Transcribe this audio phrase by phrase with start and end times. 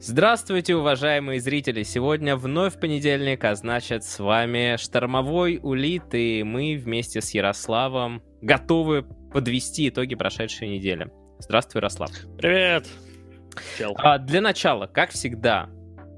[0.00, 1.82] Здравствуйте, уважаемые зрители!
[1.82, 9.02] Сегодня вновь понедельник, а значит с вами Штормовой Улит, и мы вместе с Ярославом готовы
[9.02, 11.10] подвести итоги прошедшей недели.
[11.40, 12.12] Здравствуй, Ярослав.
[12.38, 12.86] Привет!
[13.96, 15.68] А, для начала, как всегда,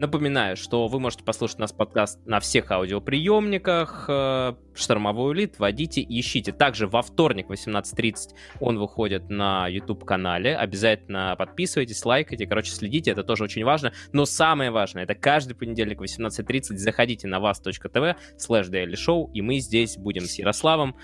[0.01, 4.07] Напоминаю, что вы можете послушать нас подкаст на всех аудиоприемниках.
[4.09, 6.53] Э, Штормовой улит, вводите и ищите.
[6.53, 8.31] Также во вторник в 18.30
[8.61, 10.57] он выходит на YouTube-канале.
[10.57, 12.47] Обязательно подписывайтесь, лайкайте.
[12.47, 13.93] Короче, следите, это тоже очень важно.
[14.13, 19.59] Но самое важное, это каждый понедельник в 18.30 заходите на вас.тв слэш show и мы
[19.59, 20.97] здесь будем с Ярославом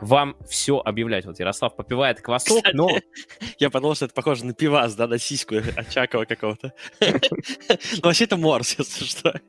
[0.00, 1.26] вам все объявлять.
[1.26, 2.90] Вот Ярослав попивает квасок, Кстати, но...
[3.58, 6.72] Я подумал, что это похоже на пивас, да, на сиську Очакова какого-то.
[7.00, 9.40] Ну, вообще это морс, если что.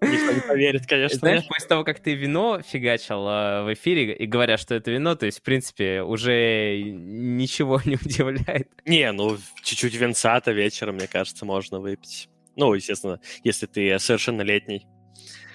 [0.00, 1.18] Никто не поверит, конечно.
[1.18, 5.16] Знаешь, после того, как ты вино фигачил э, в эфире и говорят, что это вино,
[5.16, 8.68] то есть, в принципе, уже ничего не удивляет.
[8.84, 12.28] Не, ну, чуть-чуть винца-то вечером, мне кажется, можно выпить.
[12.56, 14.86] Ну, естественно, если ты совершеннолетний.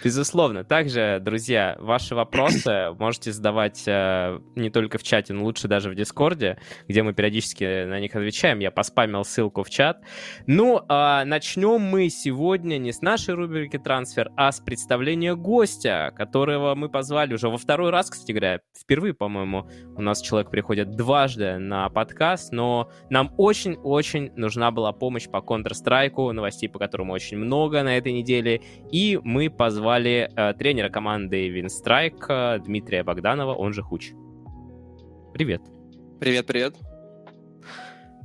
[0.04, 0.66] Безусловно.
[0.66, 5.96] Также, друзья, ваши вопросы можете задавать э, не только в чате, но лучше даже в
[5.96, 6.58] Дискорде,
[6.90, 8.60] где мы периодически на них отвечаем.
[8.60, 10.04] Я поспамил ссылку в чат.
[10.46, 16.76] Ну, э, начнем мы сегодня не с нашей рубрики «Трансфер», а с представления гостя, которого
[16.76, 18.60] мы позвали уже во второй раз, кстати говоря.
[18.78, 25.30] Впервые, по-моему, у нас человек приходит дважды на подкаст, но нам очень-очень нужна была помощь
[25.30, 30.54] по Counter-Strike, новостей по которому очень много на этой неделе, и мы позвали позвали э,
[30.56, 34.14] тренера команды Винстрайк э, Дмитрия Богданова, он же Хуч.
[35.34, 35.62] Привет.
[36.20, 36.76] Привет, привет.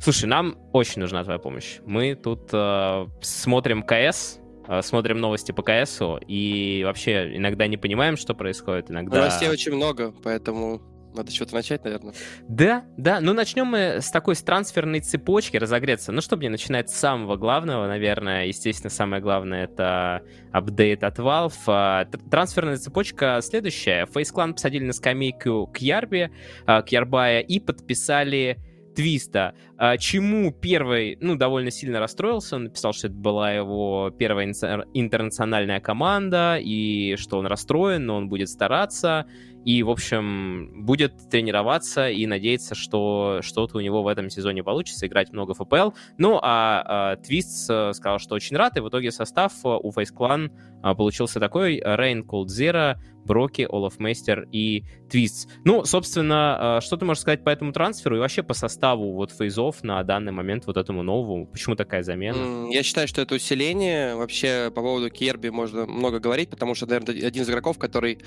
[0.00, 1.80] Слушай, нам очень нужна твоя помощь.
[1.84, 8.16] Мы тут э, смотрим КС, э, смотрим новости по КСу и вообще иногда не понимаем,
[8.16, 8.91] что происходит.
[8.91, 9.19] Иногда...
[9.19, 10.80] Новостей очень много, поэтому
[11.19, 12.14] надо что-то начать, наверное.
[12.48, 13.20] Да, да.
[13.20, 16.12] Ну, начнем мы с такой с трансферной цепочки разогреться.
[16.12, 21.52] Ну, чтобы не начинать с самого главного, наверное, естественно, самое главное— это апдейт от Valve.
[21.66, 24.06] А, трансферная цепочка следующая.
[24.06, 26.30] Face Clan посадили на скамейку Кьярби,
[26.67, 28.58] а, Кьярбая и подписали
[28.98, 32.56] твиста, а, чему первый, ну, довольно сильно расстроился.
[32.56, 38.29] Он написал, что это была его первая интернациональная команда, и что он расстроен, но он
[38.29, 39.27] будет стараться.
[39.68, 45.06] И, в общем, будет тренироваться и надеяться, что что-то у него в этом сезоне получится,
[45.06, 45.90] играть много ФПЛ.
[46.17, 49.90] Ну, а, а Твист э, сказал, что очень рад, и в итоге состав э, у
[49.90, 50.51] FaZe Clan
[50.83, 51.83] а, получился такой.
[51.84, 52.96] rain, Zero,
[53.29, 55.51] broky, olofmeister и Твист.
[55.64, 59.30] Ну, собственно, а, что ты можешь сказать по этому трансферу и вообще по составу вот
[59.33, 61.46] FaZe ов на данный момент вот этому новому?
[61.46, 62.68] Почему такая замена?
[62.70, 64.17] Я считаю, что это усиление.
[64.17, 68.18] Вообще, по поводу Kjaerbye можно много говорить, потому что, наверное, один из игроков, который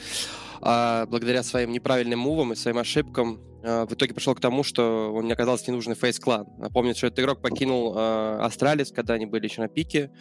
[0.61, 5.13] а, благодаря своим неправильным мувам и своим ошибкам а, в итоге пришел к тому, что
[5.13, 6.45] он не оказался ненужный FaZe Clan.
[6.57, 10.11] Напомню, что этот игрок покинул э, Astralis, когда они были еще на пике.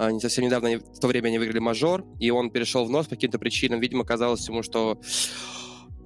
[0.00, 2.90] Э, не совсем недавно, они, в то время они выиграли мажор, и он перешел в
[2.90, 3.78] нос по каким-то причинам.
[3.78, 5.00] Видимо, казалось ему, что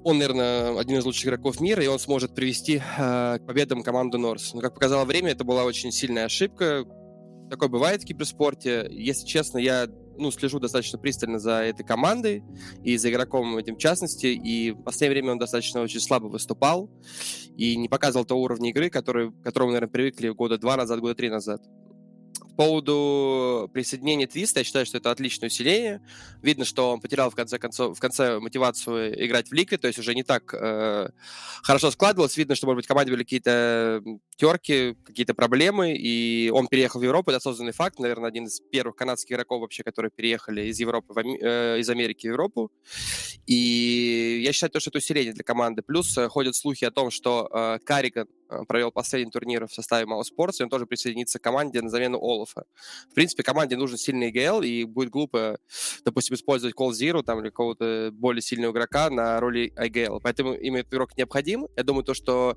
[0.04, 4.19] он, наверное, один из лучших игроков мира, и он сможет привести э, к победам команду
[4.19, 4.53] Норс.
[4.53, 6.84] Но, как показало время, это была очень сильная ошибка.
[7.49, 8.87] Такое бывает в киберспорте.
[8.91, 9.87] Если честно, я
[10.19, 12.44] ну, слежу достаточно пристально за этой командой
[12.82, 16.91] и за игроком этим в частности, и в последнее время он достаточно очень слабо выступал
[17.56, 21.15] и не показывал того уровня игры, который, к которому, наверное, привыкли года два назад, года
[21.15, 21.62] три назад
[22.60, 26.03] поводу присоединения Твиста, я считаю, что это отличное усиление.
[26.43, 29.98] Видно, что он потерял в конце концов, в конце мотивацию играть в лиге, то есть
[29.98, 31.09] уже не так э,
[31.62, 32.37] хорошо складывалось.
[32.37, 34.03] Видно, что, может быть, в команде были какие-то
[34.37, 38.94] терки, какие-то проблемы, и он переехал в Европу, это осознанный факт, наверное, один из первых
[38.94, 42.70] канадских игроков вообще, которые переехали из Европы, в, э, из Америки в Европу.
[43.47, 45.81] И я считаю, что это усиление для команды.
[45.81, 50.06] Плюс э, ходят слухи о том, что э, Карриган Э, провел последний турнир в составе
[50.06, 52.65] Мало Спортс, и он тоже присоединится к команде на замену Олафа.
[53.11, 55.59] В принципе, команде нужен сильный ИГЛ, и будет глупо,
[56.05, 60.21] допустим, использовать Call Zero там, или какого-то более сильного игрока на роли IGL.
[60.22, 61.69] Поэтому им этот игрок необходим.
[61.77, 62.56] Я думаю, то, что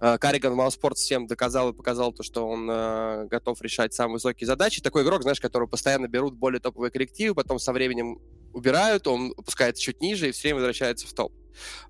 [0.00, 4.14] э, Карриган в Малспорт всем доказал и показал то, что он э, готов решать самые
[4.14, 4.82] высокие задачи.
[4.82, 8.18] Такой игрок, знаешь, которого постоянно берут более топовые коллективы, потом со временем
[8.54, 11.32] убирают, он опускается чуть ниже и все время возвращается в топ.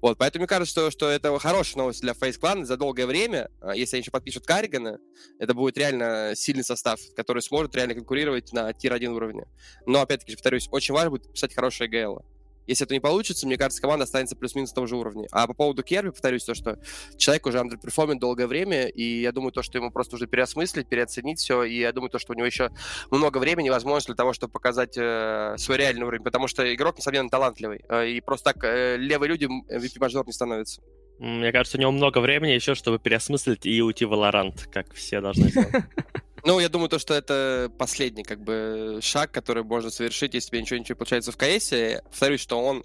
[0.01, 2.65] Вот, поэтому мне кажется, что, что это хорошая новость для FaZe Clan.
[2.65, 4.99] За долгое время, а, если они еще подпишут karrigan а,
[5.39, 9.45] это будет реально сильный состав, который сможет реально конкурировать на tier-1 уровне.
[9.87, 12.23] Но, опять-таки, повторюсь, очень важно будет подписать хорошего IGL.
[12.67, 15.27] Если это не получится, мне кажется, команда останется плюс-минус на том же уровне.
[15.31, 16.79] А по поводу Kjaerbye, повторюсь, то, что
[17.17, 21.39] человек уже андерперформит долгое время, и я думаю, то, что ему просто нужно переосмыслить, переоценить
[21.39, 22.71] все, и я думаю, то, что у него еще
[23.11, 27.29] много времени, возможно, для того, чтобы показать э, свой реальный уровень, потому что игрок, несомненно,
[27.29, 30.83] талантливый, э, и просто так э, левые люди MVP мажора не становятся.
[31.19, 35.21] Мне кажется, у него много времени еще, чтобы переосмыслить и уйти в Valorant, как все
[35.21, 35.71] должны сделать.
[36.45, 40.61] Ну, я думаю, то, что это последний как бы шаг, который можно совершить, если тебе
[40.61, 41.73] ничего ничего получается в КС.
[42.11, 42.85] Повторюсь, что он,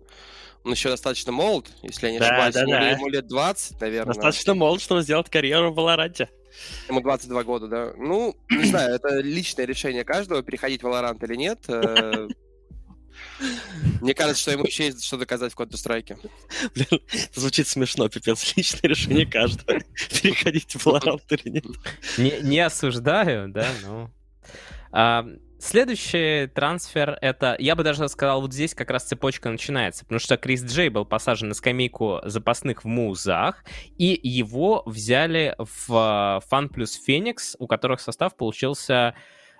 [0.63, 2.53] он еще достаточно молод, если я не Да, ошибаюсь.
[2.55, 2.89] да, ему, да.
[2.91, 4.13] ему лет 20, наверное.
[4.13, 6.29] Достаточно молод, чтобы сделать карьеру в Валоранте.
[6.87, 7.93] Ему 22 года, да.
[7.97, 11.59] Ну, не знаю, это личное решение каждого, переходить в Valorant или нет.
[14.01, 16.29] Мне кажется, что ему еще есть что доказать в Counter-Strike.
[16.75, 17.01] Блин,
[17.33, 18.55] звучит смешно, пипец.
[18.55, 19.79] Личное решение каждого.
[20.21, 21.65] Переходить в Валорант или нет.
[22.17, 24.11] Не, не осуждаю, да, но...
[24.91, 25.25] А,
[25.59, 30.37] следующий трансфер это, я бы даже сказал, вот здесь как раз цепочка начинается, потому что
[30.37, 33.63] Крис Джей был посажен на скамейку запасных в Музах,
[33.97, 39.13] и его взяли в Фан плюс Феникс, у которых состав получился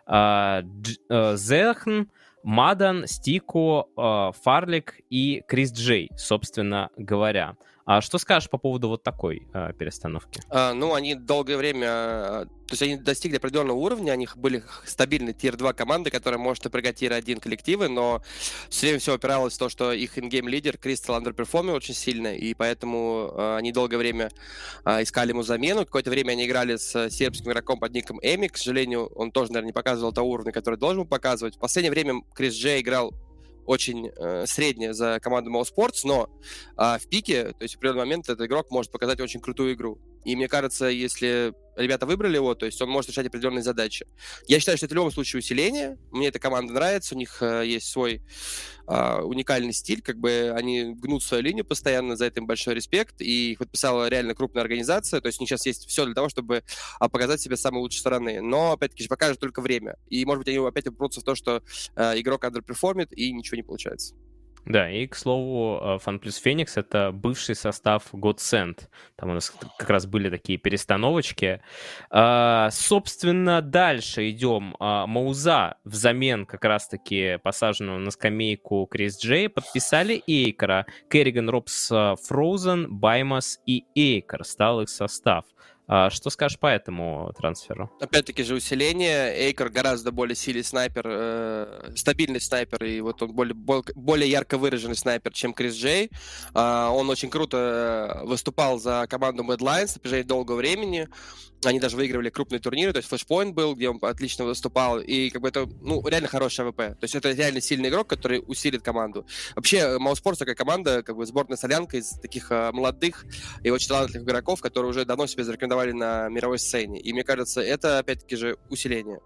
[0.06, 2.04] а, Дж- э, zehN,
[2.44, 7.56] Maden, STYKO, э, farlig и chrisJ, собственно говоря.
[7.90, 10.44] А что скажешь по поводу вот такой э, перестановки?
[10.52, 11.88] А, ну, они долгое время...
[11.88, 16.66] а, То есть они достигли определенного уровня, у них были стабильные tier-2 команды, которые может
[16.66, 18.22] напрягать tier-1 коллективы, но
[18.70, 22.54] все время все опиралось в то, что их in-game лидер kRYSTAL андерперформил очень сильно, и
[22.54, 24.30] поэтому а, они долгое время
[24.84, 25.84] а, искали ему замену.
[25.84, 29.70] Какое-то время они играли с сербским игроком под ником emi, к сожалению, он тоже, наверное,
[29.70, 31.56] не показывал того уровня, который должен был показывать.
[31.56, 33.16] В последнее время chrisJ играл
[33.70, 36.28] очень э, средне за команду Mo Sports, но
[36.76, 40.00] а, в пике, то есть в определенный момент этот игрок может показать очень крутую игру.
[40.24, 44.06] И мне кажется, если ребята выбрали его, то есть он может решать определенные задачи.
[44.48, 45.98] Я считаю, что это в любом случае усиление.
[46.12, 48.22] Мне эта команда нравится, у них э, есть свой
[48.86, 53.22] а, уникальный стиль, как бы они гнут свою линию постоянно, за это им большой респект,
[53.22, 56.28] и их подписала реально крупная организация, то есть у них сейчас есть все для того,
[56.28, 56.64] чтобы
[57.00, 58.42] а, показать себя с самой лучшей стороны.
[58.42, 59.96] Но, опять-таки, же покажет только время.
[60.08, 61.64] И, может быть, они опять упрутся в то, что
[61.96, 64.16] э, игрок андерперформит, и ничего не получается.
[64.66, 68.82] Да, и, к слову, Фан плюс Феникс— это бывший состав Godsend.
[69.16, 71.62] Там у нас как раз были такие перестановочки.
[72.12, 74.76] А, собственно, дальше идем.
[74.80, 80.86] А, Mouz а взамен как раз-таки посаженного на скамейку chrisJ подписали acoR а.
[81.10, 85.46] karrigan, ropz, а, frozen, Bymas и acoR стал их состав.
[85.92, 87.90] А, что скажешь по этому трансферу?
[88.00, 89.34] Опять-таки же усиление.
[89.36, 94.60] acoR гораздо более сильный снайпер, э, стабильный снайпер, и вот он более, бол- более ярко
[94.60, 96.12] выраженный снайпер, чем chrisJ.
[96.54, 101.08] А, он очень круто э, выступал за команду MAD на протяжении долгого времени.
[101.66, 105.42] Они даже выигрывали крупные турниры, то есть Flashpoint был, где он отлично выступал, и как
[105.42, 106.78] бы это, ну, реально хороший AWP.
[106.78, 109.26] То есть это реально сильный игрок, который усилит команду.
[109.56, 113.26] Вообще, mousesports такая команда, как бы сборная солянка из таких э, молодых
[113.62, 117.00] и очень талантливых игроков, которые уже давно себя зарекомендовали на мировой сцене.
[117.00, 119.20] И мне кажется, это, опять-таки же, усиление.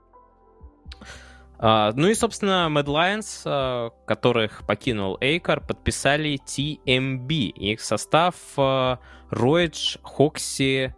[1.66, 7.30] А, ну и, собственно, Mad Lions, а, которых покинул Эйкар, подписали TMB.
[7.30, 10.94] Их состав а, Роидж, Хокси,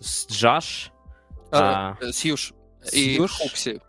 [0.00, 0.92] Джаш,
[1.50, 2.52] А, э, Сьюш
[2.92, 3.32] и Сьюш?
[3.32, 3.80] Хукси.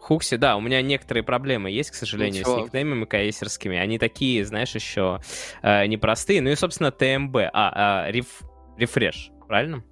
[0.00, 2.60] Хукси, да, у меня некоторые проблемы есть, к сожалению, Ничего.
[2.60, 3.76] с никнеймами каэсерскими.
[3.76, 5.20] Они такие, знаешь, еще
[5.62, 6.40] э, непростые.
[6.40, 7.36] Ну и, собственно, ТМБ.
[7.36, 8.40] А, а, реф,
[8.78, 9.84] рефреш, правильно?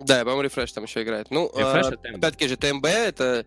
[0.00, 1.30] Да, по-моему, Рефреш там еще играет.
[1.30, 3.46] Ну, Refresh э, опять-таки же, ТМБ— это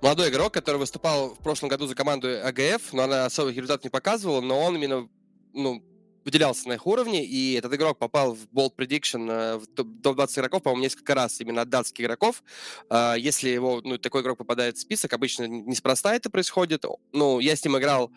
[0.00, 3.90] молодой игрок, который выступал в прошлом году за команду АГФ, но она особых результатов не
[3.90, 5.08] показывала, но он именно,
[5.54, 5.82] ну,
[6.24, 10.38] выделялся на их уровне, и этот игрок попал в Bold Prediction э, в топ- топ-20
[10.40, 12.42] игроков, по-моему, несколько раз именно от датских игроков.
[12.88, 16.84] А, Если его, ну, такой игрок попадает в список, обычно неспроста это происходит.
[17.12, 18.10] Ну, я с ним играл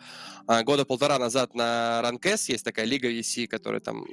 [0.46, 4.04] а, года полтора назад на Ранкес, есть такая лига EC, которая там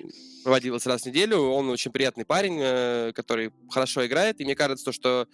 [0.43, 1.39] проводилась раз в неделю.
[1.39, 5.27] Он очень приятный парень, э, который хорошо играет, и мне кажется, то, что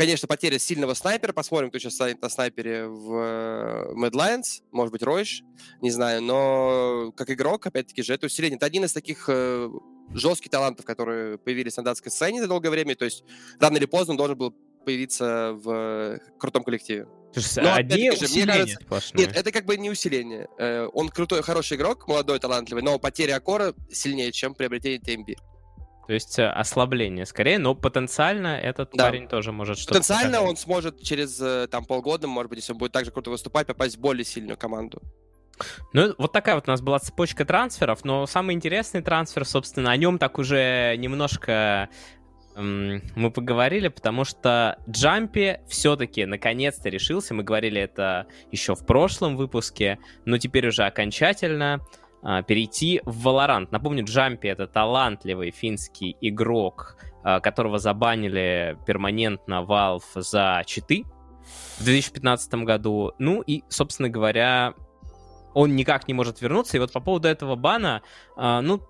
[0.00, 1.34] Конечно, потеря сильного снайпера.
[1.34, 4.62] Посмотрим, кто сейчас станет на снайпере в э, Mad Lions.
[4.72, 5.42] Может быть, Ройш,
[5.82, 6.22] не знаю.
[6.22, 8.56] Но как игрок, опять-таки же, это усиление.
[8.56, 9.68] Это один из таких э,
[10.14, 12.96] жестких талантов, которые появились на датской сцене за долгое время.
[12.96, 13.24] То есть
[13.60, 14.54] рано или поздно он должен был
[14.86, 17.06] появиться в крутом коллективе.
[17.34, 19.26] Слушай, Ну, одни же, мне кажется- сплошные.
[19.26, 20.48] Нет, это как бы не усиление.
[20.58, 25.36] Э, Он крутой, хороший игрок, молодой, талантливый, но потеря Акора сильнее, чем приобретение TMB.
[26.06, 29.04] То есть э, ослабление скорее, но потенциально этот Да.
[29.06, 30.48] парень тоже может что-то Потенциально показать.
[30.50, 33.66] он сможет через э, там полгода, может быть, если он будет так же круто выступать,
[33.66, 35.00] попасть в более сильную команду.
[35.92, 39.96] Ну, вот такая вот у нас была цепочка трансферов, но самый интересный трансфер, собственно, о
[39.96, 41.88] нем так уже немножко
[42.56, 49.98] мы поговорили, потому что Джампи все-таки наконец-то решился, мы говорили это еще в прошлом выпуске,
[50.24, 51.80] но теперь уже окончательно
[52.22, 53.68] перейти в Valorant.
[53.70, 61.04] Напомню, Джампи это талантливый финский игрок, а, которого забанили перманентно Valve за читы
[61.78, 63.12] в 2015 году.
[63.18, 64.74] Ну и, собственно говоря,
[65.54, 66.76] он никак не может вернуться.
[66.76, 68.02] И вот по поводу этого бана,
[68.36, 68.80] а, ну,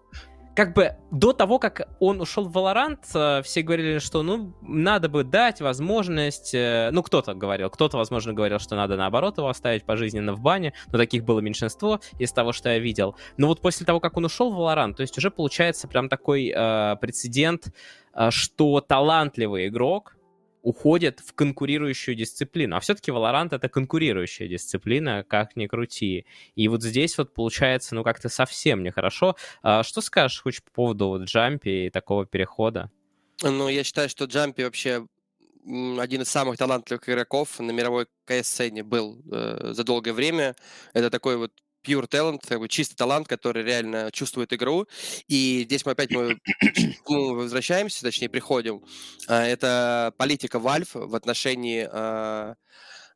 [0.55, 5.09] как бы до того, как он ушел в Valorant, э, все говорили, что, ну, надо
[5.09, 6.55] бы дать возможность...
[6.55, 10.73] Э, ну, кто-то говорил, кто-то, возможно, говорил, что надо, наоборот, его оставить пожизненно в бане,
[10.93, 13.17] но таких было меньшинство из того, что я видел.
[13.37, 16.53] Но вот после того, как он ушел в Valorant, то есть уже получается прям такой
[16.55, 17.69] э, прецедент,
[18.15, 20.17] э, что талантливый игрок,
[20.63, 22.77] уходят в конкурирующую дисциплину.
[22.77, 26.27] А все-таки Valorant— это конкурирующая дисциплина, как ни крути.
[26.55, 29.37] И вот здесь вот получается, ну, как-то совсем нехорошо.
[29.63, 32.91] А что скажешь хоть по поводу вот Джампи и такого перехода?
[33.43, 35.07] Ну, я считаю, что Джампи вообще
[35.65, 40.57] один из самых талантливых игроков на мировой КС-сцене был э, за долгое время.
[40.95, 41.53] Это такой вот
[41.85, 44.87] pure talent, как бы чистый талант, который реально чувствует игру.
[45.29, 46.39] И здесь мы опять мы,
[47.09, 48.83] мы возвращаемся, точнее приходим.
[49.29, 52.55] А, это политика Valve в отношении а,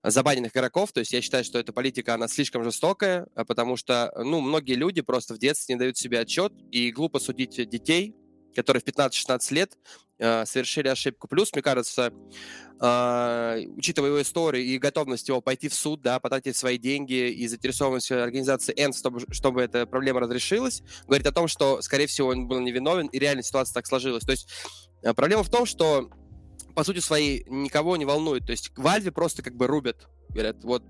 [0.02, 0.92] забаненных игроков.
[0.92, 4.74] То есть я считаю, что эта политика, она слишком жестокая, а, потому что, ну, многие
[4.74, 8.14] люди просто в детстве не дают себе отчет и глупо судить детей,
[8.54, 9.78] которые в 15-16 лет
[10.18, 11.28] э, совершили ошибку.
[11.28, 12.12] Плюс, мне кажется,
[12.80, 17.46] э, учитывая его историю и готовность его пойти в суд, да, потратить свои деньги и
[17.46, 22.46] заинтересованность организации END, чтобы, чтобы эта проблема разрешилась, говорит о том, что, скорее всего, он
[22.46, 24.24] был невиновен, и реально ситуация так сложилась.
[24.24, 24.48] То есть
[25.02, 26.10] э, проблема в том, что
[26.74, 28.46] по сути своей никого не волнует.
[28.46, 30.08] То есть Вальве просто как бы рубят.
[30.30, 30.82] Говорят, вот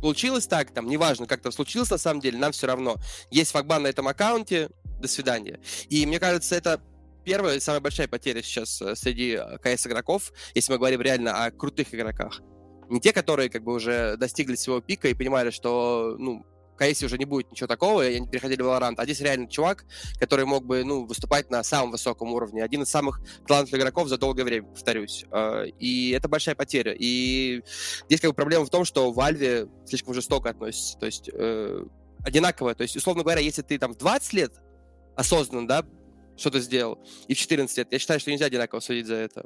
[0.00, 2.96] получилось так, там, неважно, как там случилось на самом деле, нам все равно.
[3.30, 4.68] Есть факбан на этом аккаунте,
[5.02, 5.60] до свидания.
[5.88, 6.80] И мне кажется, это
[7.24, 11.50] первая самая большая потеря сейчас э, среди э, КС игроков, если мы говорим реально о
[11.50, 12.40] крутых игроках.
[12.88, 16.44] Не те, которые как бы уже достигли своего пика и понимали, что, ну,
[16.76, 18.94] КС уже не будет ничего такого, и они переходили в Valorant.
[18.96, 19.84] А здесь реально чувак,
[20.18, 22.64] который мог бы, ну, выступать на самом высоком уровне.
[22.64, 25.24] Один из самых талантливых игроков за долгое время, повторюсь.
[25.30, 26.94] Э, и это большая потеря.
[26.98, 27.62] И
[28.06, 30.98] здесь как бы проблема в том, что Valve слишком жестоко относится.
[30.98, 31.84] То есть э,
[32.24, 32.74] одинаково.
[32.74, 34.52] То есть, условно говоря, если ты там в 20 лет
[35.16, 35.84] осознанно, да,
[36.42, 37.88] что-то сделал, и в 14 лет.
[37.90, 39.44] Я считаю, что нельзя одинаково судить за это.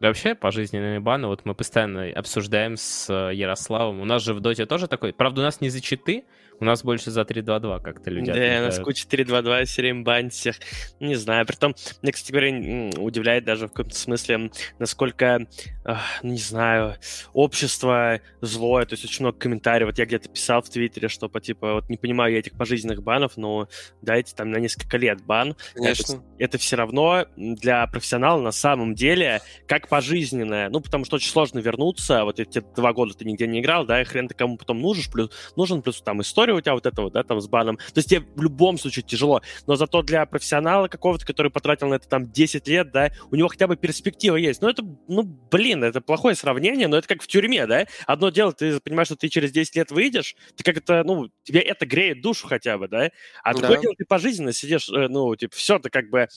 [0.00, 4.00] Да вообще пожизненные баны, вот мы постоянно обсуждаем с э, Ярославом.
[4.00, 6.24] У нас же в Доте тоже такой, правда, у нас не за читы,
[6.60, 10.32] у нас больше за 3-2-2 как-то люди Да, у нас куча 3-2-2, все время банят
[10.32, 10.56] всех.
[11.00, 15.46] Не знаю, притом, мне, кстати говоря, удивляет даже в каком-то смысле, насколько,
[15.84, 16.96] ну, не знаю,
[17.32, 19.88] общество злое, то есть очень много комментариев.
[19.88, 23.02] Вот я где-то писал в Твиттере, что по типа, вот не понимаю я этих пожизненных
[23.02, 23.68] банов, но
[24.02, 25.56] дайте там на несколько лет бан.
[25.74, 26.14] Конечно.
[26.14, 30.68] Это, это все равно для профессионала на самом деле как пожизненное.
[30.68, 32.24] Ну, потому что очень сложно вернуться.
[32.24, 35.10] Вот эти два года ты нигде не играл, да, и хрен ты кому потом нужен,
[35.10, 37.76] плюс, нужен, плюс там история история у тебя вот эта вот, да, там с баном.
[37.76, 39.42] То есть тебе в любом случае тяжело.
[39.66, 43.48] Но зато для профессионала какого-то, который потратил на это там 10 лет, да, у него
[43.48, 44.62] хотя бы перспектива есть.
[44.62, 47.86] Ну, это, ну, блин, это плохое сравнение, но это как в тюрьме, да.
[48.06, 51.60] Одно дело, ты понимаешь, что ты через 10 лет выйдешь, ты как это, ну, тебе
[51.60, 53.10] это греет душу хотя бы, да.
[53.42, 53.82] А другое да.
[53.82, 56.28] дело, ты пожизненно сидишь, э, ну, типа, все, ты как бы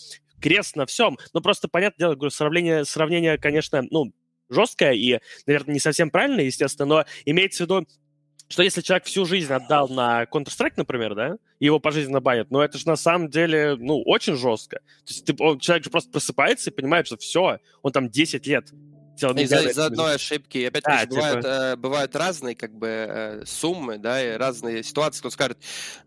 [0.41, 1.17] крест на всем.
[1.33, 4.11] Ну, просто, понятное дело, говорю, сравнение, сравнение, конечно, ну,
[4.49, 7.87] жесткое и, наверное, не совсем правильное, естественно, но имеется в виду,
[8.51, 12.61] что если человек всю жизнь отдал на Counter-Strike, например, да, и его пожизненно банят, но
[12.61, 14.77] это же на самом деле, ну, очень жестко.
[14.77, 18.45] То есть ты, он, человек же просто просыпается и понимает, что все, он там 10
[18.47, 18.71] лет
[19.29, 20.57] из-за, из одной ошибки.
[20.57, 21.15] И опять а, типа...
[21.15, 25.19] бывают, э, бывают разные как бы э, суммы, да, и разные ситуации.
[25.19, 25.57] Кто скажет,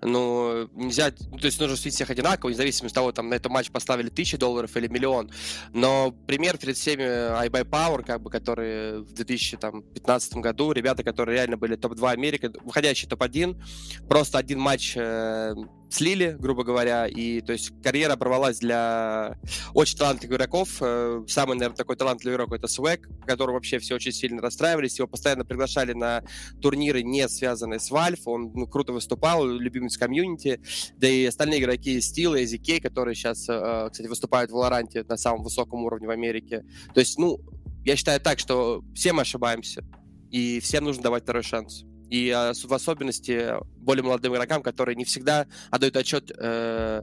[0.00, 3.50] ну, нельзя, ну, то есть нужно судить всех одинаково, независимо от того, там, на этот
[3.50, 5.30] матч поставили тысячи долларов или миллион.
[5.72, 11.56] Но пример перед всеми iBuy Power, как бы, которые в 2015 году, ребята, которые реально
[11.56, 13.60] были топ-2 Америка, выходящий топ-1,
[14.08, 15.54] просто один матч э,
[15.94, 19.38] слили, грубо говоря, и то есть карьера оборвалась для
[19.72, 20.68] очень талантливых игроков.
[20.80, 24.98] Э, самый, наверное, такой талантливый игрок это Свек, которого вообще все очень сильно расстраивались.
[24.98, 26.22] Его постоянно приглашали на
[26.60, 28.20] турниры, не связанные с Valve.
[28.26, 30.60] Он ну, круто выступал, любимец комьюнити.
[30.96, 35.16] Да и остальные игроки Steel и ZK, которые сейчас, э, кстати, выступают в Лоранте на
[35.16, 36.64] самом высоком уровне в Америке.
[36.92, 37.40] То есть, ну,
[37.84, 39.84] я считаю так, что все мы ошибаемся,
[40.30, 45.04] и всем нужно давать второй шанс и а, в особенности более молодым игрокам, которые не
[45.04, 47.02] всегда отдают отчет э,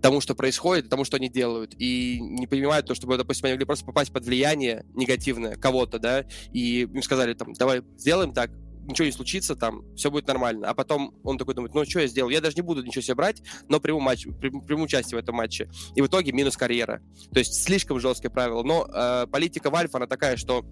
[0.00, 3.66] тому, что происходит, тому, что они делают, и не понимают то, что, допустим, они могли
[3.66, 8.50] просто попасть под влияние негативное кого-то, да, и им сказали, там, давай сделаем так,
[8.86, 10.68] ничего не случится, там, все будет нормально.
[10.68, 12.30] А потом он такой думает, ну, что я сделал?
[12.30, 15.68] Я даже не буду ничего себе брать, но приму, матч, приму участие в этом матче.
[15.94, 17.02] И в итоге минус карьера.
[17.32, 18.62] То есть слишком жесткие правила.
[18.62, 20.64] Но э, политика Valve, она такая, что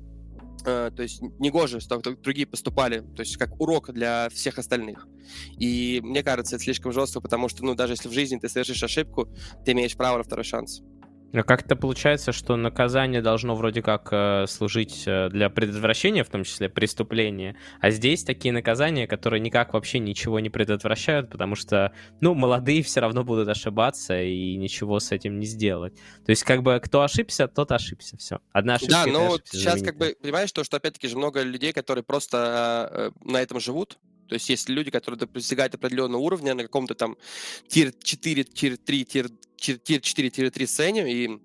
[0.62, 5.06] то есть негоже, что другие поступали, то есть как урок для всех остальных.
[5.58, 8.82] И мне кажется, это слишком жестко, потому что, ну, даже если в жизни ты совершишь
[8.82, 9.28] ошибку,
[9.64, 10.82] ты имеешь право на второй шанс.
[11.34, 16.44] Но как-то получается, что наказание должно вроде как э, служить э, для предотвращения, в том
[16.44, 22.34] числе преступления, а здесь такие наказания, которые никак вообще ничего не предотвращают, потому что, ну,
[22.34, 25.96] молодые все равно будут ошибаться и ничего с этим не сделать.
[26.24, 28.38] То есть, как бы, кто ошибся, тот ошибся, все.
[28.52, 29.02] Одна ошибка.
[29.04, 32.88] Да, но вот сейчас, как бы, понимаешь, то, что опять-таки же много людей, которые просто
[32.92, 33.98] э, на этом живут,
[34.34, 37.16] то есть есть люди, которые достигают определенного уровня на каком-то там
[37.68, 41.38] тир 4, тир 3, тир, тир 4, тир 3 сцене и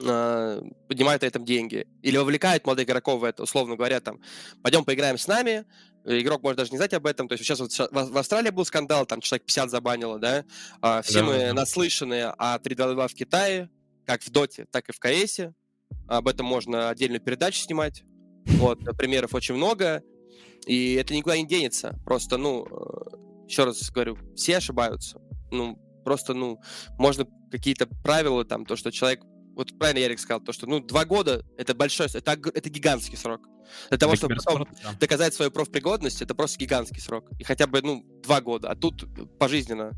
[0.00, 1.86] э, поднимают на этом деньги.
[2.00, 4.22] Или вовлекают молодых игроков в это, условно говоря, там,
[4.62, 5.66] пойдем поиграем с нами,
[6.06, 7.28] игрок может даже не знать об этом.
[7.28, 10.46] То есть сейчас вот в Австралии был скандал, там человек 50 забанило, да?
[10.80, 11.52] А, все да, мы да.
[11.52, 13.68] наслышаны о 3.2.2 в Китае,
[14.06, 15.52] как в Доте, так и в КСе.
[16.08, 18.02] Об этом можно отдельную передачу снимать.
[18.46, 20.02] Вот, примеров очень много.
[20.66, 21.98] И это никуда не денется.
[22.04, 25.20] Просто, ну, э, еще раз говорю, все ошибаются.
[25.50, 26.60] Ну, просто, ну,
[26.98, 29.20] можно какие-то правила там, то, что человек
[29.54, 33.42] вот правильно Ярик сказал, то, что, ну, два года— это большой, это, это гигантский срок.
[33.88, 34.94] Для того, чтобы потом да.
[34.98, 37.30] доказать свою профпригодность, это просто гигантский срок.
[37.38, 39.04] И хотя бы, ну, два года, а тут
[39.38, 39.92] пожизненно.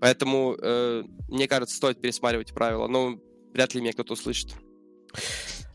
[0.00, 3.18] Поэтому, э, мне кажется, стоит пересматривать правила, но
[3.52, 4.54] вряд ли меня кто-то услышит.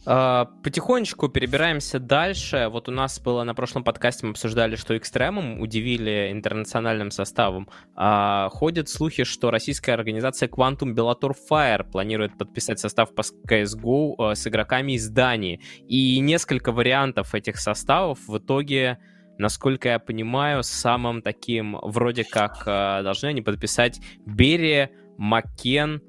[0.09, 2.69] А, потихонечку перебираемся дальше.
[2.71, 7.67] Вот у нас было на прошлом подкасте, мы обсуждали, что экстремум удивили интернациональным составом.
[7.93, 14.35] А, ходят слухи, что российская организация Quantum Bellator Fire планирует подписать состав по CSGO а,
[14.35, 15.59] с игроками из Дании.
[15.89, 18.99] И несколько вариантов этих составов в итоге
[19.39, 26.01] насколько я понимаю, самым таким вроде как должны они подписать Берри, Маккен,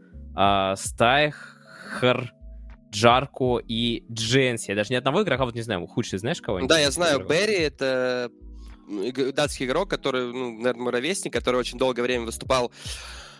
[0.77, 2.33] Стайхер,
[2.99, 4.71] Джарко и Дженси.
[4.71, 6.69] Я даже ни одного игрока, вот не знаю, худший знаешь кого-нибудь?
[6.69, 7.27] Да, я знаю.
[7.27, 8.31] Берри— это
[9.35, 12.73] датский игрок, который, ну, наверное, мой ровесник, который очень долгое время выступал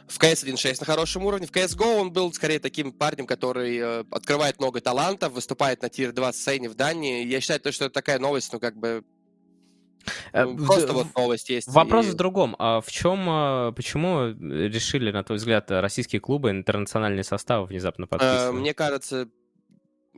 [0.07, 1.47] в CS 1.6 на хорошем уровне.
[1.47, 6.33] В CSGO он был скорее таким парнем, который э, открывает много талантов, выступает на тир-2
[6.33, 7.27] сцене в Дании.
[7.27, 9.05] Я считаю, то, что это такая новость, ну, как бы
[10.33, 11.69] э, ну, Просто вот новость есть.
[11.69, 12.11] Вопрос и...
[12.11, 12.57] в другом.
[12.59, 18.09] А в чем, а, почему решили, на твой взгляд, российские клубы интернациональный состав внезапно э,
[18.09, 18.55] подписывать?
[18.55, 19.29] Мне кажется,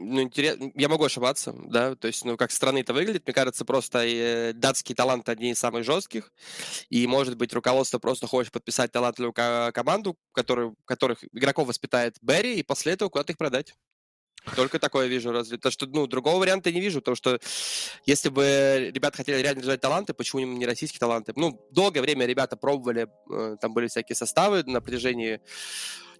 [0.00, 3.64] ну, интересно, я могу ошибаться, да, то есть, ну, как страны это выглядит, мне кажется,
[3.64, 6.32] просто э, датские таланты одни из самых жестких,
[6.88, 9.34] и, может быть, руководство просто хочет подписать талантливую
[9.72, 13.74] команду, который, которых игроков воспитает Берри, и после этого куда-то их продать.
[14.56, 15.58] Только такое вижу разве.
[15.58, 17.38] То, что, ну, другого варианта не вижу, потому что
[18.06, 21.34] если бы ребята хотели реально держать таланты, почему не российские таланты?
[21.36, 25.40] Ну, долгое время ребята пробовали, э, там были всякие составы на протяжении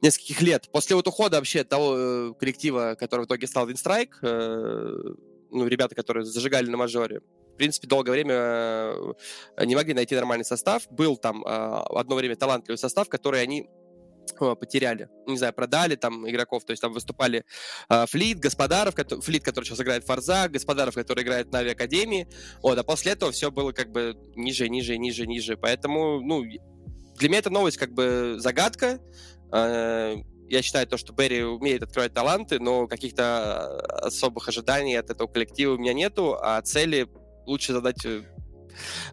[0.02, 0.68] нескольких лет.
[0.72, 4.96] После вот ухода вообще того э, коллектива, который в итоге стал Винстрайк, э,
[5.50, 10.44] ну, ребята, которые зажигали на мажоре, в принципе, долгое время э, не могли найти нормальный
[10.44, 10.88] состав.
[10.90, 13.68] Был там э, одно время талантливый состав, который они
[14.38, 15.08] потеряли.
[15.26, 17.44] Не знаю, продали там игроков, то есть там выступали
[17.88, 21.70] э, Флит, Господаров, который, Флит, который сейчас играет в Форза, Господаров, который играет в Нави
[21.70, 22.28] Академии.
[22.62, 25.56] Вот, а после этого все было как бы ниже, ниже, ниже, ниже.
[25.56, 26.44] Поэтому, ну,
[27.16, 29.00] для меня эта новость как бы загадка.
[29.52, 30.16] Э,
[30.48, 35.74] я считаю то, что Берри умеет открывать таланты, но каких-то особых ожиданий от этого коллектива
[35.74, 37.08] у меня нету, а цели
[37.46, 38.22] лучше задать э,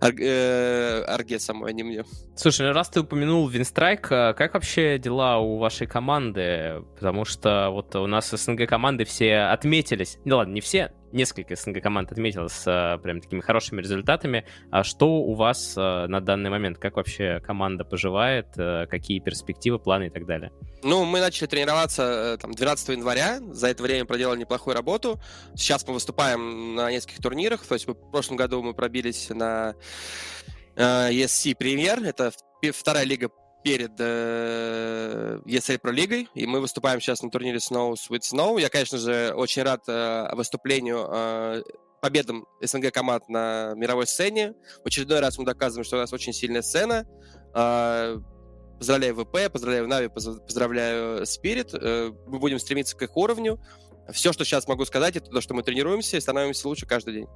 [0.01, 2.03] э, Арге самой, а не мне.
[2.35, 6.83] Слушай, раз ты упомянул Винстрайк, как вообще дела у вашей команды?
[6.95, 10.17] Потому что вот у нас СНГ команды все отметились.
[10.25, 14.45] Ну ладно, не все, несколько СНГ команд отметилось с а, прям такими хорошими результатами.
[14.71, 16.77] А что у вас а, на данный момент?
[16.77, 18.47] Как вообще команда поживает?
[18.57, 20.51] А, какие перспективы, планы и так далее?
[20.83, 23.39] Ну, мы начали тренироваться э, там 12 января.
[23.51, 25.19] За это время проделали неплохую работу.
[25.55, 27.65] Сейчас мы выступаем на нескольких турнирах.
[27.65, 29.75] То есть мы, в прошлом году мы пробились на
[30.75, 32.03] э, ESC Премьер.
[32.03, 32.31] Это
[32.73, 33.29] вторая лига
[33.67, 38.61] перед э, ESL Pro лигой, и мы выступаем сейчас на турнире Snow with Snow.
[38.61, 41.63] Я, конечно же, очень рад э, выступлению э,
[41.99, 44.53] победам СНГ команд на мировой сцене.
[44.85, 47.05] В очередной раз мы доказываем, что у нас очень сильная сцена.
[47.53, 48.15] Э,
[48.77, 51.25] поздравляю VP, поздравляю NaVi, поздравляю.
[51.25, 53.61] Э, мы будем стремиться к их уровню.
[54.13, 57.27] Все, что сейчас могу сказать, это то, что мы тренируемся и становимся лучше каждый день.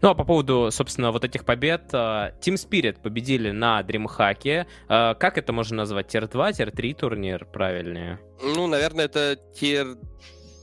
[0.00, 4.66] Ну, а по поводу, собственно, вот этих побед, э, Team Spirit победили на DreamHack.
[4.88, 6.08] Э, как это можно назвать?
[6.08, 8.18] Tier-2, Tier-3 турнир правильнее?
[8.42, 9.96] Ну, наверное, это tier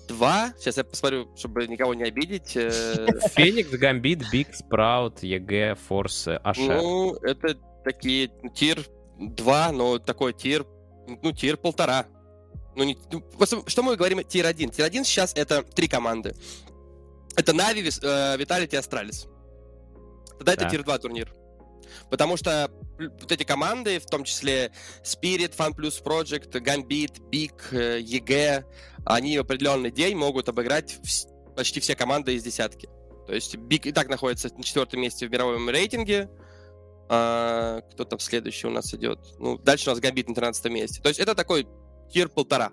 [0.10, 0.54] 2.
[0.58, 2.58] Сейчас я посмотрю, чтобы никого не обидеть.
[2.58, 3.08] Э.
[3.36, 6.82] Phoenix, Gambit, BIG, Sprout, EG, forZe, Ашер.
[6.82, 8.86] Ну, это такие tier
[9.20, 10.66] 2, но такой tier,
[11.22, 12.06] ну, tier полтора.
[12.76, 13.24] Ну, не, ну,
[13.68, 14.70] что мы говорим tier 1?
[14.72, 16.36] Tier 1 сейчас это три команды.
[17.36, 19.28] Это NaVi, э, Vitality, Astralis.
[20.38, 21.34] Тогда это tier-2 турнир.
[22.10, 24.72] Потому что вот эти команды, в том числе
[25.04, 28.66] Spirit, FunPlus Phoenix, Gambit, Big, EG,
[29.06, 30.98] они в определенный день могут обыграть
[31.56, 32.90] почти все команды из десятки.
[33.28, 36.30] То есть Big и так находится на четвертом месте в мировом рейтинге.
[37.10, 39.20] А, кто там следующий у нас идет?
[39.40, 41.02] Ну, дальше у нас Gambit на 13 месте.
[41.02, 41.68] То есть это такой
[42.12, 42.72] tier полтора.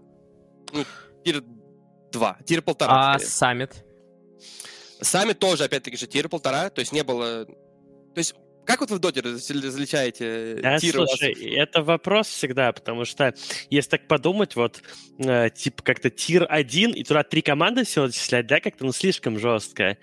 [0.72, 0.84] Ну,
[1.24, 1.42] tier
[2.12, 2.38] два.
[2.46, 3.14] Tier полтора.
[3.14, 3.85] А Summit?
[5.00, 6.70] Summit тоже, опять-таки же, tier полтора.
[6.70, 7.44] То есть не было...
[7.44, 8.34] То есть
[8.66, 11.06] как вот вы в доте различаете да, tier ы?
[11.06, 13.32] Слушай, это вопрос всегда, потому что
[13.70, 14.82] если так подумать, вот,
[15.18, 19.38] э, типа как-то tier один, и туда три команды всего зачислять, да, как-то, ну, слишком
[19.38, 19.98] жестко.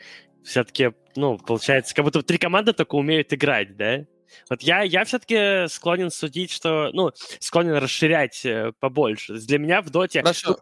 [0.45, 4.05] Все-таки, ну, получается, как будто три команды только умеют играть, да?
[4.49, 9.33] Вот я, я все-таки склонен судить, что, ну, склонен расширять э, побольше.
[9.39, 10.21] Для меня в доте...
[10.21, 10.51] Хорошо.
[10.51, 10.57] Ну,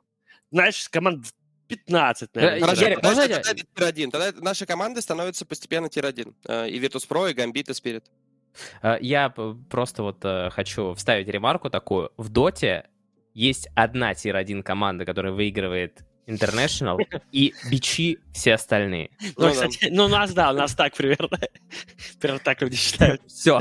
[0.52, 1.28] знаешь, команд
[1.72, 2.58] 15, наверное.
[2.58, 4.12] Э, Хорошо, Ярик, можно тогда, тогда tier-1.
[4.12, 6.34] Тогда наши команды становятся постепенно tier-1.
[6.48, 8.04] Э, и Virtus.pro, и Gambit, и Spirit.
[8.82, 12.12] Э, я просто вот хочу вставить ремарку такую.
[12.18, 12.90] В доте
[13.34, 16.98] есть одна тир-1 команда, которая выигрывает International
[17.32, 19.12] и бичи все остальные.
[19.38, 21.40] Ну, ну, кстати, ну, у нас, да, у нас так примерно.
[22.20, 23.22] Примерно так люди считают.
[23.28, 23.60] Все.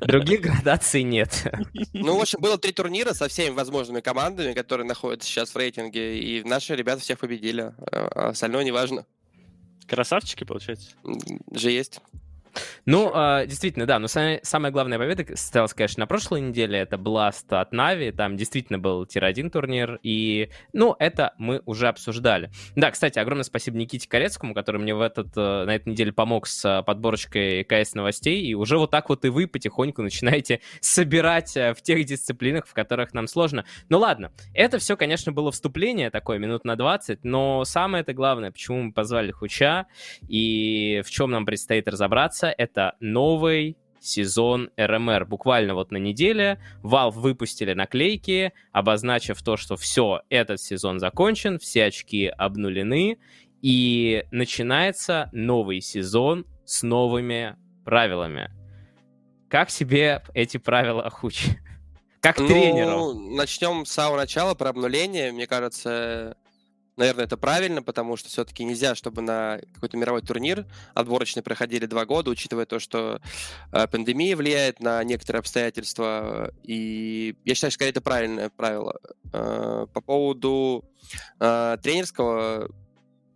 [0.00, 1.52] Других градаций нет.
[1.92, 6.18] Ну, в общем, было три турнира со всеми возможными командами, которые находятся сейчас в рейтинге,
[6.18, 7.72] и наши ребята всех победили.
[7.92, 9.06] А остальное не важно.
[9.86, 10.90] Красавчики, получается?
[11.52, 12.00] Же есть.
[12.86, 16.78] Ну, э, действительно, да, но самая, самая главная победа состоялась, конечно, на прошлой неделе.
[16.78, 22.50] Это Blast от Нави, там действительно был тир-1 турнир, и, ну, это мы уже обсуждали.
[22.76, 26.46] Да, кстати, огромное спасибо Никите Корецкому, который мне в этот, э, на этой неделе помог
[26.46, 31.82] с подборочкой КС-новостей, и уже вот так вот и вы потихоньку начинаете собирать э, в
[31.82, 33.64] тех дисциплинах, в которых нам сложно.
[33.88, 38.50] Ну ладно, это все, конечно, было вступление такое, минут на 20, но самое это главное,
[38.50, 39.86] почему мы позвали Хуча,
[40.26, 45.26] и в чем нам предстоит разобраться, это новый сезон РМР.
[45.26, 51.86] Буквально вот на неделе Valve выпустили наклейки, обозначив то, что все, этот сезон закончен, все
[51.86, 53.18] очки обнулены,
[53.60, 58.50] и начинается новый сезон с новыми правилами.
[59.48, 61.46] Как себе эти правила, Хуч?
[62.20, 63.14] Как ну, тренеру?
[63.14, 65.32] Начнем с самого начала про обнуление.
[65.32, 66.36] Мне кажется,
[66.98, 72.04] Наверное, это правильно, потому что все-таки нельзя, чтобы на какой-то мировой турнир отборочный проходили два
[72.06, 73.20] года, учитывая то, что
[73.70, 76.52] э, пандемия влияет на некоторые обстоятельства.
[76.64, 78.98] И я считаю, что это правильное правило.
[79.32, 80.84] Э, по поводу
[81.38, 82.68] э, тренерского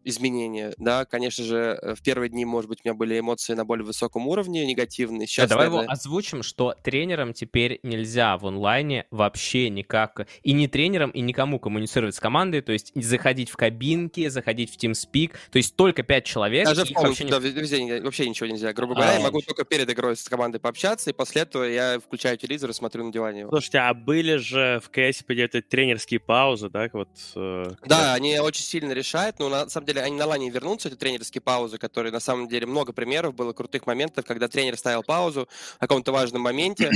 [0.05, 3.65] изменения, да, конечно же, э, в первые дни, может быть, у меня были эмоции на
[3.65, 5.27] более высоком уровне, негативные.
[5.27, 5.85] Сейчас, да, давай наверное...
[5.85, 11.59] его озвучим, что тренерам теперь нельзя в онлайне вообще никак, и не тренерам, и никому
[11.59, 16.25] коммуницировать с командой, то есть заходить в кабинки, заходить в TeamSpeak, то есть только пять
[16.25, 16.67] человек.
[16.67, 18.73] Даже в вообще, да, везде вообще ничего нельзя.
[18.73, 21.99] Грубо говоря, а, я могу только перед игрой с командой пообщаться, и после этого я
[21.99, 23.47] включаю телевизор и смотрю на диване.
[23.49, 26.89] Слушайте, а были же в КС где-то тренерские паузы, да?
[26.93, 30.51] Вот, э, да, они очень сильно решают, но на самом деле деле, они на лане
[30.51, 34.77] вернутся, эти тренерские паузы, которые, на самом деле, много примеров было крутых моментов, когда тренер
[34.77, 36.91] ставил паузу в каком-то важном моменте.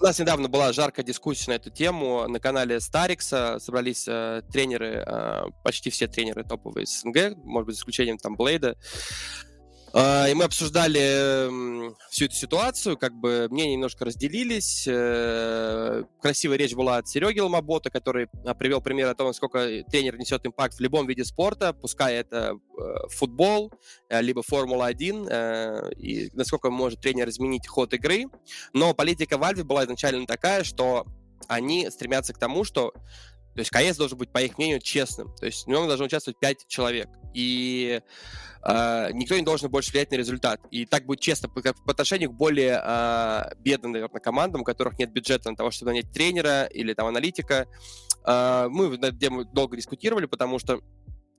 [0.00, 3.58] У нас недавно была жаркая дискуссия на эту тему на канале Старикса.
[3.60, 8.76] Собрались э, тренеры, э, почти все тренеры топовые СНГ, может быть, за исключением там Блейда.
[9.94, 11.50] А, и мы обсуждали
[12.10, 14.86] всю эту ситуацию, как бы мнения немножко разделились.
[14.88, 20.18] Э, красивая речь была от Сереги Ломабота, который а, привел пример о том, насколько тренер
[20.18, 23.72] несет импакт в любом виде спорта, пускай это э, футбол,
[24.08, 28.26] э, либо Формула-1, и насколько может тренер изменить ход игры.
[28.72, 31.06] Но политика Valve была изначально такая, что
[31.48, 32.94] они стремятся к тому, что
[33.54, 35.34] то есть КС должен быть, по их мнению, честным.
[35.36, 37.08] То есть в нем должно участвовать 5 человек.
[37.34, 38.00] И
[38.64, 40.60] э, никто не должен больше влиять на результат.
[40.70, 44.98] И так будет честно по, по отношению к более э, бедным, наверное, командам, у которых
[44.98, 47.66] нет бюджета на того, чтобы нанять тренера или там аналитика.
[48.24, 50.80] Э, мы над этим долго дискутировали, потому что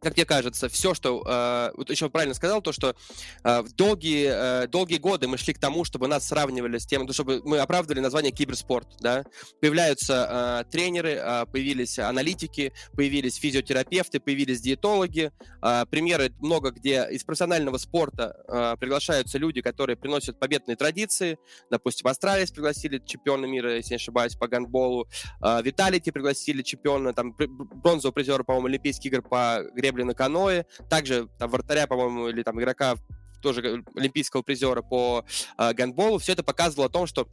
[0.04, 1.24] как мне кажется, все, что...
[1.26, 2.96] Э, вот еще правильно сказал, то, что
[3.44, 7.06] э, в долгие, э, долгие годы мы шли к тому, чтобы нас сравнивали с тем,
[7.06, 9.24] ну, чтобы мы оправдывали название киберспорт, да.
[9.62, 15.32] Появляются э, тренеры, э, появились аналитики, появились физиотерапевты, появились диетологи.
[15.62, 21.38] Э, примеры много, где из профессионального спорта э, приглашаются люди, которые приносят победные традиции.
[21.72, 25.08] Допустим, Astralis пригласили чемпиона мира, если не ошибаюсь, по гандболу.
[25.42, 30.66] Э, Vitality пригласили чемпиона, там, бронзового призера, по-моему, Олимпийских игр по греб гребли на каное.
[30.90, 32.96] Также там вратаря, по-моему, или там игрока
[33.42, 35.26] тоже олимпийского призера по
[35.58, 36.18] э, гандболу.
[36.18, 37.28] Все это показывало о том, что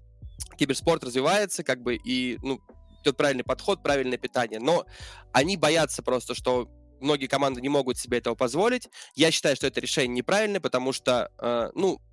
[0.58, 2.60] киберспорт развивается, как бы, и, ну,
[3.02, 4.60] идет правильный подход, правильное питание.
[4.60, 4.84] Но
[5.32, 6.68] они боятся просто, что
[7.00, 8.88] многие команды не могут себе этого позволить.
[9.14, 12.09] Я считаю, что это решение неправильное, потому что, э, ну, э,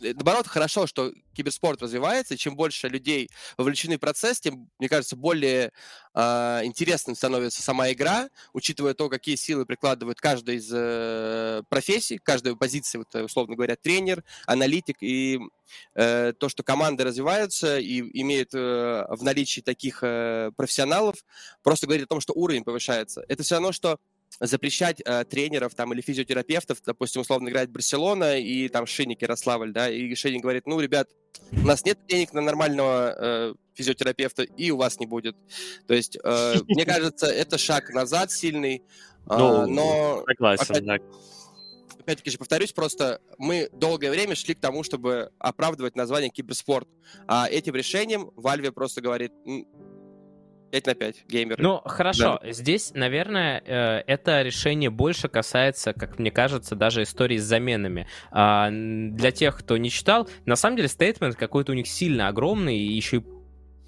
[0.00, 5.16] наоборот, хорошо, что киберспорт развивается, и чем больше людей вовлечены в процесс, тем, мне кажется,
[5.16, 5.72] более
[6.14, 6.20] э,
[6.64, 13.00] интересным становится сама игра, учитывая то, какие силы прикладывает каждая из э, профессий, каждая позиция,
[13.00, 15.38] вот, условно говоря, тренер, аналитик, и
[15.94, 21.24] э, то, что команды развиваются и имеют э, в наличии таких э, профессионалов,
[21.62, 23.24] просто говорит о том, что уровень повышается.
[23.28, 23.98] Это все равно, что
[24.38, 29.90] запрещать э, тренеров там или физиотерапевтов, допустим, условно играть Барселона и там Шинник Ярославль, да,
[29.90, 31.08] и Шинник говорит, ну, ребят,
[31.52, 35.36] у нас нет денег на нормального э, физиотерапевта, и у вас не будет.
[35.86, 40.24] То есть, э, мне кажется, это шаг назад сильный, э, ну, но...
[40.26, 40.98] Согласен, опять, да.
[41.98, 46.88] Опять-таки же повторюсь, просто мы долгое время шли к тому, чтобы оправдывать название киберспорт,
[47.26, 49.32] а этим решением Valve просто говорит,
[50.70, 51.60] 5 на 5, геймер.
[51.60, 52.38] Ну, хорошо.
[52.42, 52.52] Да.
[52.52, 58.06] Здесь, наверное, э, это решение больше касается, как мне кажется, даже истории с заменами.
[58.30, 62.78] А, для тех, кто не читал, на самом деле стейтмент какой-то у них сильно огромный,
[62.78, 63.24] и еще и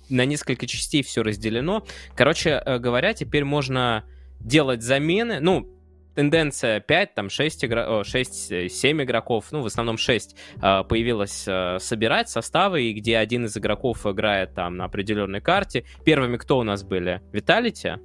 [0.09, 1.85] на несколько частей все разделено.
[2.15, 4.05] Короче э, говоря, теперь можно
[4.41, 5.41] делать замены.
[5.41, 5.69] Ну,
[6.15, 8.05] тенденция 5, там 6, игр...
[8.05, 13.47] 6 7 игроков, ну, в основном 6, а, появилась а, собирать составы, и где один
[13.47, 15.85] из игроков играет там на определенной карте.
[16.05, 17.21] Первыми кто у нас были?
[17.33, 17.99] Виталити?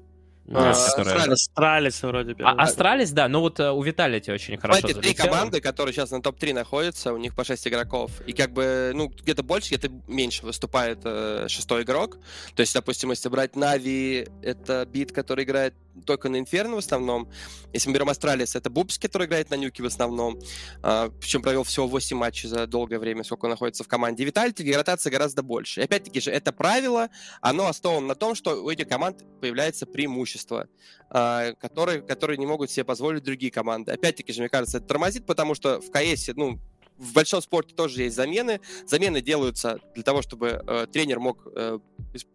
[0.49, 1.33] А, которые...
[1.33, 2.43] Astralis вроде бы.
[2.43, 6.11] А, Astralis, да, но вот э, у Vitality очень хорошо Кстати, три команды, которые сейчас
[6.11, 8.11] на топ-3 находятся, у них по 6 игроков.
[8.25, 12.17] И как бы, ну, где-то больше, где-то меньше выступает э, шестой игрок.
[12.55, 15.73] То есть, допустим, если брать Na'Vi, это b1t, который играет
[16.05, 17.29] только на Инферно в основном.
[17.73, 20.39] Если мы берем Astralis, это Bubz, который играет на Нюке в основном.
[20.81, 24.23] А, причем провел всего 8 матчей за долгое время, сколько он находится в команде.
[24.23, 25.81] Vitality, где ротация гораздо больше.
[25.81, 27.09] И опять-таки же, это правило,
[27.41, 30.67] оно основано на том, что у этих команд появляется преимущество,
[31.09, 33.91] а, которые, которые не могут себе позволить другие команды.
[33.91, 36.59] Опять-таки же, мне кажется, это тормозит, потому что в КС, ну,
[36.97, 38.59] в большом спорте тоже есть замены.
[38.85, 41.79] Замены делаются для того, чтобы э, тренер мог э,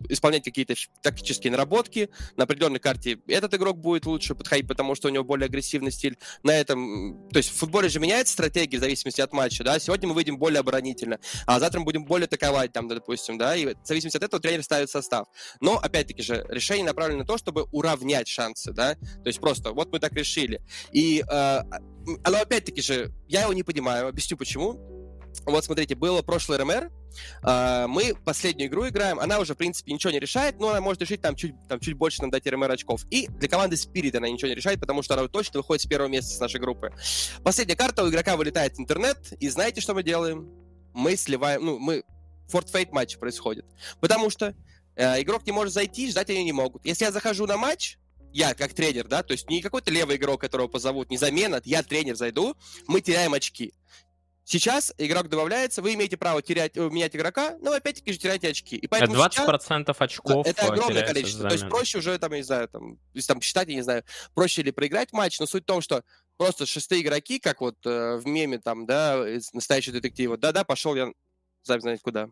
[0.09, 2.11] исполнять какие-то тактические наработки.
[2.37, 6.17] На определенной карте этот игрок будет лучше подходить, потому что у него более агрессивный стиль.
[6.43, 9.79] На этом, то есть в футболе же меняется стратегия в зависимости от матча, да.
[9.79, 13.57] Сегодня мы выйдем более оборонительно, а завтра мы будем более атаковать, там, допустим, да.
[13.57, 15.27] И в зависимости от этого тренер ставит состав.
[15.61, 18.95] Но опять-таки же решение направлено на то, чтобы уравнять шансы, да.
[18.95, 20.63] То есть просто вот мы так решили.
[20.93, 21.61] И э,
[22.25, 24.81] оно опять-таки же, я его не понимаю, объясню почему.
[25.45, 26.91] Вот смотрите, было прошлый РМР,
[27.43, 31.01] э, мы последнюю игру играем, она уже, в принципе, ничего не решает, но она может
[31.01, 33.07] решить там чуть, там, чуть больше нам дать РМР очков.
[33.11, 36.09] И для команды Spirit она ничего не решает, потому что она точно выходит с первого
[36.09, 36.93] места с нашей группы.
[37.43, 40.51] Последняя карта, у игрока вылетает интернет, и знаете, что мы делаем?
[40.93, 42.05] Мы сливаем, ну, мы...
[42.49, 43.65] Фортфейт матч происходит.
[44.01, 44.55] Потому что
[44.95, 46.85] э, игрок не может зайти, ждать они не могут.
[46.85, 47.97] Если я захожу на матч,
[48.33, 51.83] я как тренер, да, то есть не какой-то левый игрок, которого позовут, не замена, я
[51.83, 53.73] тренер зайду, мы теряем очки.
[54.45, 58.49] Сейчас игрок добавляется, вы имеете право терять, э, менять игрока, но вы опять-таки же теряете
[58.49, 58.77] очки.
[58.77, 61.49] И поэтому 20% сейчас, очков Это огромное количество.
[61.49, 64.05] То есть проще уже, там, я не знаю, там, если там считать, я не знаю,
[64.35, 66.03] проще ли проиграть матч, но суть в том, что
[66.39, 70.97] просто шестые игроки, как вот э, в меме там, да, из настоящего детектива, да-да, пошел
[70.97, 71.13] я,
[71.63, 72.29] сами знаете куда.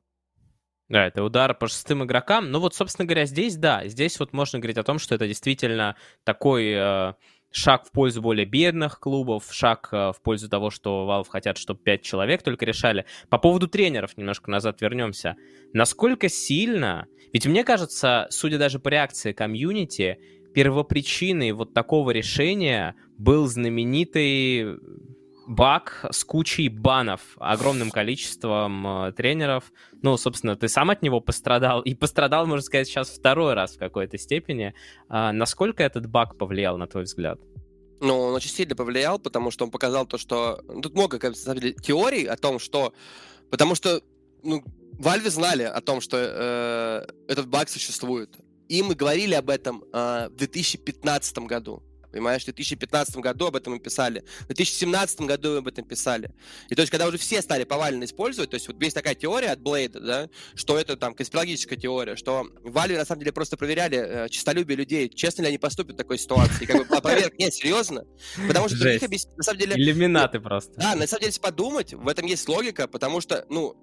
[0.90, 2.50] Да, это удар по шестым игрокам.
[2.50, 5.94] Ну вот, собственно говоря, здесь, да, здесь вот можно говорить о том, что это действительно
[6.24, 7.12] такой э,
[7.52, 11.78] шаг в пользу более бедных клубов, шаг э, в пользу того, что Valve хотят, чтобы
[11.78, 13.06] пять человек только решали.
[13.28, 15.36] По поводу тренеров немножко назад вернемся.
[15.72, 17.06] Насколько сильно...
[17.32, 20.18] Ведь мне кажется, судя даже по реакции комьюнити,
[20.54, 24.76] первопричиной вот такого решения был знаменитый
[25.50, 29.72] баг с кучей банов, огромным количеством э, тренеров.
[30.00, 33.78] Ну, собственно, ты сам от него пострадал, и пострадал, можно сказать, сейчас второй раз в
[33.78, 34.74] какой-то степени.
[35.08, 37.40] А насколько этот баг повлиял, на твой взгляд?
[38.00, 40.62] Ну, он очень сильно повлиял, потому что он показал то, что...
[40.82, 42.94] Тут много, как бы, теорий о том, что...
[43.50, 44.00] Потому что,
[44.44, 44.62] ну,
[45.00, 48.38] Valve знали о том, что э, этот баг существует.
[48.68, 51.82] И мы говорили об этом э, в 2015 году.
[52.12, 56.32] Понимаешь, в 2015 году об этом мы писали, в 2017 году мы об этом писали.
[56.68, 59.50] И то есть, когда уже все стали повально использовать, то есть вот есть такая теория
[59.50, 63.98] от Блейда, да, что это там конспирологическая теория, что Valve на самом деле просто проверяли
[63.98, 66.64] э, честолюбие людей, честно ли они поступят в такой ситуации.
[66.64, 68.04] Как бы проверка, нет, серьезно.
[68.46, 69.74] Потому что других объяснений, на самом деле...
[69.76, 70.72] Иллюминаты просто.
[70.76, 73.76] Да, на самом деле, если подумать, в этом есть логика, потому что, ну,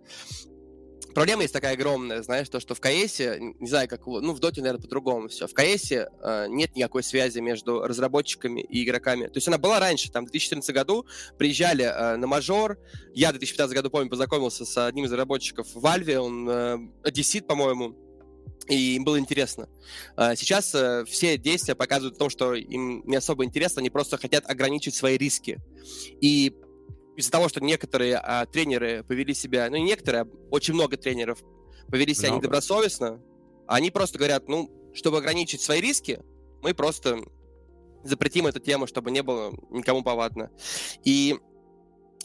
[1.18, 4.62] проблема есть такая огромная, знаешь, то, что в КС, не знаю, как, ну, в Доте,
[4.62, 5.48] наверное, по-другому все.
[5.48, 6.06] В КС э,
[6.48, 9.26] нет никакой связи между разработчиками и игроками.
[9.26, 11.08] То есть она была раньше, там, в 2014 году
[11.40, 12.78] приезжали э, на мажор.
[13.16, 17.96] Я в 2015 году, помню, познакомился с одним из разработчиков в Valve, он э, по-моему,
[18.68, 19.70] и им было интересно.
[20.16, 24.20] А сейчас э, все действия показывают о том, что им не особо интересно, они просто
[24.20, 25.58] хотят ограничить свои риски.
[26.22, 26.54] И
[27.18, 31.40] из-за того, что некоторые а, тренеры повели себя, ну не некоторые, а очень много тренеров
[31.90, 32.44] повели себя много.
[32.44, 33.22] недобросовестно,
[33.66, 36.22] они просто говорят, ну, чтобы ограничить свои риски,
[36.62, 37.18] мы просто
[38.04, 40.52] запретим эту тему, чтобы не было никому повадно.
[41.04, 41.36] И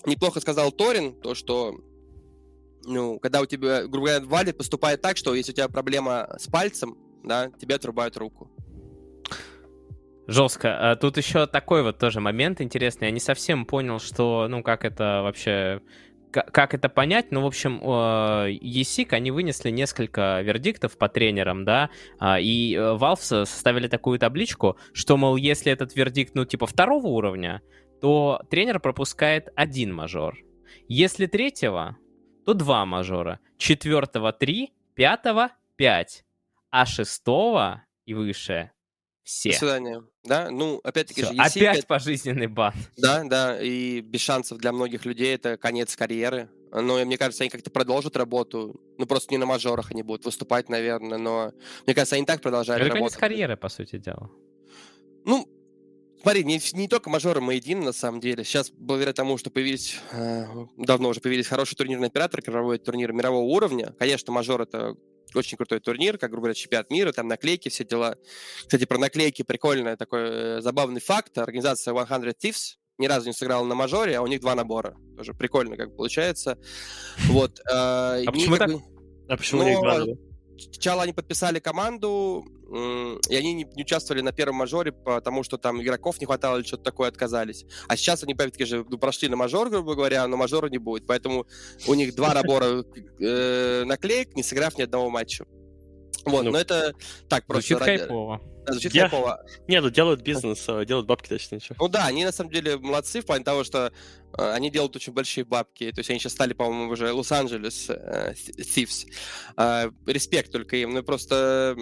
[0.05, 1.75] неплохо сказал Торин, то, что
[2.85, 6.49] ну, когда у тебя, грубо говоря, валит, поступает так, что если у тебя проблема с
[6.49, 8.51] пальцем, да, тебе отрубают руку.
[10.27, 10.93] Жестко.
[10.93, 13.09] А тут еще такой вот тоже момент интересный.
[13.09, 15.81] Я не совсем понял, что, ну, как это вообще
[16.33, 17.31] как это понять?
[17.31, 23.45] Ну, в общем, ESIC, они вынесли несколько вердиктов по тренерам, да, а, и э, Valve
[23.45, 27.61] составили такую табличку, что, мол, если этот вердикт, ну, типа второго уровня,
[28.01, 30.39] то тренер пропускает один мажор.
[30.89, 31.99] Если третьего,
[32.47, 33.39] то два мажора.
[33.59, 36.25] Четвертого три, пятого пять,
[36.71, 38.71] а шестого и выше
[39.25, 39.53] все.
[39.53, 40.05] До свидания.
[40.25, 41.41] Да, ну, опять-таки Всё, же...
[41.41, 42.73] Опять пожизненный бан.
[42.97, 46.51] Да, да, и без шансов для многих людей это конец карьеры.
[46.73, 48.81] Но мне кажется, они как-то продолжат работу.
[48.99, 51.53] Ну, просто не на мажорах они будут выступать, наверное, но
[51.87, 53.15] мне кажется, они так продолжают это работать.
[53.15, 54.31] конец карьеры, по сути дела.
[55.25, 55.47] Ну,
[56.23, 58.45] Смотри, не, не только мажоры мы едины, на самом деле.
[58.45, 63.13] Сейчас, благодаря тому, что появились, э, давно уже появились хорошие турнирные операторы, которые проводят турниры
[63.13, 63.93] мирового уровня.
[63.99, 64.95] Конечно, мажор— это
[65.35, 68.17] очень крутой турнир, как, грубо говоря, чемпионат мира, там наклейки, все дела.
[68.61, 71.39] Кстати, про наклейки прикольный такой э, забавный факт.
[71.39, 72.07] Организация 100
[72.43, 74.97] Thieves ни разу не сыграла на мажоре, а у них два набора.
[75.17, 76.59] Тоже прикольно, как получается.
[77.29, 77.61] Вот.
[77.61, 78.71] Э, а почему так?
[79.29, 80.19] А почему у них два набора?
[80.59, 85.83] Сначала они подписали команду, и они не, не участвовали на первом мажоре, потому что там
[85.83, 87.67] игроков не хватало или что-то такое, отказались.
[87.89, 91.07] А сейчас они, опять-таки же, ну, прошли на мажор, грубо говоря, но мажора не будет.
[91.07, 91.47] Поэтому
[91.87, 92.85] у них два набора
[93.21, 95.45] э, наклеек, не сыграв ни одного матча.
[96.25, 96.95] Вот, ну, но это
[97.29, 97.67] так просто...
[97.67, 97.99] Звучит ради...
[97.99, 98.41] хайпово.
[98.67, 99.09] Да, звучит Я...
[99.09, 99.45] хайпово.
[99.67, 101.75] Нет, ну делают бизнес, э, делают бабки точно еще.
[101.79, 103.93] Ну да, они на самом деле молодцы в плане того, что
[104.39, 105.91] э, они делают очень большие бабки.
[105.91, 109.07] То есть они сейчас стали, по-моему, уже Лос-Анджелес э, Thieves.
[109.57, 110.95] Э, респект только им.
[110.95, 111.77] Ну просто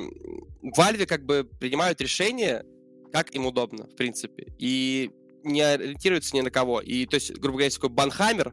[0.62, 2.64] Valve как бы принимают решение,
[3.12, 4.46] как им удобно, в принципе.
[4.59, 5.11] И
[5.44, 6.81] не ориентируются ни на кого.
[6.81, 8.53] И, то есть, грубо говоря, есть такой банхаммер,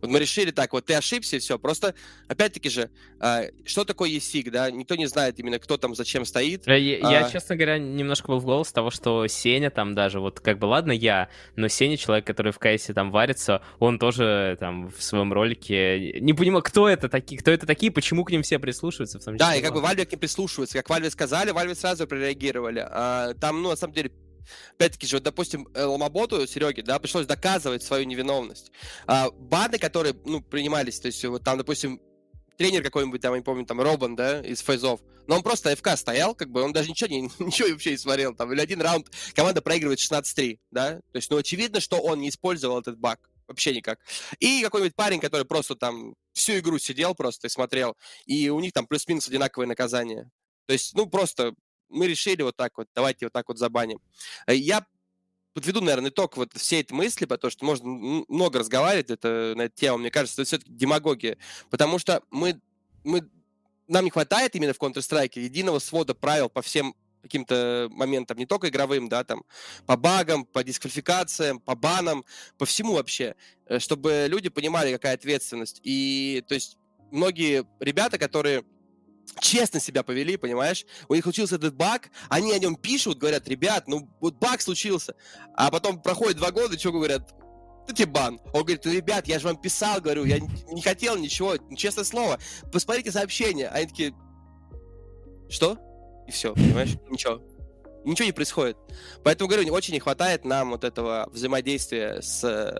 [0.00, 1.58] вот мы решили так, вот ты ошибся, и все.
[1.58, 1.94] Просто,
[2.28, 4.70] опять-таки же, э, что такое ESIG, да?
[4.70, 6.66] Никто не знает именно, кто там зачем стоит.
[6.66, 7.12] Я, а...
[7.12, 10.66] я, честно говоря, немножко был в голос того, что Сеня там даже, вот как бы,
[10.66, 15.32] ладно, я, но Сеня, человек, который в КСе там варится, он тоже там в своем
[15.32, 19.18] ролике не понимал, кто это такие, кто это такие, почему к ним все прислушиваются.
[19.18, 20.80] В том числе, да, и как бы Valve к ним прислушиваются.
[20.80, 22.86] Как Valve сказали, Valve сразу прореагировали.
[22.88, 24.10] А, там, ну, на самом деле,
[24.72, 28.70] опять-таки же, вот, допустим, э, Ломаботу, Сереге, да, пришлось доказывать свою невиновность.
[29.06, 32.00] А, баны, которые, ну, принимались, то есть вот там, допустим,
[32.56, 35.96] тренер какой-нибудь, там, я не помню, там, Робан, да, из Фейзов, но он просто ФК
[35.96, 39.08] стоял, как бы, он даже ничего, не, ничего вообще не смотрел, там, или один раунд
[39.34, 43.74] команда проигрывает 16-3, да, то есть, ну, очевидно, что он не использовал этот баг, вообще
[43.74, 43.98] никак.
[44.38, 48.72] И какой-нибудь парень, который просто там всю игру сидел просто и смотрел, и у них
[48.72, 50.30] там плюс-минус одинаковые наказания.
[50.66, 51.54] То есть, ну, просто
[51.88, 54.00] мы решили вот так вот, давайте вот так вот забаним.
[54.46, 54.84] Э, я
[55.54, 57.88] подведу, наверное, итог вот всей этой мысли, потому что можно
[58.28, 59.98] много разговаривать это, на эту тему.
[59.98, 61.36] Мне кажется, это все-таки демагогия.
[61.70, 62.60] Потому что мы,
[63.02, 63.28] мы,
[63.88, 68.68] нам не хватает именно в Counter-Strike единого свода правил по всем каким-то моментам, не только
[68.68, 69.42] игровым, да, там,
[69.86, 72.24] по багам, по дисквалификациям, по банам,
[72.56, 73.34] по всему вообще,
[73.66, 75.80] э, чтобы люди понимали, какая ответственность.
[75.82, 76.78] И, то есть,
[77.10, 78.64] многие ребята, которые
[79.40, 80.84] честно себя повели, понимаешь?
[81.08, 85.14] У них случился этот баг, они о нем пишут, говорят, ребят, ну вот баг случился.
[85.54, 87.34] А потом проходит два года, что говорят,
[87.86, 88.40] ну тебе бан.
[88.52, 92.38] Он говорит, ну, ребят, я же вам писал, говорю, я не хотел ничего, честное слово,
[92.72, 93.68] посмотрите сообщение.
[93.68, 94.14] Они такие,
[95.48, 95.78] что?
[96.26, 96.96] И все, понимаешь?
[97.08, 97.40] Ничего.
[98.04, 98.76] Ничего не происходит.
[99.24, 102.78] Поэтому, говорю, очень не хватает нам вот этого взаимодействия с э,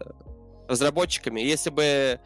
[0.68, 1.40] разработчиками.
[1.40, 2.20] Если бы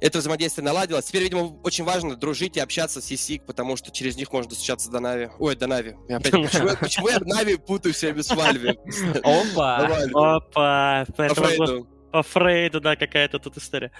[0.00, 1.06] это взаимодействие наладилось.
[1.06, 4.90] Теперь, видимо, очень важно дружить и общаться с ESIC, потому что через них можно достучаться
[4.90, 5.30] до Нави.
[5.38, 5.94] Ой, до Нави.
[6.80, 8.78] почему, я Нави путаю все без Вальви?
[9.22, 9.88] Опа!
[10.14, 11.06] Опа!
[11.16, 11.86] По Фрейду.
[12.12, 13.90] По Фрейду, да, какая-то тут история.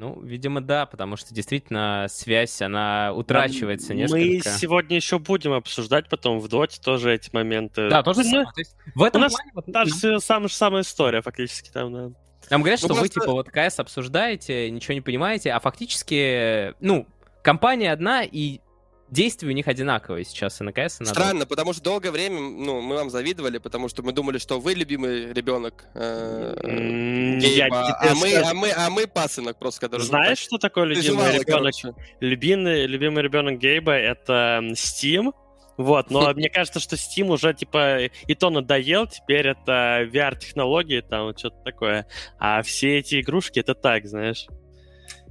[0.00, 4.48] Ну, видимо, да, потому что действительно связь, она утрачивается несколько.
[4.48, 7.90] Мы сегодня еще будем обсуждать потом в доте тоже эти моменты.
[7.90, 8.46] Да, тоже ну,
[8.94, 9.50] в этом у нас плане...
[9.54, 12.18] Вот, та же самая, самая история фактически там, да.
[12.50, 13.02] Нам говорят, ну, что просто...
[13.02, 17.06] вы, типа, вот КС обсуждаете, ничего не понимаете, а фактически, ну,
[17.42, 18.60] компания одна, и
[19.08, 22.40] действия у них одинаковые сейчас и на КС, и на Странно, потому что долгое время,
[22.40, 28.14] ну, мы вам завидовали, потому что мы думали, что вы любимый ребенок э, Гейба, а,
[28.14, 30.02] мы, а, мы, а мы пасынок просто, который...
[30.02, 31.74] Знаешь, что такое любимый ребенок?
[32.20, 35.32] Любимый, любимый ребенок Гейба— это Steam,
[35.80, 41.36] Вот, но мне кажется, что Steam уже, типа, и то надоел, теперь это VR-технологии, там,
[41.36, 42.06] что-то такое.
[42.38, 44.46] А все эти игрушки, это так, знаешь.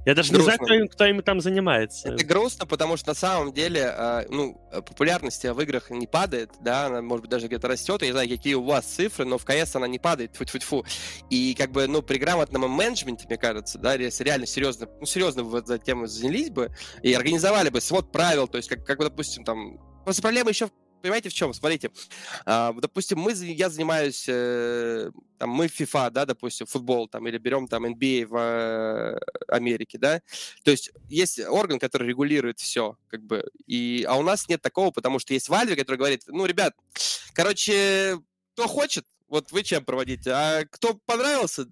[0.06, 0.52] Я даже грустно.
[0.52, 2.14] не знаю, кто, кто ими там занимается.
[2.14, 6.86] Это грустно, потому что на самом деле, э, ну, популярность в играх не падает, да,
[6.86, 8.00] она, может быть, даже где-то растет.
[8.00, 10.58] Я не знаю, какие у вас цифры, но в КС она не падает, фу фу
[10.58, 10.84] фу
[11.28, 15.44] И как бы, ну, при грамотном менеджменте, мне кажется, да, если реально серьезно, ну, серьезно
[15.44, 16.70] в эту тему занялись бы
[17.02, 20.70] и организовали бы свод правил, то есть, как, как допустим, там, Просто проблема еще
[21.00, 21.52] понимаете, в чем?
[21.52, 21.90] Смотрите,
[22.46, 27.66] а, допустим, мы, я занимаюсь, э, там, мы FIFA, да, допустим, футбол, там, или берем
[27.68, 30.20] там NBA в э, Америке, да,
[30.62, 34.90] то есть есть орган, который регулирует все, как бы, и, а у нас нет такого,
[34.90, 36.74] потому что есть Valve, который говорит, ну, ребят,
[37.32, 38.18] короче,
[38.54, 41.66] кто хочет, вот вы чем проводите, а кто понравился,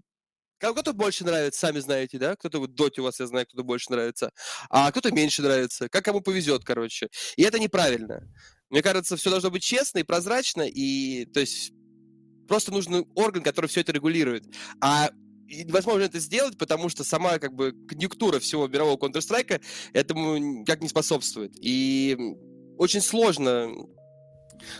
[0.58, 2.36] кто-то больше нравится, сами знаете, да?
[2.36, 4.30] Кто-то вот доте у вас, я знаю, кто-то больше нравится.
[4.70, 5.88] А кто-то меньше нравится.
[5.88, 7.08] Как кому повезет, короче.
[7.36, 8.22] И это неправильно.
[8.70, 11.72] Мне кажется, все должно быть честно и прозрачно, и, то есть,
[12.46, 14.44] просто нужен орган, который все это регулирует.
[14.80, 15.10] А
[15.48, 19.62] и возможно это сделать, потому что сама как бы конъюнктура всего мирового Counter-Strike
[19.94, 21.52] этому никак не способствует.
[21.60, 22.16] И
[22.76, 23.70] очень сложно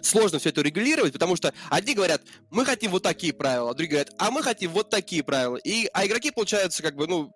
[0.03, 4.14] сложно все это регулировать, потому что одни говорят, мы хотим вот такие правила, другие говорят,
[4.18, 5.57] а мы хотим вот такие правила.
[5.57, 7.33] И, а игроки, получаются, как бы, ну,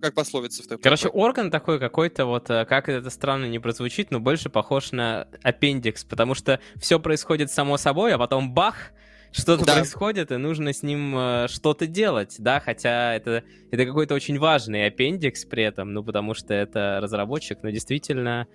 [0.00, 0.82] как пословица в такой.
[0.82, 5.28] Короче, орган такой какой-то, вот, э, как это странно не прозвучит, но больше похож на
[5.42, 8.92] аппендикс, потому что все происходит само собой, а потом бах,
[9.32, 9.74] что-то да.
[9.74, 14.86] происходит, и нужно с ним э, что-то делать, да, хотя это, это какой-то очень важный
[14.86, 18.48] аппендикс при этом, ну, потому что это разработчик, но действительно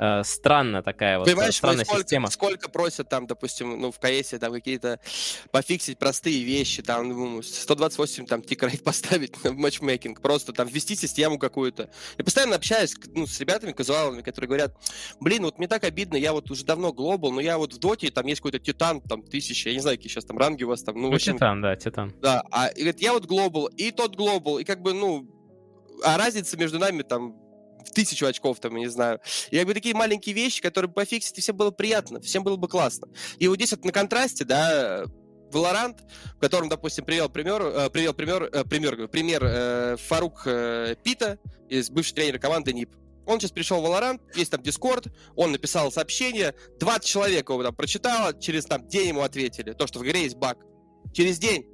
[0.00, 2.30] э, странно такая вот Понимаешь, странная сколько, система.
[2.30, 4.98] Сколько просят там, допустим, ну, в КС там какие-то
[5.50, 11.38] пофиксить простые вещи, там, ну, 128 там тикрейт поставить в матчмейкинг, просто там ввести систему
[11.38, 11.90] какую-то.
[12.18, 14.76] Я постоянно общаюсь ну, с ребятами, казуалами, которые говорят,
[15.20, 18.10] блин, вот мне так обидно, я вот уже давно глобал, но я вот в доте,
[18.10, 20.82] там есть какой-то титан, там, тысяча, я не знаю, какие сейчас там ранги у вас
[20.82, 20.96] там.
[20.96, 22.12] Ну, ну общем, титан, да, титан.
[22.20, 25.28] Да, а и говорит, я вот глобал, и тот глобал, и как бы, ну,
[26.02, 27.39] а разница между нами там
[27.84, 29.20] в тысячу очков, там, я не знаю.
[29.50, 32.68] И как бы такие маленькие вещи, которые пофиксить, и всем было приятно, всем было бы
[32.68, 33.08] классно.
[33.38, 35.04] И вот здесь вот на контрасте, да,
[35.52, 35.98] Valorant,
[36.36, 41.38] в котором, допустим, привел пример, э, привел пример, э, пример, пример э, Фарук э, Пита,
[41.68, 42.94] из бывший тренер команды НИП.
[43.26, 47.74] Он сейчас пришел в Valorant, есть там Discord, он написал сообщение, 20 человек его там
[47.74, 50.58] прочитало, через там день ему ответили, то, что в игре есть баг.
[51.12, 51.66] Через день.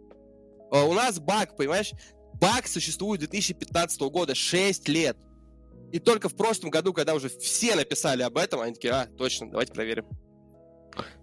[0.73, 1.93] Э, у нас баг, понимаешь?
[2.35, 5.17] Баг существует 2015 года, 6 лет.
[5.97, 9.49] И только в прошлом году, когда уже все написали об этом, они такие, а, точно,
[9.51, 10.05] давайте проверим.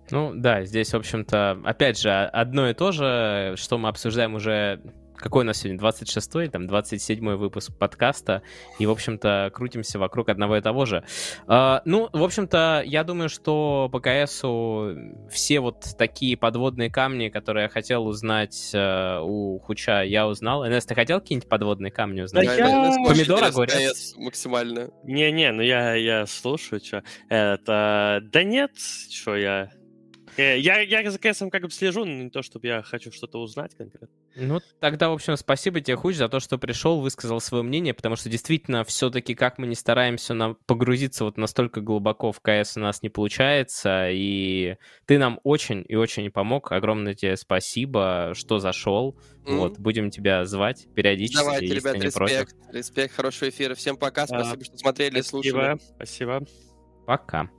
[0.10, 4.82] Ну да, здесь, в общем-то, опять же, одно и то же, что мы обсуждаем уже
[5.16, 8.42] какой у нас сегодня, 26-й, там, 27-й выпуск подкаста,
[8.80, 11.04] и, в общем-то, крутимся вокруг одного и того же.
[11.48, 14.96] Uh, ну, в общем-то, я думаю, что по КСу
[15.30, 20.68] все вот такие подводные камни, которые я хотел узнать uh, у Хуча, я узнал.
[20.68, 22.46] Энес, ты хотел какие-нибудь подводные камни узнать?
[22.46, 22.96] Да, я...
[23.08, 24.14] Помидор, огурец?
[24.18, 24.90] максимально.
[25.04, 27.04] Не-не, ну я, я слушаю, что.
[27.30, 28.22] Это...
[28.32, 29.70] Да нет, что я...
[30.38, 33.40] Э, я, я за КСом как бы слежу, но не то, чтобы я хочу что-то
[33.40, 34.10] узнать конкретно.
[34.36, 38.16] Ну, тогда, в общем, спасибо тебе, Хуч, за то, что пришел, высказал свое мнение, потому
[38.16, 40.54] что действительно, все-таки, как мы не стараемся на...
[40.54, 45.96] погрузиться вот настолько глубоко в КС у нас не получается, и ты нам очень и
[45.96, 46.72] очень помог.
[46.72, 49.18] Огромное тебе спасибо, что зашел.
[49.44, 49.58] Mm-hmm.
[49.58, 52.74] Вот, будем тебя звать периодически, Давайте, если ребят, не респект, против.
[52.74, 53.76] респект, хорошего эфира.
[53.76, 55.78] Всем пока, спасибо, а, что смотрели и слушали.
[55.96, 56.46] Спасибо.
[57.06, 57.50] Пока.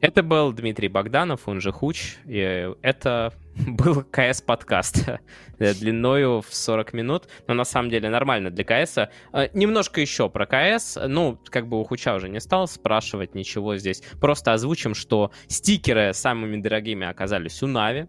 [0.00, 2.16] Это был Дмитрий Богданов, он же Хуч.
[2.26, 3.32] И это
[3.66, 5.20] был КС-подкаст
[5.58, 8.98] длиною в 40 минут, но на самом деле нормально для КС.
[8.98, 9.08] А,
[9.52, 10.98] немножко еще про КС.
[11.06, 14.02] Ну, как бы у Хуча уже не стал спрашивать ничего здесь.
[14.20, 18.06] Просто озвучим, что стикеры самыми дорогими оказались у Нави.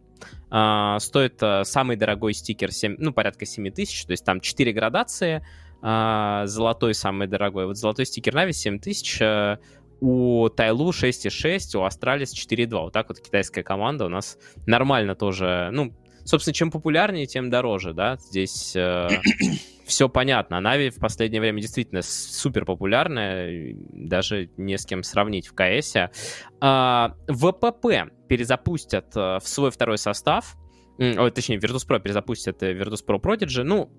[0.49, 5.45] А, стоит самый дорогой стикер 7, ну, порядка 7 тысяч, то есть там 4 градации.
[5.81, 7.65] Золотой самый дорогой.
[7.65, 9.19] Вот золотой стикер Na'Vi 7 тысяч
[10.01, 12.69] у TYLOO 6.6, у Astralis 4.2.
[12.81, 15.69] Вот так вот китайская команда у нас нормально тоже.
[15.71, 15.93] Ну,
[16.25, 18.17] собственно, чем популярнее, тем дороже, да.
[18.17, 19.07] Здесь э,
[19.85, 20.59] все понятно.
[20.59, 25.95] Na'Vi в последнее время действительно супер популярная, даже не с кем сравнить в КС.
[26.59, 30.57] А, ВПП перезапустят э, в свой второй состав.
[30.97, 33.63] Ой, точнее, Virtus.pro перезапустят э, Virtus.pro Prodigy.
[33.63, 33.91] Ну,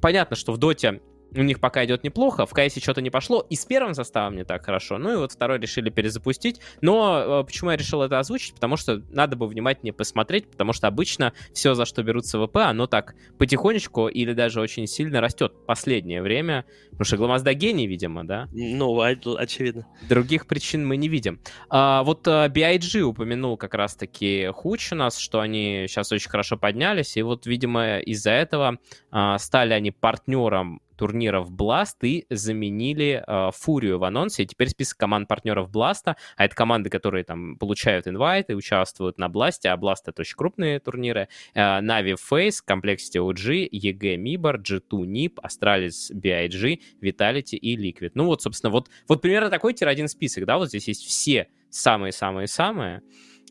[0.00, 1.00] понятно, что в Доте
[1.34, 4.44] у них пока идет неплохо, в КСе что-то не пошло, и с первым составом не
[4.44, 8.54] так хорошо, ну и вот второй решили перезапустить, но э, почему я решил это озвучить,
[8.54, 12.86] потому что надо бы внимательнее посмотреть, потому что обычно все, за что берутся ВП, оно
[12.86, 18.48] так потихонечку или даже очень сильно растет последнее время, потому что Гламазда гений, видимо, да?
[18.52, 19.86] Ну, очевидно.
[20.08, 21.40] Других причин мы не видим.
[21.68, 26.56] А, вот а, BIG упомянул как раз-таки Хуч у нас, что они сейчас очень хорошо
[26.56, 28.78] поднялись, и вот, видимо, из-за этого
[29.10, 34.42] а, стали они партнером турниров Blast и заменили э, Фурию в анонсе.
[34.42, 39.16] И теперь список команд партнеров Blast'а, а это команды, которые там получают инвайт и участвуют
[39.16, 41.28] на Blast'е, а Blast это очень крупные турниры.
[41.54, 48.10] Э, Na'Vi FaZe, Complexity OG, EG MIBR, G2 NIP, Astralis BIG, Vitality и Liquid.
[48.12, 53.00] Ну вот, собственно, вот, вот примерно такой тир-1 список, да, вот здесь есть все самые-самые-самые.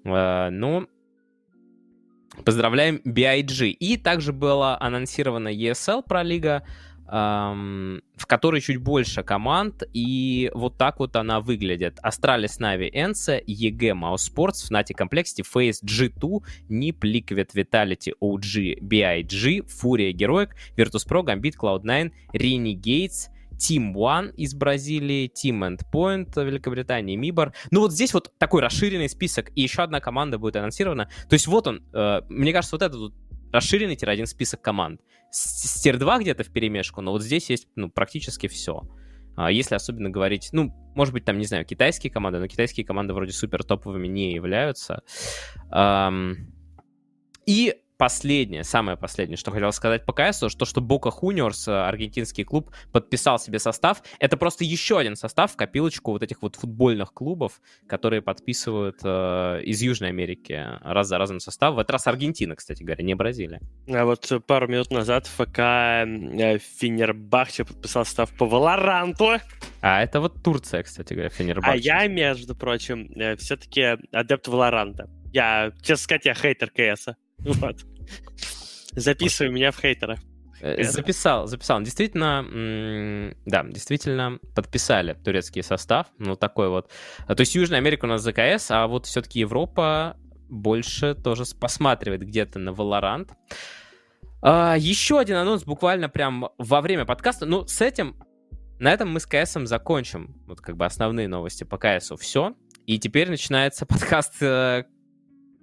[0.05, 0.87] Э, ну,
[2.45, 3.69] Поздравляем BIG.
[3.69, 6.65] И также была анонсирована ESL про лига
[7.11, 11.97] в которой чуть больше команд, и вот так вот она выглядит.
[12.03, 19.65] Astralis, Na'Vi, Ence, EG, Mouse Sports, Fnatic Complexity, Face, G2, NiP, Liquid, Vitality, OG, BIG,
[19.65, 23.29] Furia, Heroic, Virtus.pro, Gambit, Cloud9, Renegades,
[23.59, 27.53] Team One из Бразилии, Team Endpoint Великобритании, Мибор.
[27.71, 31.09] Ну вот здесь вот такой расширенный список, и еще одна команда будет анонсирована.
[31.27, 33.13] То есть вот он, э, мне кажется, вот этот вот
[33.51, 35.01] расширенный тир-1 список команд.
[35.31, 38.81] С, тир-2 где-то в перемешку, но вот здесь есть ну, практически все.
[39.35, 43.13] А если особенно говорить, ну, может быть, там, не знаю, китайские команды, но китайские команды
[43.13, 45.03] вроде супер топовыми не являются.
[47.45, 52.45] И последнее, самое последнее, что хотел сказать по КС, то, что Бока Хуниорс, э, аргентинский
[52.45, 54.01] клуб, подписал себе состав.
[54.19, 59.63] Это просто еще один состав в копилочку вот этих вот футбольных клубов, которые подписывают э,
[59.65, 61.75] из Южной Америки раз за разом состав.
[61.75, 63.59] В этот раз Аргентина, кстати говоря, не Бразилия.
[63.89, 69.39] А вот пару минут назад ФК э, Финербахче подписал состав по Валоранту.
[69.81, 71.73] А это вот Турция, кстати говоря, Финербахче.
[71.73, 75.09] А я, между прочим, э, все-таки адепт Валоранта.
[75.33, 77.17] Я, честно сказать, я хейтер КСа.
[77.39, 77.77] Вот.
[78.93, 80.19] Записывай меня в хейтера.
[80.61, 81.81] Э, записал, записал.
[81.81, 86.07] Действительно, да, действительно подписали турецкий состав.
[86.17, 86.91] Ну, такой вот.
[87.27, 90.17] А, то есть Южная Америка у нас ЗКС, а вот все-таки Европа
[90.49, 93.31] больше тоже посматривает где-то на Valorant.
[94.41, 97.45] А, еще один анонс буквально прям во время подкаста.
[97.45, 98.15] Ну, с этим,
[98.79, 100.35] на этом мы с КСом закончим.
[100.45, 102.17] Вот как бы основные новости по КСу.
[102.17, 102.53] Все.
[102.85, 104.85] И теперь начинается подкаст э,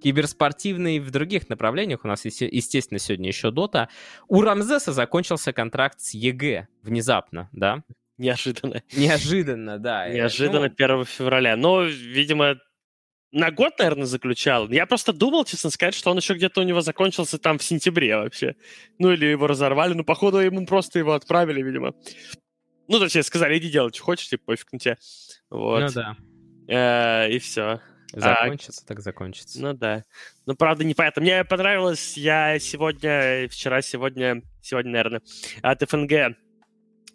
[0.01, 2.03] киберспортивный в других направлениях.
[2.03, 3.89] У нас, естественно, сегодня еще Дота.
[4.27, 7.83] У Рамзеса закончился контракт с EG внезапно, да?
[8.17, 8.81] Неожиданно.
[8.95, 10.09] Неожиданно, да.
[10.13, 10.73] Неожиданно ну...
[10.75, 11.55] 1 февраля.
[11.55, 12.57] Но, видимо,
[13.31, 14.69] на год, наверное, заключал.
[14.69, 18.15] Я просто думал, честно сказать, что он еще где-то у него закончился там в сентябре
[18.17, 18.55] вообще.
[18.97, 19.93] Ну, или его разорвали.
[19.93, 21.93] Ну, походу, ему просто его отправили, видимо.
[22.87, 24.97] Ну, точнее, сказали, иди делай, что хочешь, типа, пофиг на тебя.
[25.49, 25.81] Вот.
[25.81, 26.17] Ну, да.
[26.67, 27.81] Э, и все.
[28.13, 29.61] Закончится, а, так закончится.
[29.61, 30.03] Ну да.
[30.45, 31.21] Ну, правда, не понятно.
[31.21, 35.21] Мне понравилось, я сегодня, вчера, сегодня, сегодня, наверное,
[35.61, 36.37] от ФНГ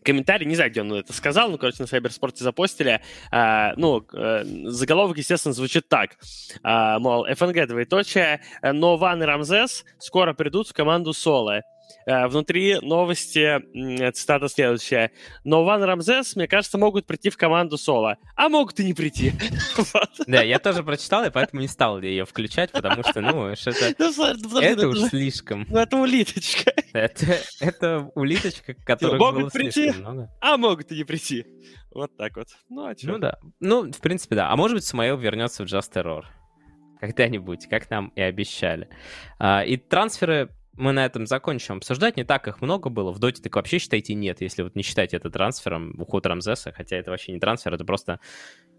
[0.02, 3.00] комментарий, не знаю, где он это сказал, ну, короче, на Сайберспорте запостили.
[3.30, 6.18] А, ну, э, заголовок, естественно, звучит так.
[6.62, 11.62] А, мол, ФНГ двоеточие, но Ван и Рамзес скоро придут в команду Соло.
[12.06, 13.60] Э, внутри новости
[14.12, 15.12] цитата следующая.
[15.44, 19.32] Но Ван Рамзес, мне кажется, могут прийти в команду Соло, а могут и не прийти.
[20.26, 24.60] Да, я тоже прочитал, и поэтому не стал ее включать, потому что, ну, это, ну,
[24.60, 25.66] это уж слишком.
[25.68, 26.72] Ну, это улиточка.
[26.92, 29.92] Это улиточка, которая Могут прийти,
[30.40, 31.46] а могут и не прийти.
[31.90, 32.48] Вот так вот.
[32.68, 32.94] Ну, а?
[33.02, 33.38] Ну, да.
[33.60, 34.50] Ну, в принципе, да.
[34.50, 36.24] А может быть, Смаил вернется в Just Error
[37.00, 38.88] когда-нибудь, как нам и обещали.
[39.38, 42.16] А, и трансферы мы на этом закончим обсуждать.
[42.16, 43.12] Не так их много было.
[43.12, 46.96] В доте так вообще, считайте, нет, если вот не считать это трансфером, уход Рамзеса, хотя
[46.96, 48.20] это вообще не трансфер, это просто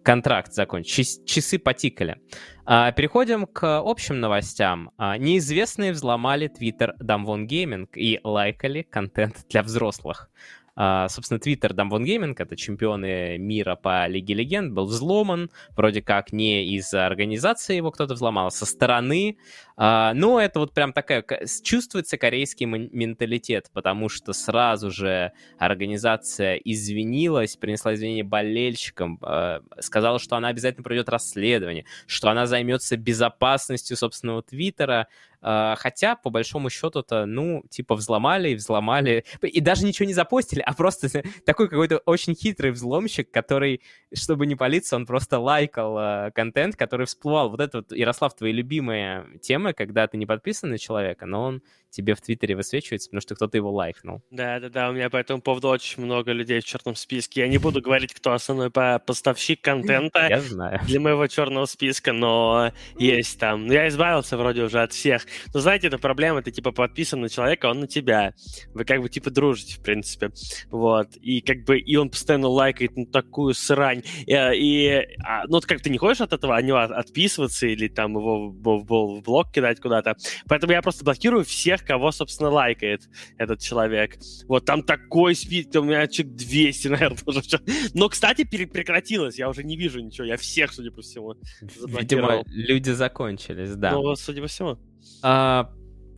[0.03, 1.03] контракт закончен.
[1.25, 2.21] Часы потикали.
[2.65, 4.91] А, переходим к общим новостям.
[4.97, 10.29] А, неизвестные взломали твиттер Damwon Gaming и лайкали контент для взрослых.
[10.75, 16.33] Uh, собственно, Твиттер Дамвон Гейминг, это чемпионы мира по Лиге Легенд, был взломан, вроде как
[16.33, 19.37] не из-за организации его кто-то взломал, а со стороны.
[19.77, 21.23] Uh, но это вот прям такая,
[21.63, 30.35] чувствуется корейский менталитет, потому что сразу же организация извинилась, принесла извинения болельщикам, uh, сказала, что
[30.35, 35.07] она обязательно проведет расследование, что она займется безопасностью собственного Твиттера, А,
[35.43, 39.25] хотя, по большому счету-то, ну, типа, взломали и взломали.
[39.41, 41.09] И даже ничего не запостили, а просто
[41.45, 43.81] такой какой-то очень хитрый взломщик, который,
[44.13, 47.49] чтобы не палиться, он просто лайкал э, контент, который всплывал.
[47.49, 51.61] Вот это вот, Ярослав, твои любимые темы, когда ты не подписан на человека, но он
[51.89, 54.23] тебе в Твиттере высвечивается, потому что кто-то его лайкнул.
[54.31, 57.41] Да-да-да, у меня по этому поводу очень много людей в черном списке.
[57.41, 60.79] Я не буду говорить, кто основной поставщик контента Я знаю.
[60.87, 63.69] для моего черного списка, но есть там.
[63.69, 65.27] Я избавился вроде уже от всех.
[65.53, 68.33] Но знаете, это проблема, ты типа подписан на человека, он на тебя.
[68.73, 70.31] Вы как бы типа дружите, в принципе.
[70.69, 71.15] Вот.
[71.17, 74.03] И как бы, и он постоянно лайкает ну, такую срань.
[74.25, 78.13] И, и а, ну, как ты не хочешь от этого от него отписываться или там
[78.13, 80.15] его в, в, в блог кидать куда-то.
[80.47, 83.03] Поэтому я просто блокирую всех, кого, собственно, лайкает
[83.37, 84.17] этот человек.
[84.47, 87.41] Вот там такой спид, у меня человек 200, наверное, уже.
[87.93, 92.91] Но, кстати, прекратилось, я уже не вижу ничего, я всех, судя по всему, Видимо, люди
[92.91, 93.91] закончились, да.
[93.91, 94.77] Ну, судя по всему.
[95.21, 95.69] А,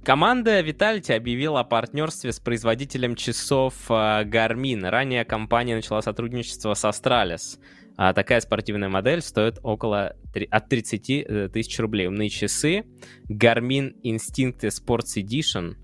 [0.05, 4.87] Команда Vitality объявила о партнерстве с производителем часов а, Garmin.
[4.87, 7.59] Ранее компания начала сотрудничество с Astralis.
[7.97, 10.15] А такая спортивная модель стоит около
[10.51, 12.07] от 30 э, тысяч рублей.
[12.07, 12.83] Умные часы
[13.29, 15.75] Garmin Instinct Sports Edition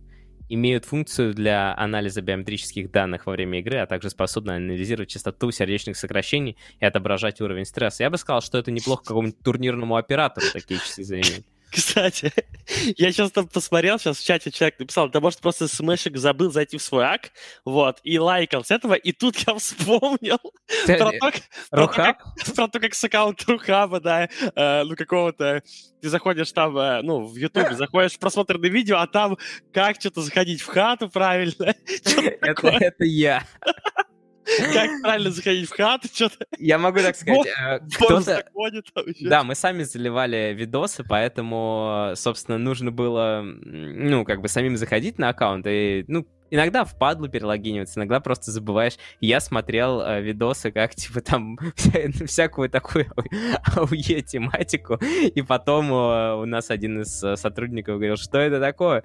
[0.50, 5.96] имеют функцию для анализа биометрических данных во время игры, а также способны анализировать частоту сердечных
[5.96, 8.04] сокращений и отображать уровень стресса.
[8.04, 11.46] Я бы сказал, что это неплохо какому-нибудь турнирному оператору такие часы заиметь.
[11.72, 12.34] Кстати,
[12.98, 16.78] я сейчас там посмотрел, сейчас в чате человек написал, да может просто смешик забыл зайти
[16.78, 17.32] в свой ак,
[17.64, 20.38] вот, и лайкал с этого, и тут я вспомнил
[20.86, 21.32] про, то,
[21.70, 22.18] про, то, как,
[22.56, 25.64] про то, как с аккаунта Рухаба, да, э, ну какого-то,
[26.02, 29.38] ты заходишь там, э, ну, в Ютубе, заходишь в просмотренное видео, а там
[29.72, 31.74] как что-то заходить в хату правильно.
[32.42, 33.46] Это, это я.
[34.74, 36.46] Как правильно заходить в хату, что-то...
[36.58, 37.48] Я могу так сказать.
[37.48, 38.44] Э, кто-то...
[39.22, 45.30] Да, мы сами заливали видосы, поэтому, собственно, нужно было, ну, как бы самим заходить на
[45.30, 48.98] аккаунт и, ну, иногда в падлу перелогиниваться, иногда просто забываешь.
[49.20, 53.08] Я смотрел э, видосы, как, типа, там вся, всякую такую
[53.76, 59.04] ауе тематику, и потом э, у нас один из сотрудников говорил, что это такое?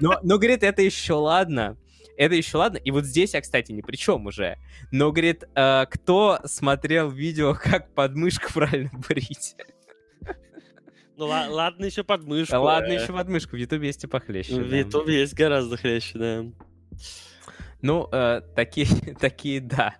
[0.00, 1.76] Но, но говорит, это еще ладно,
[2.22, 2.76] это еще ладно.
[2.76, 4.56] И вот здесь я, кстати, ни при чем уже.
[4.92, 9.56] Но, говорит, э, кто смотрел видео, как подмышку правильно брить?
[11.16, 12.56] Ну ладно еще подмышку.
[12.56, 13.56] Ладно еще подмышку.
[13.56, 14.54] В Ютубе есть и похлеще.
[14.54, 16.44] В Ютубе есть гораздо хлеще, да.
[17.80, 18.86] Ну, э, такие,
[19.20, 19.96] такие, да.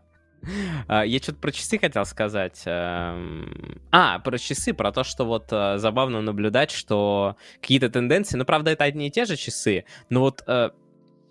[0.89, 2.65] Uh, я что-то про часы хотел сказать.
[2.67, 8.45] Uh, а, про часы, про то, что вот uh, забавно наблюдать, что какие-то тенденции, ну,
[8.45, 10.71] правда, это одни и те же часы, но вот э,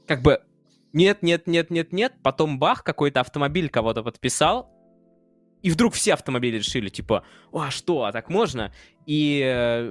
[0.07, 0.41] как бы
[0.93, 2.13] нет, нет, нет, нет, нет.
[2.23, 4.69] Потом бах, какой-то автомобиль кого-то подписал.
[5.61, 7.23] И вдруг все автомобили решили, типа,
[7.53, 8.73] а что, а так можно?
[9.05, 9.41] И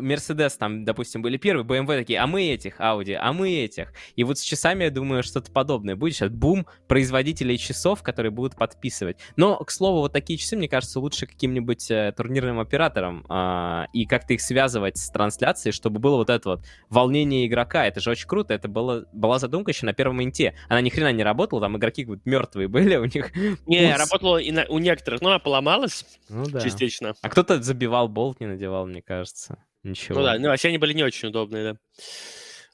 [0.00, 3.92] Mercedes там, допустим, были первые, BMW такие, а мы этих, Audi, а мы этих.
[4.16, 6.14] И вот с часами, я думаю, что-то подобное будет.
[6.14, 9.18] Сейчас бум производителей часов, которые будут подписывать.
[9.36, 14.06] Но, к слову, вот такие часы, мне кажется, лучше каким-нибудь э, турнирным оператором э, и
[14.06, 17.86] как-то их связывать с трансляцией, чтобы было вот это вот волнение игрока.
[17.86, 18.54] Это же очень круто.
[18.54, 20.54] Это было, была задумка еще на первом инте.
[20.68, 23.32] Она ни хрена не работала, там игроки вот мертвые были у них.
[23.66, 26.60] Не, работала и на, у некоторых, но она поломалась ну, да.
[26.60, 27.14] частично.
[27.22, 29.64] А кто-то забивал болт, не надевал, мне кажется.
[29.82, 30.18] Ничего.
[30.18, 31.78] Ну да, ну вообще они были не очень удобные, да.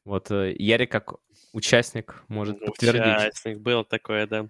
[0.05, 1.15] Вот э, Ярик как
[1.53, 3.17] участник может ну, подтвердить.
[3.17, 4.47] Участник, был такое, да.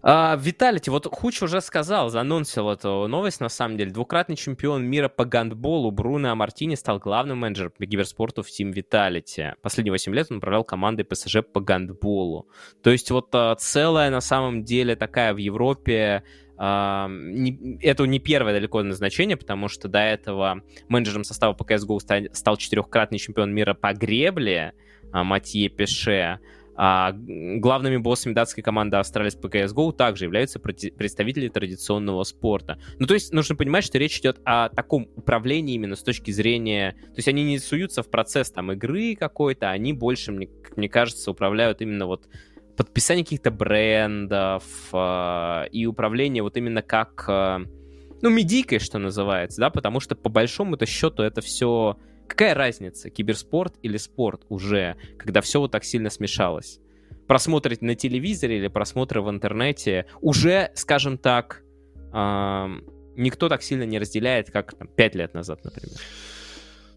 [0.00, 3.90] А, Виталити, вот Хуч уже сказал, заанонсил эту новость, на самом деле.
[3.90, 9.54] Двукратный чемпион мира по гандболу Бруно Мартини стал главным менеджером по киберспорту в Team Vitality.
[9.60, 12.48] Последние 8 лет он управлял командой ПСЖ по гандболу.
[12.82, 16.22] То есть вот а, целая на самом деле такая в Европе
[16.58, 23.18] это не первое далеко назначение, потому что до этого менеджером состава по CSGO стал, четырехкратный
[23.18, 24.74] чемпион мира по гребле
[25.12, 26.40] а, Матье Пеше,
[26.80, 32.78] а главными боссами датской команды Astralis по CSGO также являются представители традиционного спорта.
[32.98, 36.92] Ну, то есть нужно понимать, что речь идет о таком управлении именно с точки зрения...
[36.92, 41.30] То есть они не суются в процесс там игры какой-то, они больше, мне, мне кажется,
[41.32, 42.28] управляют именно вот
[42.78, 47.58] подписание каких-то брендов э, и управление вот именно как, э,
[48.22, 51.98] ну, медийкой, что называется, да, потому что по большому-то счету это все...
[52.28, 56.78] Какая разница, киберспорт или спорт уже, когда все вот так сильно смешалось?
[57.26, 61.62] Просмотры на телевизоре или просмотры в интернете уже, скажем так,
[62.12, 62.66] э,
[63.16, 65.98] никто так сильно не разделяет, как там, 5 лет назад, например.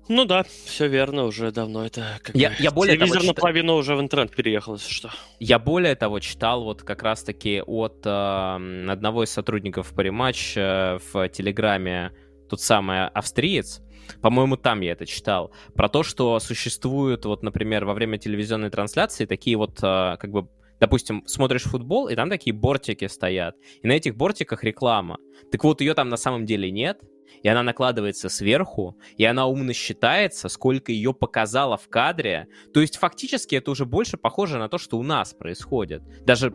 [0.07, 2.19] Ну да, все верно, уже давно это...
[2.23, 5.11] Как я, я более Телевизор того, наполовину уже в интернет переехал, если что.
[5.39, 11.29] Я более того читал вот как раз-таки от э, одного из сотрудников Париматч э, в
[11.29, 12.11] Телеграме,
[12.49, 13.81] тот самый австриец,
[14.21, 15.51] По-моему, там я это читал.
[15.75, 20.47] Про то, что существуют, вот, например, во время телевизионной трансляции такие вот, э, как бы,
[20.79, 23.55] допустим, смотришь футбол, и там такие бортики стоят.
[23.81, 25.19] И на этих бортиках реклама.
[25.51, 26.99] Так вот, ее там на самом деле нет,
[27.43, 32.47] и она накладывается сверху, и она умно считается, сколько ее показало в кадре.
[32.73, 36.03] То есть фактически это уже больше похоже на то, что у нас происходит.
[36.25, 36.53] Даже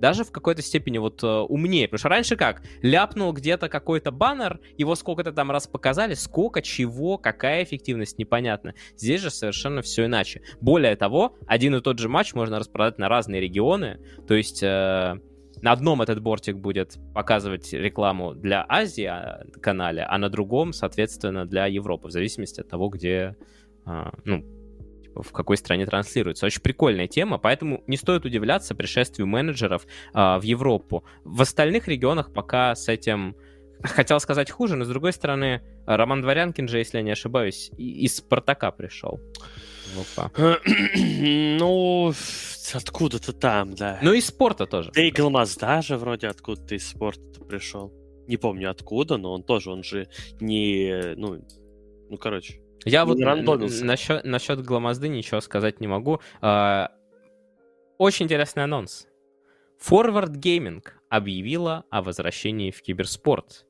[0.00, 1.86] даже в какой-то степени вот э, умнее.
[1.86, 2.62] Потому что раньше как?
[2.82, 8.74] Ляпнул где-то какой-то баннер, его сколько-то там раз показали, сколько, чего, какая эффективность, непонятно.
[8.96, 10.42] Здесь же совершенно все иначе.
[10.60, 14.00] Более того, один и тот же матч можно распродать на разные регионы.
[14.26, 15.20] То есть э,
[15.62, 21.46] на одном этот бортик будет показывать рекламу для Азии а, канале, а на другом, соответственно,
[21.46, 23.36] для Европы, в зависимости от того, где,
[23.84, 24.44] а, ну,
[25.02, 26.46] типа, в какой стране транслируется.
[26.46, 31.04] Очень прикольная тема, поэтому не стоит удивляться пришествию менеджеров а, в Европу.
[31.24, 33.36] В остальных регионах пока с этим
[33.82, 38.16] хотел сказать хуже, но с другой стороны, Роман Дворянкин же, если я не ошибаюсь, из
[38.16, 39.20] Спартака пришел.
[40.96, 42.12] Ну,
[42.74, 43.98] откуда-то там, да.
[44.02, 44.90] Ну, из спорта тоже.
[44.94, 47.92] Да и Галмаз даже вроде откуда-то из спорта пришел.
[48.26, 50.08] Не помню откуда, но он тоже, он же
[50.40, 51.44] не, ну,
[52.08, 52.60] ну, короче.
[52.84, 56.20] Я вот насчет, насчет Гламазды ничего сказать не могу.
[56.40, 56.92] А,
[57.98, 59.06] очень интересный анонс.
[59.78, 63.66] Forward Gaming объявила о возвращении в киберспорт.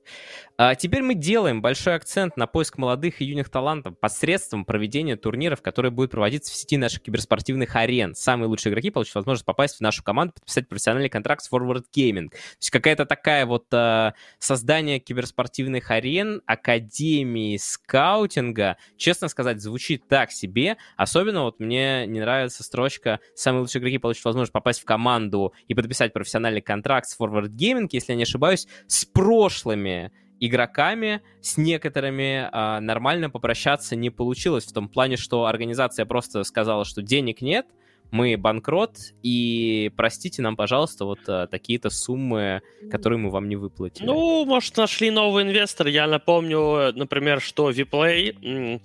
[0.56, 5.62] А теперь мы делаем большой акцент на поиск молодых и юных талантов посредством проведения турниров,
[5.62, 8.14] которые будут проводиться в сети наших киберспортивных арен.
[8.14, 12.28] Самые лучшие игроки получат возможность попасть в нашу команду, подписать профессиональный контракт с Forward Gaming.
[12.28, 20.30] То есть какая-то такая вот э, создание киберспортивных арен, академии скаутинга, честно сказать, звучит так
[20.30, 20.76] себе.
[20.98, 25.74] Особенно вот мне не нравится строчка «Самые лучшие игроки получат возможность попасть в команду и
[25.74, 32.48] подписать профессиональный контракт с Forward Gaming», если я не ошибаюсь, с прошлыми игроками с некоторыми
[32.50, 37.66] а, нормально попрощаться не получилось в том плане, что организация просто сказала, что денег нет,
[38.10, 44.06] мы банкрот, и простите нам, пожалуйста, вот а, такие-то суммы, которые мы вам не выплатили.
[44.06, 45.86] Ну, может, нашли новый инвестор.
[45.86, 48.80] Я напомню, например, что Vplay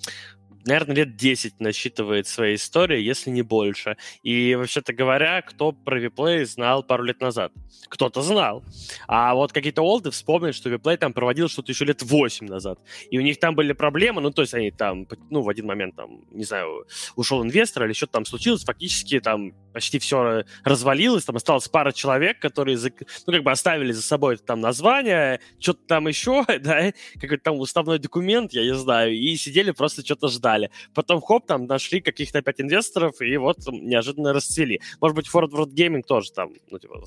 [0.65, 3.97] наверное, лет 10 насчитывает своей истории, если не больше.
[4.23, 7.51] И, вообще-то говоря, кто про Виплей знал пару лет назад?
[7.89, 8.63] Кто-то знал.
[9.07, 12.79] А вот какие-то олды вспомнят, что Виплей там проводил что-то еще лет 8 назад.
[13.09, 15.95] И у них там были проблемы, ну, то есть они там, ну, в один момент
[15.95, 16.85] там, не знаю,
[17.15, 22.39] ушел инвестор или что-то там случилось, фактически там почти все развалилось, там осталось пара человек,
[22.39, 22.79] которые,
[23.27, 27.99] ну, как бы оставили за собой там название, что-то там еще, да, какой-то там уставной
[27.99, 30.71] документ, я не знаю, и сидели просто что-то ждали.
[30.93, 34.79] Потом, хоп, там нашли каких-то опять инвесторов, и вот неожиданно расцвели.
[35.01, 37.03] Может быть, Forward Gaming тоже там, ну, типа,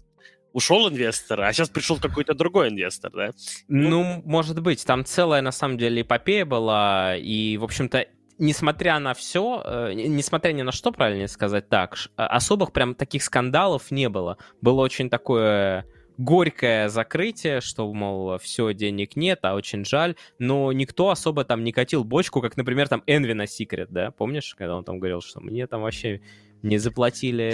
[0.52, 3.30] ушел инвестор, а сейчас пришел какой-то другой инвестор, да?
[3.68, 4.84] Ну, ну, может быть.
[4.84, 8.06] Там целая, на самом деле, эпопея была, и, в общем-то,
[8.38, 13.90] несмотря на все, э, несмотря ни на что, правильно сказать так, особых прям таких скандалов
[13.90, 14.38] не было.
[14.60, 15.86] Было очень такое
[16.18, 21.72] горькое закрытие, что, мол, все, денег нет, а очень жаль, но никто особо там не
[21.72, 25.40] катил бочку, как, например, там Энви на Секрет, да, помнишь, когда он там говорил, что
[25.40, 26.20] мне там вообще
[26.62, 27.52] не заплатили...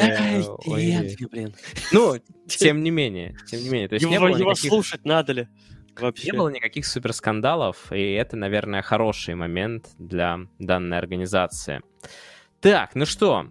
[0.66, 1.54] Энви, блин.
[1.92, 2.14] Ну,
[2.46, 3.88] тем не менее, тем не менее.
[3.88, 5.48] То есть его, его слушать надо ли?
[5.98, 6.30] Вообще.
[6.30, 11.82] Не было никаких суперскандалов, и это, наверное, хороший момент для данной организации.
[12.60, 13.46] Так, ну что,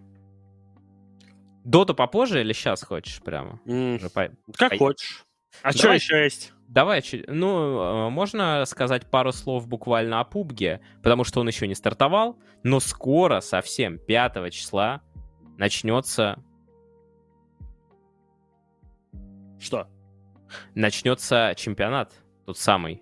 [1.64, 3.60] Доту попозже или сейчас хочешь прямо?
[3.66, 4.12] Mm.
[4.12, 4.32] По...
[4.58, 4.78] Как Пой...
[4.78, 5.26] хочешь.
[5.62, 5.78] А Давай...
[5.78, 6.54] что еще есть?
[6.68, 11.76] Давай, ну, э, можно сказать пару слов буквально о Пубге, потому что он еще не
[11.76, 15.04] стартовал, но скоро, совсем 5 числа,
[15.58, 16.44] начнется...
[19.60, 19.88] Что?
[20.74, 22.12] Начнется чемпионат,
[22.46, 23.02] тот самый,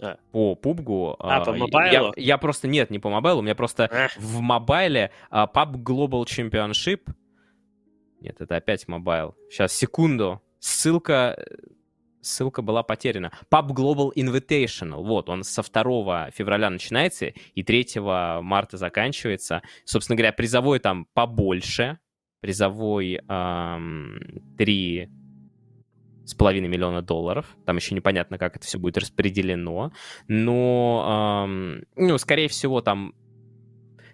[0.00, 0.18] а.
[0.32, 1.16] по пубгу.
[1.18, 2.12] А, по мобайлу?
[2.16, 4.16] Я, я просто, нет, не по мобайлу, у меня просто Эх.
[4.16, 7.12] в мобайле uh, PUB Global Championship
[8.22, 9.34] нет, это опять Mobile.
[9.50, 10.40] Сейчас, секунду.
[10.60, 11.36] Ссылка...
[12.20, 13.32] Ссылка была потеряна.
[13.50, 15.02] PUBG Global Invitational.
[15.02, 17.98] Вот, он со 2 февраля начинается и 3
[18.42, 19.62] марта заканчивается.
[19.84, 21.98] Собственно говоря, призовой там побольше.
[22.40, 25.10] Призовой эм, 3
[26.24, 27.46] с половиной миллиона долларов.
[27.66, 29.92] Там еще непонятно, как это все будет распределено.
[30.28, 33.14] Но, эм, ну, скорее всего, там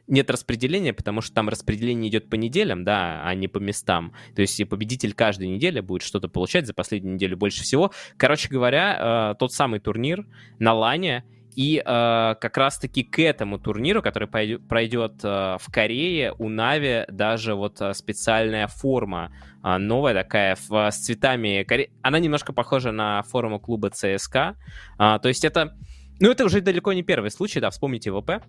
[0.09, 4.15] нет распределения, потому что там распределение идет по неделям, да, а не по местам.
[4.35, 7.93] То есть и победитель каждой недели будет что-то получать за последнюю неделю больше всего.
[8.17, 10.27] Короче говоря, э, тот самый турнир
[10.59, 11.25] на Лане,
[11.59, 17.57] и э, как раз-таки к этому турниру, который пройдет э, в Корее, у Нави даже
[17.57, 19.33] вот э, специальная форма
[19.65, 21.65] э, новая такая в, с цветами.
[21.65, 21.91] Коре...
[22.01, 24.55] Она немножко похожа на форму клуба ЦСКА.
[25.01, 25.77] Э, то есть это
[26.21, 28.41] Ну, это уже далеко не первый случай, да, вспомните ВП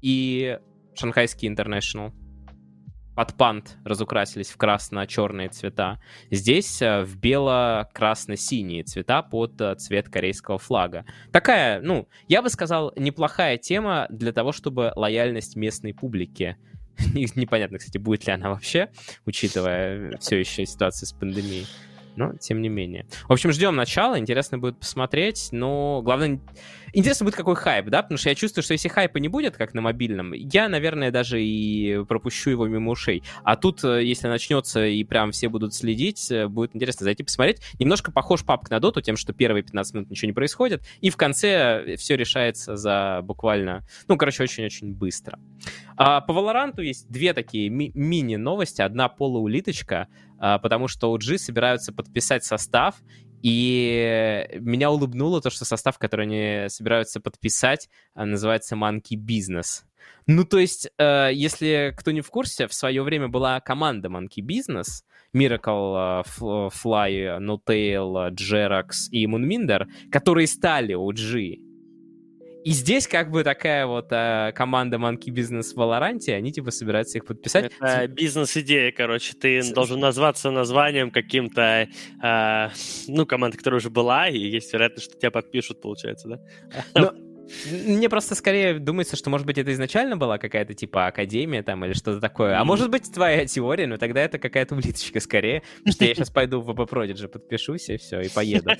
[0.00, 0.58] и
[0.94, 2.14] Шанхайский Интернешнл.
[3.14, 6.00] Под пант разукрасились в красно-черные цвета.
[6.30, 11.04] Здесь э, в бело-красно-синие цвета под э, цвет корейского флага.
[11.32, 16.56] Такая, ну, я бы сказал, неплохая тема для того, чтобы лояльность местной публики
[17.14, 18.88] Непонятно, кстати, будет ли она вообще,
[19.26, 21.66] учитывая все еще ситуацию с пандемией
[22.16, 23.06] но тем не менее.
[23.28, 26.38] В общем, ждем начала, интересно будет посмотреть, но главное,
[26.94, 29.74] интересно будет какой хайп, да, потому что я чувствую, что если хайпа не будет, как
[29.74, 33.22] на мобильном, я, наверное, даже и пропущу его мимо ушей.
[33.42, 37.60] А тут, э, если начнется и прям все будут следить, э, будет интересно зайти посмотреть.
[37.78, 41.16] Немножко похож папк на доту, тем, что первые 15 минут ничего не происходит, и в
[41.16, 45.38] конце все решается за буквально, ну, короче, очень-очень быстро.
[45.96, 48.82] А по Валоранту есть две такие ми- мини-новости.
[48.82, 52.96] Одна полуулиточка, а, потому что OG собираются подписать состав,
[53.44, 59.82] и меня улыбнуло то, что состав, который они собираются подписать, а, называется Monkey Business.
[60.26, 64.40] Ну, то есть, э, если кто не в курсе, в свое время была команда Monkey
[64.40, 65.02] Business,
[65.34, 71.73] Miracle, э, Fly, NoTail, Jerax и Moonminder, которые стали OG.
[72.64, 77.18] И здесь как бы такая вот э, команда Monkey Business в Valorant, они типа собираются
[77.18, 77.70] их подписать.
[77.78, 79.34] Это бизнес-идея, короче.
[79.34, 79.70] Ты С...
[79.70, 81.88] должен назваться названием каким-то,
[82.22, 82.68] э,
[83.06, 86.40] ну, команды, которая уже была, и есть вероятность, что тебя подпишут, получается, да?
[86.94, 87.33] Но...
[87.70, 91.92] Мне просто скорее думается, что, может быть, это изначально была какая-то типа академия там или
[91.92, 92.58] что-то такое.
[92.58, 95.62] А может быть, твоя теория, но тогда это какая-то улиточка скорее.
[95.78, 98.70] Потому что я сейчас пойду в VP Prodigy, подпишусь и все, и поеду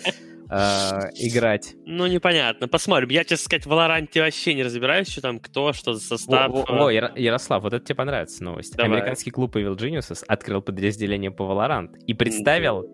[0.49, 1.75] а, играть.
[1.85, 2.69] Ну, непонятно.
[2.69, 3.09] Посмотрим.
[3.11, 6.53] Я, честно сказать, в Валоранте вообще не разбираюсь, что там, кто, что за состав.
[6.53, 8.79] О, Ярослав, вот это тебе понравится новость.
[8.79, 12.85] Американский клуб Evil Geniuses открыл подразделение по Valorant и представил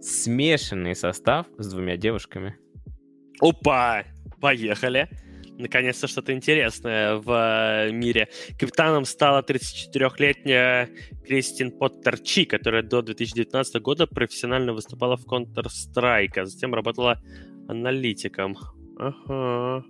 [0.00, 2.56] смешанный состав с двумя девушками.
[3.40, 4.04] Опа!
[4.40, 5.08] Поехали.
[5.58, 8.28] Наконец-то что-то интересное в э, мире.
[8.58, 10.88] Капитаном стала 34-летняя
[11.26, 17.20] Кристин Поттерчи, которая до 2019 года профессионально выступала в Counter-Strike, а затем работала
[17.68, 18.56] аналитиком.
[18.98, 19.84] Ага.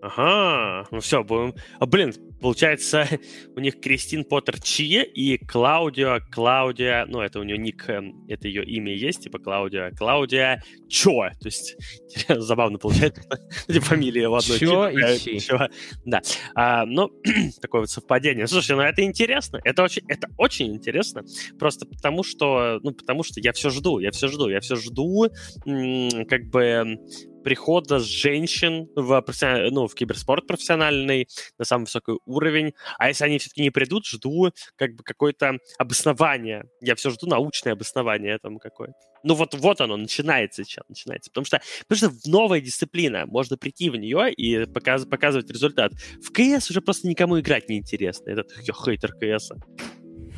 [0.00, 1.54] Ага, ну все, будем...
[1.80, 3.06] А, блин, получается,
[3.56, 8.46] у них Кристин Поттер Чи и Клаудио Клаудия, ну, это у нее ник, эм, это
[8.46, 11.76] ее имя есть, типа Клаудио Клаудия Чо, то есть
[12.28, 13.22] забавно получается,
[13.68, 14.58] эти фамилии в одной.
[14.58, 15.40] Чо и Чи.
[15.40, 15.68] Чо,
[16.04, 16.22] да.
[16.54, 17.10] А, ну,
[17.60, 18.46] такое вот совпадение.
[18.46, 21.24] Слушай, ну это интересно, это очень, это очень интересно,
[21.58, 25.28] просто потому что, ну, потому что я все жду, я все жду, я все жду,
[25.64, 26.98] как бы
[27.42, 29.24] прихода женщин в,
[29.70, 31.28] ну, в киберспорт профессиональный
[31.58, 32.74] на самый высокий уровень.
[32.98, 36.64] А если они все-таки не придут, жду как бы какое-то обоснование.
[36.80, 38.94] Я все жду научное обоснование этому какое-то.
[39.22, 41.30] Ну вот, вот оно, начинается сейчас, начинается.
[41.30, 45.92] Потому что, потому что новая дисциплина, можно прийти в нее и показ, показывать результат.
[46.22, 48.30] В КС уже просто никому играть не интересно.
[48.30, 49.50] Этот хейтер КС.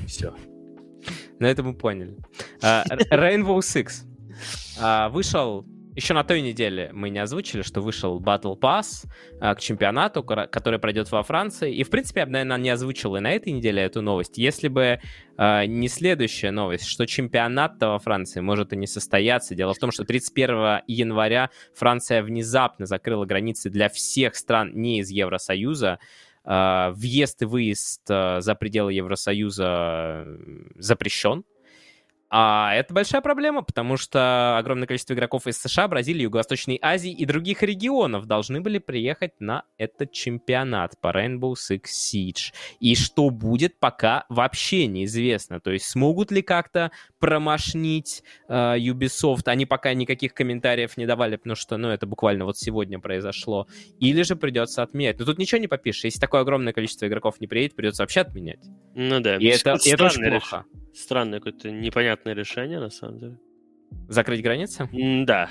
[0.06, 0.34] Все.
[1.38, 2.16] На это мы поняли.
[2.60, 4.04] Uh, Rainbow Six.
[4.78, 5.66] Uh, вышел
[5.96, 9.06] еще на той неделе мы не озвучили, что вышел Battle Pass
[9.40, 11.74] а, к чемпионату, который пройдет во Франции.
[11.74, 14.68] И, в принципе, я бы, наверное, не озвучил и на этой неделе эту новость, если
[14.68, 15.00] бы
[15.36, 19.54] а, не следующая новость, что чемпионат во Франции может и не состояться.
[19.54, 25.10] Дело в том, что 31 января Франция внезапно закрыла границы для всех стран не из
[25.10, 25.98] Евросоюза.
[26.42, 30.24] Uh, въезд и выезд за пределы Евросоюза
[30.76, 31.44] запрещен.
[32.32, 37.24] А это большая проблема, потому что огромное количество игроков из США, Бразилии, Юго-Восточной Азии и
[37.26, 42.52] других регионов должны были приехать на этот чемпионат по Rainbow Six Siege.
[42.78, 45.58] И что будет, пока вообще неизвестно.
[45.58, 49.42] То есть смогут ли как-то промашнить э, Ubisoft?
[49.44, 53.68] Они пока никаких комментариев не давали, потому что, ну, это буквально вот сегодня произошло.
[54.00, 55.18] Или же придется отменять.
[55.20, 56.04] Но тут ничего не попишешь.
[56.04, 58.64] Если такое огромное количество игроков не приедет, придется вообще отменять.
[58.94, 59.36] Ну да.
[59.36, 60.64] И это, и это очень плохо.
[60.94, 63.38] Странное какое-то непонятное решение, на самом деле.
[64.08, 64.88] Закрыть границы?
[64.92, 65.50] М да.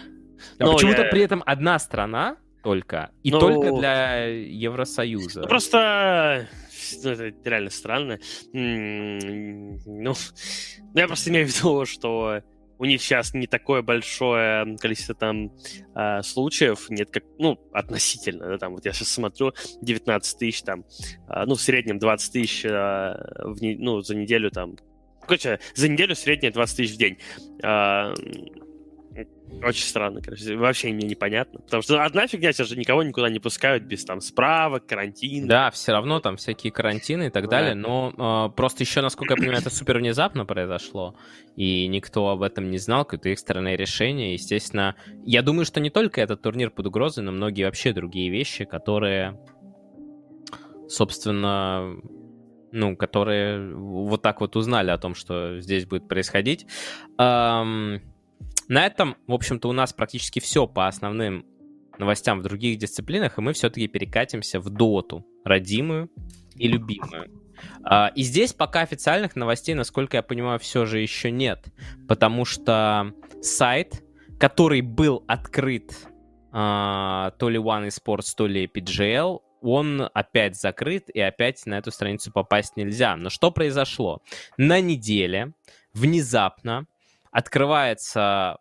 [0.58, 1.10] А Но почему-то я...
[1.10, 3.40] при этом одна страна только, и Но...
[3.40, 5.42] только для Евросоюза.
[5.42, 6.48] Ну, просто
[7.04, 8.20] ну, это реально странно.
[8.54, 10.14] Ну,
[10.96, 12.42] я просто имею в виду, что
[12.80, 15.52] у них сейчас не такое большое количество там
[15.96, 20.86] э, случаев, нет как, ну, относительно, да, там, вот я сейчас смотрю, 19 тысяч там,
[21.28, 24.78] э, ну, в среднем 20 тысяч э, в ну, за неделю там,
[25.22, 27.18] короче, за неделю средняя 20 тысяч в день.
[27.62, 28.14] Э,
[29.64, 30.56] Очень странно, короче.
[30.56, 31.60] Вообще мне непонятно.
[31.60, 35.47] Потому что одна фигня, сейчас же никого никуда не пускают без там справок, карантин.
[35.47, 37.50] Да, все равно там всякие карантины и так да.
[37.50, 37.76] далее.
[37.76, 38.14] Но
[38.50, 41.16] э, просто еще, насколько я понимаю, это супер внезапно произошло.
[41.56, 44.34] И никто об этом не знал, какое-то экстренное решение.
[44.34, 44.95] Естественно,
[45.26, 49.39] я думаю, что не только этот турнир под угрозой, но многие вообще другие вещи, которые,
[50.88, 51.97] собственно,
[52.72, 56.66] ну, которые вот так вот узнали о том, что здесь будет происходить.
[57.18, 58.02] Эм,
[58.70, 61.46] на этом, в общем-то, у нас практически все по основным
[61.98, 66.10] новостям в других дисциплинах, и мы все-таки перекатимся в доту, родимую
[66.56, 67.30] и любимую.
[67.84, 71.66] Э, и здесь пока официальных новостей, насколько я понимаю, все же еще нет,
[72.08, 73.12] потому что
[73.42, 74.02] сайт,
[74.40, 75.92] который был открыт
[76.54, 81.92] э, то ли One Esports, то ли PGL, он опять закрыт, и опять на эту
[81.92, 83.18] страницу попасть нельзя.
[83.18, 84.22] Но что произошло?
[84.58, 85.54] На неделе
[85.94, 86.86] внезапно
[87.32, 88.58] открывается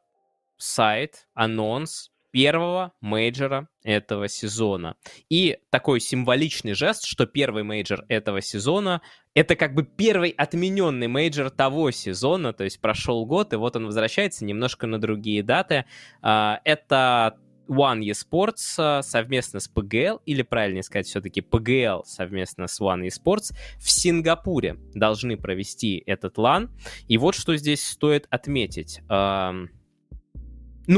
[0.56, 4.96] сайт, анонс первого мейджора этого сезона.
[5.30, 9.00] И такой символичный жест, что первый мейджор этого сезона
[9.34, 13.86] это как бы первый отмененный мейджор того сезона, то есть прошел год, и вот он
[13.86, 15.84] возвращается немножко на другие даты.
[16.22, 17.38] А, это
[17.68, 23.90] One eSports совместно с PGL, или правильнее сказать все-таки PGL совместно с One eSports в
[23.90, 26.70] Сингапуре должны провести этот лан.
[27.06, 29.00] И вот что здесь стоит отметить.
[29.08, 29.68] Ну,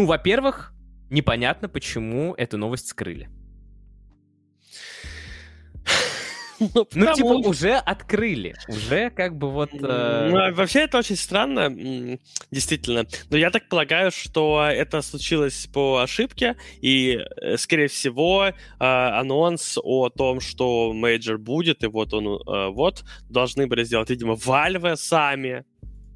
[0.07, 0.73] во-первых,
[1.11, 3.29] непонятно, почему эту новость скрыли.
[6.75, 8.55] Ну, ну типа, уже открыли.
[8.69, 9.71] Уже как бы вот...
[9.73, 10.29] Э...
[10.31, 12.19] Ну, а вообще это очень странно,
[12.51, 13.07] действительно.
[13.31, 19.79] Но я так полагаю, что это случилось по ошибке, и, э, скорее всего, э, анонс
[19.83, 24.97] о том, что мейджор будет, и вот он, э, вот, должны были сделать, видимо, Valve
[24.97, 25.65] сами,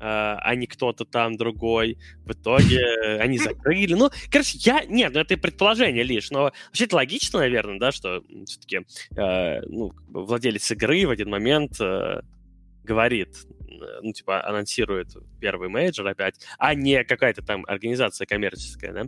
[0.00, 1.98] а не кто-то там другой.
[2.24, 2.80] В итоге
[3.20, 3.94] они закрыли.
[3.94, 4.84] Ну, короче, я...
[4.84, 8.80] Нет, ну это предположение лишь, но вообще это логично, наверное, да, что все-таки
[9.16, 12.20] э, ну, владелец игры в один момент э,
[12.84, 13.46] говорит,
[14.02, 15.08] ну, типа, анонсирует
[15.40, 19.04] первый мейджор опять, а не какая-то там организация коммерческая, да.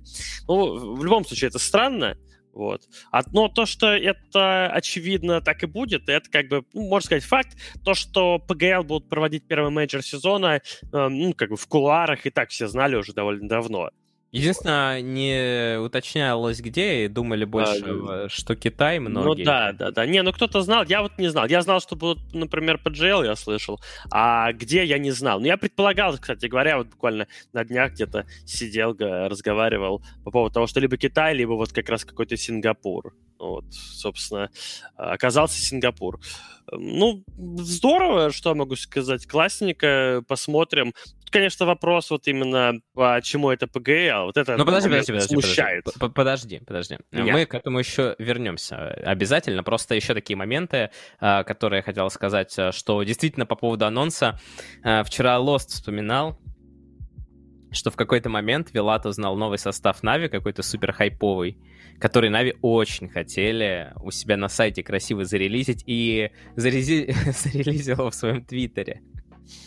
[0.48, 2.16] Ну, в любом случае, это странно,
[2.56, 2.88] вот.
[3.32, 7.54] Но то, что это очевидно так и будет, это как бы, ну, можно сказать, факт.
[7.84, 12.30] То, что PGL будут проводить первый мейджор сезона, э, ну, как бы в кулуарах и
[12.30, 13.90] так все знали уже довольно давно.
[14.32, 19.40] Единственное, не уточнялось где, и думали больше, а, что Китай ну многие.
[19.40, 20.06] Ну да, да, да.
[20.06, 21.46] Не, ну кто-то знал, я вот не знал.
[21.46, 25.40] Я знал, что будут, например, PGL, я слышал, а где я не знал.
[25.40, 30.66] Ну я предполагал, кстати говоря, вот буквально на днях где-то сидел, разговаривал по поводу того,
[30.66, 33.14] что либо Китай, либо вот как раз какой-то Сингапур.
[33.38, 34.50] Вот, собственно,
[34.96, 36.20] оказался Сингапур.
[36.72, 40.94] Ну, здорово, что могу сказать, классненько, посмотрим.
[41.36, 45.84] Конечно, вопрос вот именно, почему это ПГЛ, вот это ну, подожди, подожди, подожди, смущает.
[45.84, 46.98] Подожди, подожди.
[47.10, 47.30] подожди.
[47.30, 49.62] Мы к этому еще вернемся обязательно.
[49.62, 50.88] Просто еще такие моменты,
[51.20, 54.40] а, которые я хотел сказать, что действительно по поводу анонса.
[54.82, 56.38] А, вчера Lost вспоминал,
[57.70, 61.58] что в какой-то момент Вилат узнал новый состав Нави, какой-то супер хайповый,
[62.00, 67.14] который Na'Vi очень хотели у себя на сайте красиво зарелизить, и зарези...
[67.26, 69.02] зарелизил в своем твиттере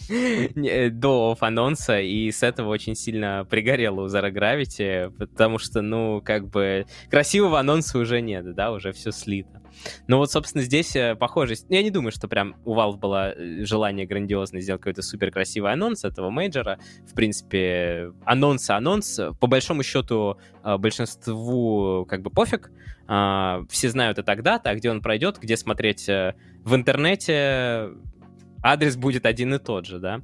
[0.92, 6.48] до анонса, и с этого очень сильно пригорело у Zero Gravity, потому что, ну, как
[6.48, 9.62] бы, красивого анонса уже нет, да, уже все слито.
[10.08, 11.66] Ну вот, собственно, здесь э, похожесть...
[11.70, 15.72] Я не думаю, что прям у Valve было э, желание грандиозно сделать какой-то супер красивый
[15.72, 16.80] анонс этого мейджора.
[17.08, 19.20] В принципе, анонс-анонс.
[19.40, 22.72] По большому счету, э, большинству как бы пофиг.
[23.70, 27.90] Все знают, это дата, а где он пройдет, где смотреть в интернете,
[28.62, 30.22] адрес будет один и тот же, да.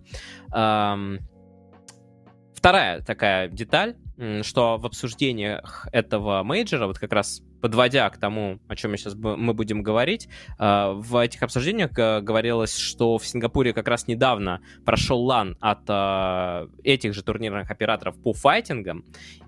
[2.54, 3.96] Вторая такая деталь,
[4.42, 9.56] что в обсуждениях этого мейджора, вот как раз подводя к тому, о чем сейчас мы
[9.56, 15.58] будем говорить, а, в этих обсуждениях говорилось, что в Сингапуре как раз недавно прошел лан
[15.60, 19.04] от а, этих же турнирных операторов по файтингам,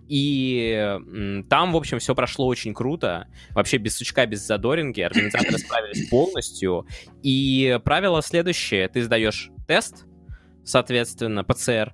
[0.08, 0.98] и
[1.48, 3.28] там, в общем, все прошло очень круто.
[3.52, 5.02] Вообще без сучка, без задоринги.
[5.02, 6.88] Организаторы справились полностью.
[7.22, 8.88] И правило следующее.
[8.88, 10.06] Ты сдаешь тест,
[10.64, 11.94] соответственно, ПЦР,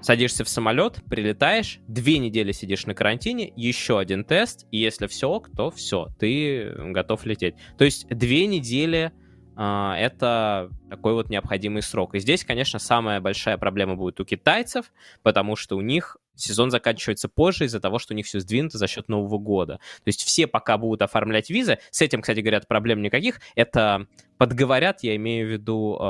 [0.00, 5.28] Садишься в самолет, прилетаешь, две недели сидишь на карантине, еще один тест, и если все
[5.28, 7.56] ок, то все, ты готов лететь.
[7.76, 9.12] То есть две недели
[9.56, 12.14] э, это такой вот необходимый срок.
[12.14, 14.92] И здесь, конечно, самая большая проблема будет у китайцев,
[15.22, 18.86] потому что у них сезон заканчивается позже из-за того, что у них все сдвинуто за
[18.86, 19.74] счет Нового года.
[19.74, 21.78] То есть все пока будут оформлять визы.
[21.90, 23.40] С этим, кстати, говорят, проблем никаких.
[23.54, 24.06] Это
[24.38, 26.04] подговорят, я имею в виду э,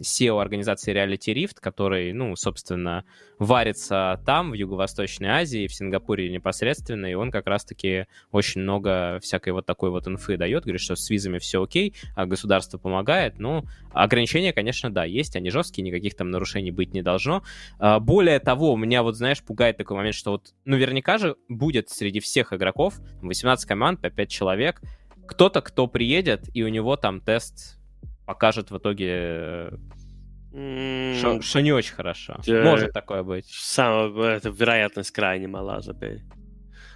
[0.00, 3.04] SEO организации Reality Rift, который, ну, собственно,
[3.38, 9.52] варится там, в Юго-Восточной Азии, в Сингапуре непосредственно, и он как раз-таки очень много всякой
[9.52, 13.64] вот такой вот инфы дает, говорит, что с визами все окей, а государство помогает, но
[13.92, 17.42] ограничения, конечно, да, есть, они жесткие, никаких там нарушений быть не должно.
[17.78, 22.20] Э, более того, меня вот, знаешь, пугает такой момент, что вот наверняка же будет среди
[22.20, 24.80] всех игроков 18 команд по 5 человек,
[25.28, 27.78] кто-то, кто приедет, и у него там тест
[28.24, 29.68] покажет в итоге
[30.50, 32.40] что, что не очень хорошо.
[32.46, 33.46] Э, Может такое быть.
[33.50, 36.22] Сам, это вероятность крайне мала, забей.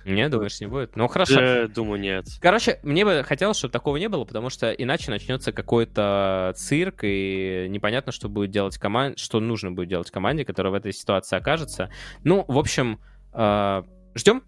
[0.06, 0.94] Не, думаешь, не будет?
[0.94, 1.40] Ну, хорошо.
[1.40, 2.26] Я думаю, нет.
[2.40, 7.66] Короче, мне бы хотелось, чтобы такого не было, потому что иначе начнется какой-то цирк, и
[7.68, 11.90] непонятно, что будет делать команда, что нужно будет делать команде, которая в этой ситуации окажется.
[12.22, 13.00] Ну, в общем,
[13.32, 13.82] э,
[14.14, 14.44] ждем.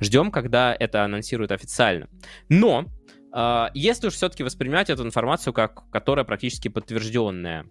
[0.00, 2.08] Ждем, когда это анонсируют официально.
[2.48, 2.86] Но
[3.32, 7.66] а, если уж все-таки воспринимать эту информацию как, которая практически подтвержденная,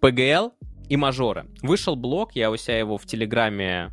[0.00, 0.52] PGL
[0.88, 1.46] и мажоры.
[1.62, 3.90] Вышел блог, я у себя его в Телеграме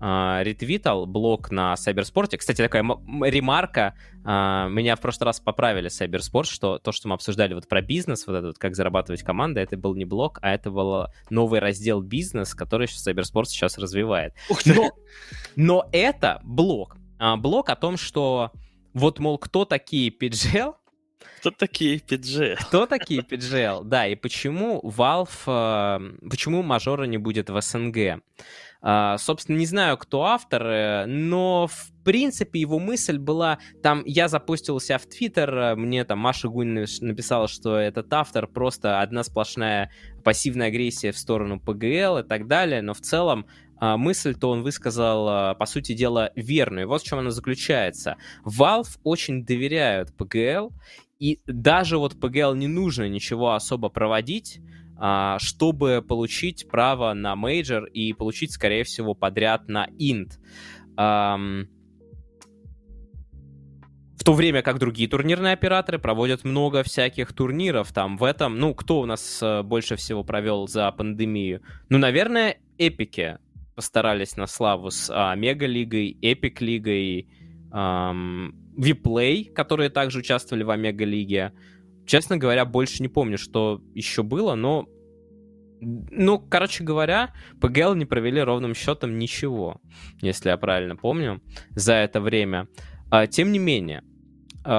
[0.00, 2.38] Uh, ретвитал блог на Сайберспорте.
[2.38, 3.94] Кстати, такая ремарка.
[4.22, 8.26] Uh, меня в прошлый раз поправили Сайберспорт, что то, что мы обсуждали вот про бизнес,
[8.26, 12.00] вот это вот, как зарабатывать команда, это был не блог, а это был новый раздел
[12.00, 14.34] бизнес, который Сайберспорт сейчас развивает.
[14.64, 14.92] Но,
[15.56, 16.96] но это блог.
[17.18, 18.52] Uh, блог о том, что
[18.94, 20.74] вот, мол, кто такие PGL?
[21.40, 22.56] Кто такие PGL?
[22.56, 28.22] Кто такие PGL, да, и почему Valve, почему мажора не будет в СНГ?
[28.80, 34.28] Uh, собственно, не знаю, кто автор, э, но в принципе его мысль была, там, я
[34.28, 39.90] запустился в Твиттер, э, мне там Маша Гунь написала, что этот автор просто одна сплошная
[40.22, 43.46] пассивная агрессия в сторону ПГЛ и так далее, но в целом
[43.80, 46.88] а, мысль-то он высказал, а, по сути дела, верную.
[46.88, 48.16] Вот в чем она заключается.
[48.44, 50.72] Valve очень доверяют PGL,
[51.18, 54.77] и даже вот PGL не нужно ничего особо проводить, а,
[55.38, 60.32] чтобы получить право на мейджор и получить, скорее всего, подряд на Int.
[64.18, 68.58] В то время как другие турнирные операторы проводят много всяких турниров там в этом.
[68.58, 71.62] Ну, кто у нас э, больше всего провел за пандемию?
[71.88, 73.38] Ну, наверное, эпики
[73.78, 77.28] постарались на славу с а, Omega-лигой, Epic-лигой,
[78.76, 81.52] WePlay, которые также участвовали в Omega-лиге.
[82.08, 84.86] Честно говоря, больше не помню, что еще было, но...
[85.80, 89.80] Ну, короче говоря, PGL не провели ровным счетом ничего,
[90.22, 91.42] если я правильно помню,
[91.76, 92.66] за это время.
[93.10, 94.02] А, тем не менее,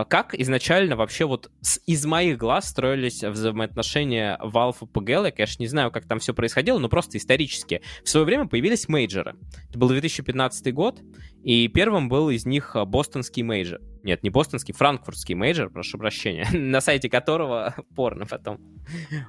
[0.07, 5.25] как изначально вообще вот с, из моих глаз строились взаимоотношения Valve и PGL?
[5.25, 7.81] Я, конечно, не знаю, как там все происходило, но просто исторически.
[8.03, 9.35] В свое время появились мейджоры.
[9.67, 11.01] Это был 2015 год,
[11.43, 13.81] и первым был из них э, бостонский мейджор.
[14.03, 18.59] Нет, не бостонский, франкфуртский мейджор, прошу прощения, на сайте которого порно потом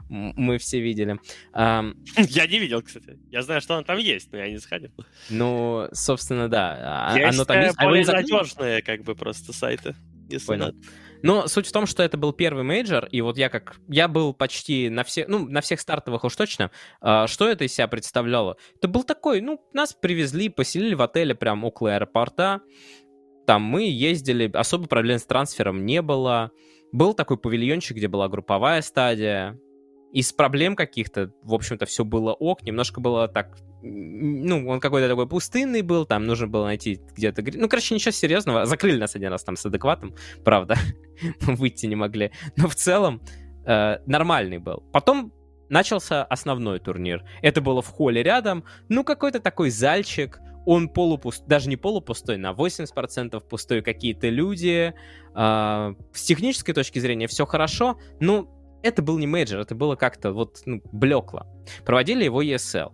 [0.08, 1.18] мы все видели.
[1.54, 3.18] Я не видел, кстати.
[3.30, 4.90] Я знаю, что он там есть, но я не сходил.
[5.28, 7.12] Ну, собственно, да.
[7.12, 7.78] А, оно там есть.
[7.78, 9.94] более надежные, как бы, просто сайты
[10.32, 10.66] если Понял.
[10.66, 10.78] надо.
[11.22, 13.76] Но суть в том, что это был первый мейджор, и вот я как...
[13.88, 15.28] Я был почти на всех...
[15.28, 16.70] Ну, на всех стартовых уж точно.
[17.00, 18.56] А, что это из себя представляло?
[18.76, 22.62] Это был такой, ну, нас привезли, поселили в отеле прям около аэропорта.
[23.46, 26.52] Там мы ездили, особо проблем с трансфером не было.
[26.92, 29.58] Был такой павильончик, где была групповая стадия.
[30.12, 32.62] Из проблем каких-то, в общем-то, все было ок.
[32.62, 37.42] Немножко было так ну, он какой-то такой пустынный был, там нужно было найти где-то...
[37.54, 38.66] Ну, короче, ничего серьезного.
[38.66, 40.76] Закрыли нас один раз там с адекватом, правда.
[41.40, 42.30] Выйти не могли.
[42.56, 43.22] Но в целом
[43.64, 44.82] э, нормальный был.
[44.92, 45.32] Потом
[45.68, 47.24] начался основной турнир.
[47.42, 48.64] Это было в холле рядом.
[48.88, 50.40] Ну, какой-то такой зальчик.
[50.66, 54.92] Он полупуст, даже не полупустой, на 80% пустой какие-то люди.
[55.34, 58.46] Э, с технической точки зрения все хорошо, но
[58.82, 61.46] это был не мейджор, это было как-то вот ну, блекло.
[61.84, 62.92] Проводили его ESL.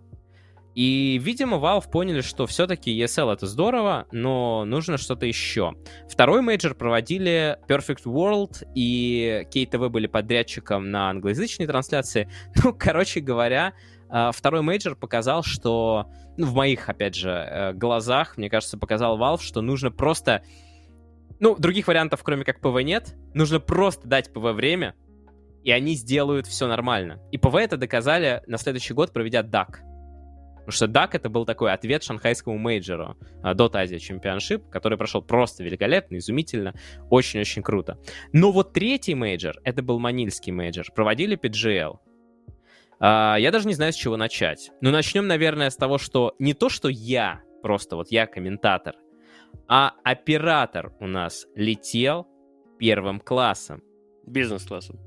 [0.77, 5.73] И, видимо, Valve поняли, что все-таки ESL это здорово, но нужно что-то еще.
[6.07, 12.29] Второй мейджор проводили Perfect World, и KTV были подрядчиком на англоязычной трансляции.
[12.63, 13.73] Ну, короче говоря,
[14.09, 19.17] а, второй мейджор показал, что, ну, в моих, опять же, э, глазах, мне кажется, показал
[19.19, 20.43] Valve, что нужно просто...
[21.39, 23.15] Ну, других вариантов, кроме как PW, нет.
[23.33, 24.93] Нужно просто дать PW время,
[25.67, 27.19] и они сделают все нормально.
[27.33, 29.79] И PW это доказали на следующий год, проведя DAC.
[30.59, 35.21] Потому что DAC это был такой ответ шанхайскому мейджору а, Dota Asia Championship, который прошел
[35.21, 36.73] просто великолепно, изумительно,
[37.09, 37.99] очень-очень круто.
[38.31, 41.97] Но вот третий мейджор, это был манильский мейджор, проводили PGL.
[43.01, 44.71] Uh, я даже не знаю, с чего начать.
[44.79, 48.95] Но начнем, наверное, с того, что не то, что я просто вот я комментатор.
[49.67, 52.25] А оператор у нас летел
[52.79, 53.83] первым классом.
[54.25, 55.06] Бизнес-классом.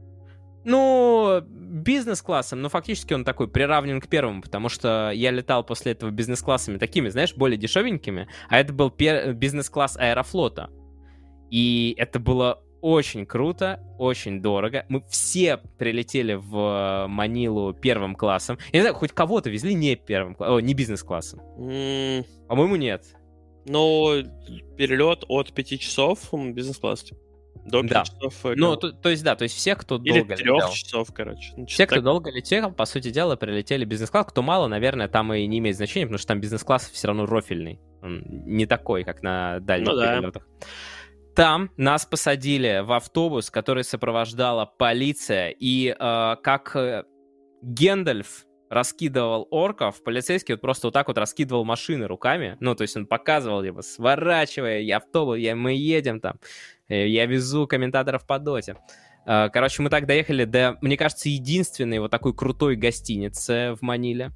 [0.64, 6.10] Ну, бизнес-классом, но фактически он такой приравнен к первому, потому что я летал после этого
[6.10, 10.70] бизнес-классами такими, знаешь, более дешевенькими, а это был пер- бизнес-класс Аэрофлота.
[11.50, 14.86] И это было очень круто, очень дорого.
[14.88, 18.58] Мы все прилетели в Манилу первым классом.
[18.72, 21.40] Я не знаю, хоть кого-то везли не первым классом, не бизнес-классом.
[21.58, 23.04] М, По-моему, нет.
[23.66, 24.22] Ну,
[24.76, 27.12] перелет от 5 часов бизнес-класс.
[27.64, 28.04] До 5 Да.
[28.04, 28.46] часов.
[28.46, 30.70] э, Ну, то, то есть, да, то есть все, кто Или долго 3 летел.
[30.70, 31.52] часов, короче.
[31.56, 32.04] Ну, Все, что-то кто так.
[32.04, 34.26] долго летел, по сути дела, прилетели бизнес-класс.
[34.28, 37.80] Кто мало, наверное, там и не имеет значения, потому что там бизнес-класс все равно рофильный.
[38.02, 40.16] Он не такой, как на дальних Ну да.
[40.16, 40.48] перелетах.
[41.36, 47.04] Там нас посадили в автобус, который сопровождала полиция, и э, как э,
[47.62, 52.96] Гендальф раскидывал орков, полицейский вот просто вот так вот раскидывал машины руками, ну, то есть
[52.96, 56.36] он показывал, типа, сворачивая, я автобус, я, мы едем там,
[56.94, 58.76] я везу комментаторов по доте.
[59.26, 64.32] Э, Короче, мы так доехали до, мне кажется, единственной вот такой крутой гостиницы в Маниле.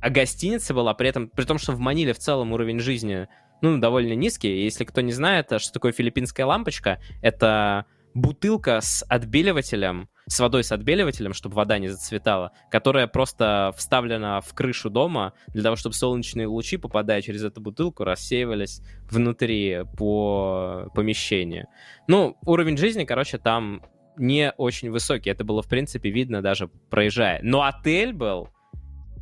[0.00, 3.28] А гостиница была при этом, при том, что в Маниле в целом уровень жизни,
[3.62, 4.62] ну, довольно низкий.
[4.62, 10.72] Если кто не знает, что такое филиппинская лампочка, это бутылка с отбеливателем, с водой с
[10.72, 16.46] отбеливателем, чтобы вода не зацветала, которая просто вставлена в крышу дома для того, чтобы солнечные
[16.46, 21.66] лучи, попадая через эту бутылку, рассеивались внутри по помещению.
[22.06, 23.82] Ну, уровень жизни, короче, там
[24.16, 25.30] не очень высокий.
[25.30, 27.40] Это было, в принципе, видно даже проезжая.
[27.42, 28.48] Но отель был,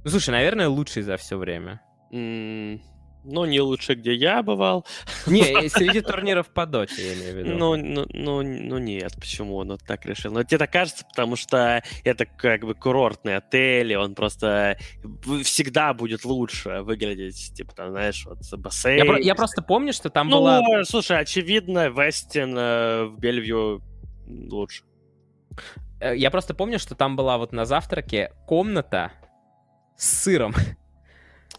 [0.04, 1.80] ну, слушай, наверное, лучший за все время.
[2.12, 2.80] М,
[3.28, 4.86] Ну, не лучше, где я бывал.
[5.26, 7.54] Не, среди турниров по доте, я имею в виду.
[7.56, 10.32] Ну, ну, ну, ну нет, почему он вот так решил?
[10.32, 14.78] Ну, тебе так кажется, потому что это как бы курортный отель, и он просто
[15.44, 18.98] всегда будет лучше выглядеть, типа, там, знаешь, вот бассейн.
[18.98, 20.84] я, про- я просто помню, что там Ну, была...
[20.84, 23.82] слушай, очевидно, Вестин э, в Бельвью
[24.26, 24.84] лучше.
[26.00, 29.10] э, Я просто помню, что там была вот на завтраке комната
[29.96, 30.54] с сыром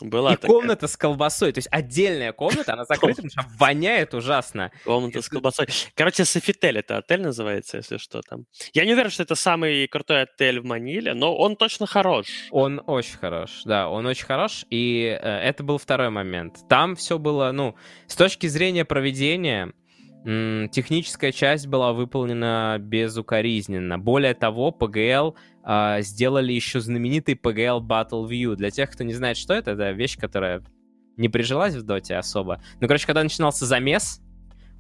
[0.01, 1.51] Была и такая комната с колбасой.
[1.51, 4.71] То есть отдельная комната, она закрыта, потому что воняет ужасно.
[4.83, 5.67] комната с колбасой.
[5.95, 8.45] Короче, Софитель это отель называется, если что там.
[8.73, 12.27] Я не уверен, что это самый крутой отель в Маниле, но он точно хорош.
[12.51, 16.59] Он очень хорош, да, он очень хорош, и э, это был второй момент.
[16.69, 17.75] Там все было, ну,
[18.07, 19.73] с точки зрения проведения,
[20.27, 23.97] техническая часть была выполнена безукоризненно.
[23.97, 28.55] Более того, PGL а, сделали еще знаменитый PGL Battle View.
[28.55, 30.63] Для тех, кто не знает, что это, это вещь, которая
[31.15, 32.61] не прижилась в доте особо.
[32.81, 34.21] Ну, короче, когда начинался замес,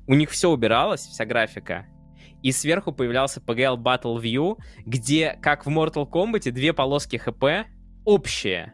[0.05, 1.85] у них все убиралось, вся графика,
[2.43, 7.69] и сверху появлялся PGL Battle View, где, как в Mortal Kombat, две полоски ХП
[8.03, 8.73] общие.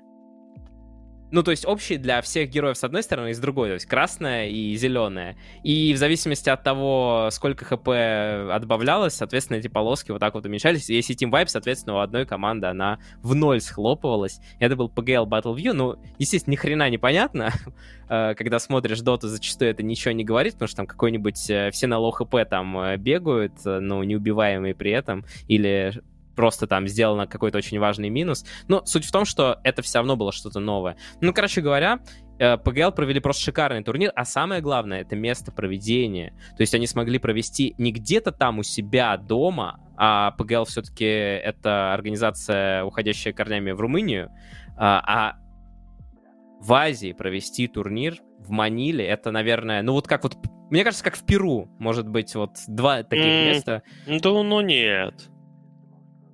[1.34, 3.88] Ну, то есть общие для всех героев с одной стороны и с другой, то есть
[3.88, 5.36] красная и зеленая.
[5.64, 7.90] И в зависимости от того, сколько ХП
[8.54, 10.92] отбавлялось, соответственно, эти полоски вот так вот уменьшались.
[10.92, 14.42] Если teamwipe, соответственно, у одной команды она в ноль схлопывалась.
[14.60, 15.74] Это был PGL Battle View.
[15.74, 17.52] Ну, естественно, ни хрена не понятно.
[18.10, 21.88] Э, Когда смотришь доту, зачастую это ничего не говорит, потому что там какой-нибудь э, все
[21.88, 26.04] на low HP там э, бегают, ну, неубиваемые при этом, или
[26.36, 28.46] просто там сделано какой-то очень важный минус.
[28.68, 30.98] Но суть в том, что это все равно было что-то новое.
[31.22, 32.00] Ну, короче говоря,
[32.40, 36.34] э, PGL провели просто шикарный турнир, а самое главное, это место проведения.
[36.58, 41.94] То есть они смогли провести не где-то там у себя дома, а PGL все-таки это
[41.94, 44.32] организация, уходящая корнями в Румынию,
[44.76, 45.38] а, а
[46.60, 50.38] в Азии провести турнир в Маниле, это, наверное, ну вот как вот,
[50.70, 53.46] мне кажется, как в Перу, может быть, вот два таких М.
[53.48, 55.30] места Ну, ну нет.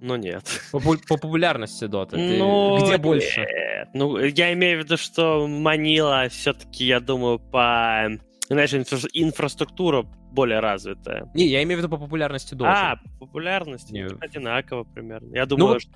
[0.01, 0.43] Ну нет.
[0.71, 1.87] по, пу- по популярности.
[1.87, 3.01] Ты Ну, где нет.
[3.01, 3.45] больше?
[3.93, 8.07] Ну, я имею в виду, что Манила все-таки, я думаю, по...
[8.49, 11.29] Знаешь, инфра- инфраструктура более развитая.
[11.33, 12.91] Не, я имею в виду по популярности Дота.
[12.91, 14.03] А, по популярности Не.
[14.07, 15.35] ну, одинаково примерно.
[15.35, 15.91] Я думаю, вот- что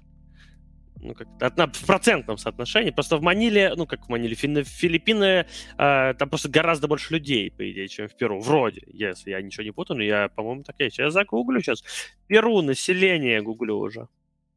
[1.04, 2.92] ну, как от- на- в процентном соотношении.
[2.92, 5.46] Просто в Маниле, ну, как в Маниле, Фин- Филиппины,
[5.78, 8.40] э, там просто гораздо больше людей, по идее, чем в Перу.
[8.40, 10.98] Вроде, если я ничего не путаю, но я, по-моему, так есть.
[11.00, 11.84] Я загуглю сейчас.
[12.28, 14.08] Перу, население гуглю уже.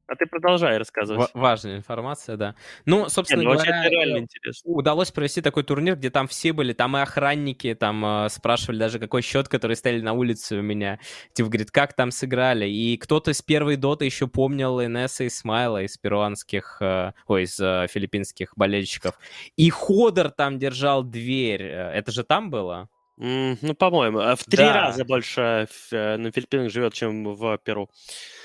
[0.08, 1.30] А ты продолжай рассказывать.
[1.34, 2.54] Ва- важная информация, да.
[2.84, 4.70] Ну, собственно ну, вообще говоря, реально э, интересно.
[4.72, 9.00] удалось провести такой турнир, где там все были, там и охранники, там э, спрашивали даже,
[9.00, 11.00] какой счет, который стояли на улице у меня.
[11.32, 12.66] Типа, говорит, как там сыграли.
[12.68, 17.58] И кто-то из первой доты еще помнил Инесса и Смайла из перуанских, э, ой, из
[17.58, 19.18] э, филиппинских болельщиков.
[19.56, 21.62] И Ходор там держал дверь.
[21.64, 22.88] Э, Это же там было?
[23.18, 24.72] М, Ну, по-моему, а в три Да.
[24.74, 27.88] раза больше в, э, на Филиппинах живет, чем в Перу.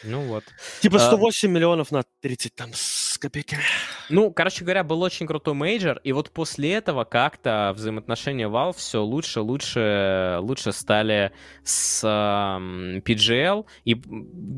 [0.04, 0.44] Ну вот.
[0.82, 1.00] Типа А.
[1.00, 3.62] 108 миллионов на 30 там с копейками.
[4.10, 9.04] Ну, короче говоря, был очень крутой мейджор, и вот после этого как-то взаимоотношения Valve все
[9.04, 11.32] лучше, лучше, лучше стали
[11.64, 13.66] с эм, PGL.
[13.86, 14.02] И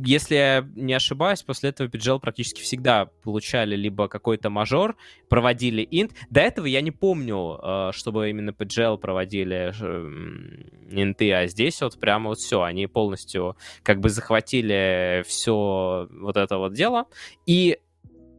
[0.05, 4.95] если я не ошибаюсь, после этого PGL практически всегда получали либо какой-то мажор,
[5.29, 6.13] проводили инт.
[6.29, 11.99] До этого я не помню, э, чтобы именно PGL проводили эм, инты, а здесь вот
[11.99, 17.05] прямо вот все, они полностью как бы захватили все вот это вот дело.
[17.45, 17.79] И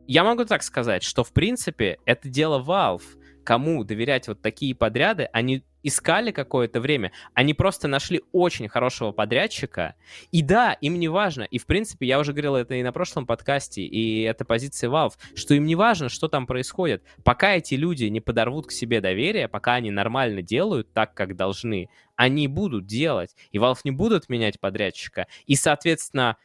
[0.07, 3.03] я могу так сказать, что в принципе это дело Valve.
[3.45, 9.95] Кому доверять вот такие подряды, они искали какое-то время, они просто нашли очень хорошего подрядчика,
[10.33, 13.27] и да, им не важно, и в принципе, я уже говорил это и на прошлом
[13.27, 18.07] подкасте, и это позиция Valve, что им не важно, что там происходит, пока эти люди
[18.07, 23.37] не подорвут к себе доверие, пока они нормально делают так, как должны, они будут делать,
[23.53, 26.39] и Valve не будут менять подрядчика, и, соответственно,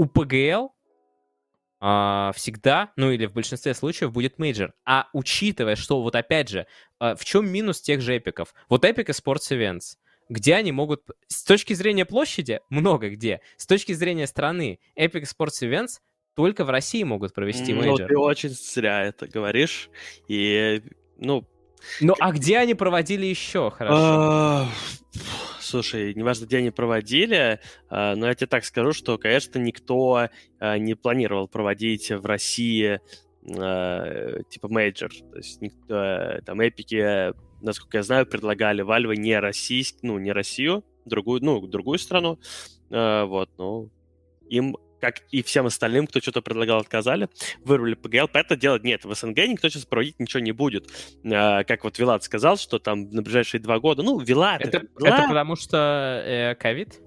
[0.00, 0.70] у PGL
[1.78, 4.72] а, всегда, ну или в большинстве случаев будет мейджор.
[4.86, 6.66] А учитывая, что вот опять же,
[6.98, 8.54] а, в чем минус тех же эпиков?
[8.70, 9.98] Вот Epic Esports Events,
[10.30, 11.02] где они могут...
[11.26, 13.42] С точки зрения площади, много где.
[13.58, 15.98] С точки зрения страны, Epic Esports Events
[16.34, 18.08] только в России могут провести Ну, мейджор.
[18.08, 19.90] ты очень зря это говоришь.
[20.28, 20.82] И,
[21.18, 21.46] ну,
[22.00, 24.66] Ну а где они проводили еще, хорошо?
[25.70, 30.28] Слушай, неважно, где они проводили, а, но я тебе так скажу, что, конечно, никто
[30.58, 33.00] а, не планировал проводить в России
[33.56, 35.12] а, типа мейджор.
[35.30, 37.32] То есть никто, там эпики,
[37.62, 42.40] насколько я знаю, предлагали Valve не российск, ну, не Россию, другую, ну, другую страну.
[42.88, 43.90] Вот, ну,
[44.48, 47.28] им как и всем остальным, кто что-то предлагал, отказали,
[47.64, 48.28] вырвали PGL.
[48.32, 49.04] Поэтому делать нет.
[49.04, 50.90] В СНГ никто сейчас проводить ничего не будет.
[51.24, 54.60] А, как вот Вилат сказал, что там на ближайшие два года, ну, Вилат...
[54.60, 57.00] Это, Вилат- это потому что э, ковид?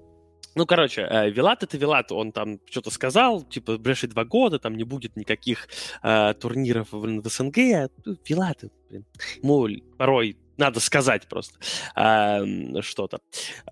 [0.55, 4.59] ну, короче, э, Вилат это Вилат, он там что-то сказал, типа, в ближайшие два года
[4.59, 5.67] там не будет никаких
[6.03, 7.89] э, турниров блин, в СНГ.
[8.05, 9.05] Ну, Вилат, блин,
[9.41, 9.67] ему
[9.97, 11.57] порой надо сказать просто
[11.95, 13.19] м, что-то.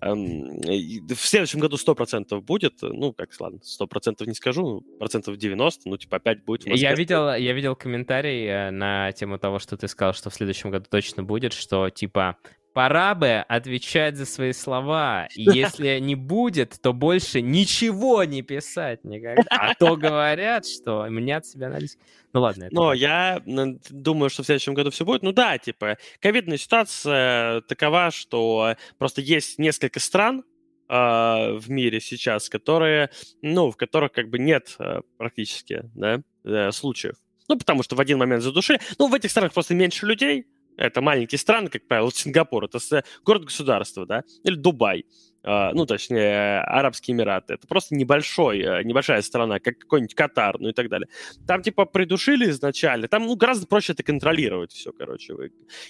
[0.04, 5.96] И В следующем году 100% будет, ну, как, ладно, 100% не скажу, процентов 90, ну,
[5.96, 6.66] типа, опять будет.
[6.66, 10.70] Я видел, я видел комментарий э, на тему того, что ты сказал, что в следующем
[10.70, 12.36] году точно будет, что типа
[12.72, 15.28] пора бы отвечать за свои слова.
[15.34, 19.42] И если не будет, то больше ничего не писать никогда.
[19.50, 21.98] А то говорят, что мнят себя на лист.
[22.32, 22.64] Ну ладно.
[22.64, 25.22] это Но я думаю, что в следующем году все будет.
[25.22, 30.44] Ну да, типа, ковидная ситуация такова, что просто есть несколько стран
[30.88, 36.70] а, в мире сейчас, которые, ну, в которых как бы нет а, практически, да, э,
[36.72, 37.14] случаев.
[37.48, 38.80] Ну, потому что в один момент задушили.
[38.98, 40.46] Ну, в этих странах просто меньше людей.
[40.76, 42.10] Это маленькие страны, как правило.
[42.12, 42.78] Сингапур, это
[43.24, 45.04] город-государство, да, или Дубай.
[45.44, 47.54] А, ну, точнее, Арабские Эмираты.
[47.54, 51.08] Это просто небольшой, э, небольшая страна, как какой-нибудь Катар, ну и так далее.
[51.46, 55.34] Там, типа, придушили изначально, там, ну, гораздо проще это контролировать все, короче.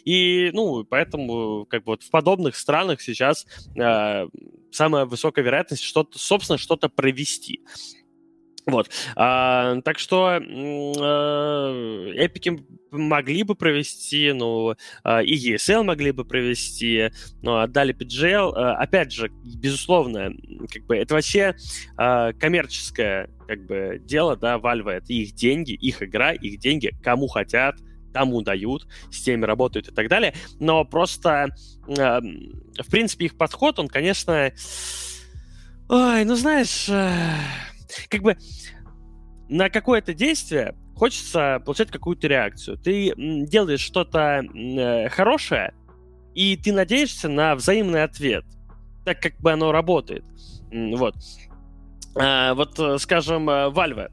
[0.04, 3.46] И, ну, поэтому, как бы, вот в подобных странах сейчас
[3.76, 4.26] э,
[4.70, 7.60] самая высокая вероятность что-то, собственно, что-то провести.
[8.66, 8.90] Вот.
[9.16, 14.74] А, так что э, эпики могли бы провести, ну,
[15.04, 17.10] э, и ESL могли бы провести,
[17.42, 18.52] но отдали PGL.
[18.52, 20.32] Опять же, безусловно,
[20.72, 21.56] как бы это вообще
[21.98, 27.26] э, коммерческое как бы дело, да, Valve, это их деньги, их игра, их деньги, кому
[27.26, 27.76] хотят,
[28.12, 30.34] тому дают, с теми работают и так далее.
[30.60, 31.48] Но просто,
[31.88, 34.52] э, в принципе, их подход, он, конечно...
[35.88, 37.12] Ой, ну знаешь, э,
[38.08, 38.36] как бы
[39.48, 42.78] на какое-то действие хочется получать какую-то реакцию.
[42.78, 45.74] Ты делаешь что-то э, хорошее,
[46.34, 48.44] и ты надеешься на взаимный ответ,
[49.04, 50.24] так как бы оно работает.
[50.70, 51.14] Вот.
[52.14, 54.10] А, вот, э, скажем, э, Valve.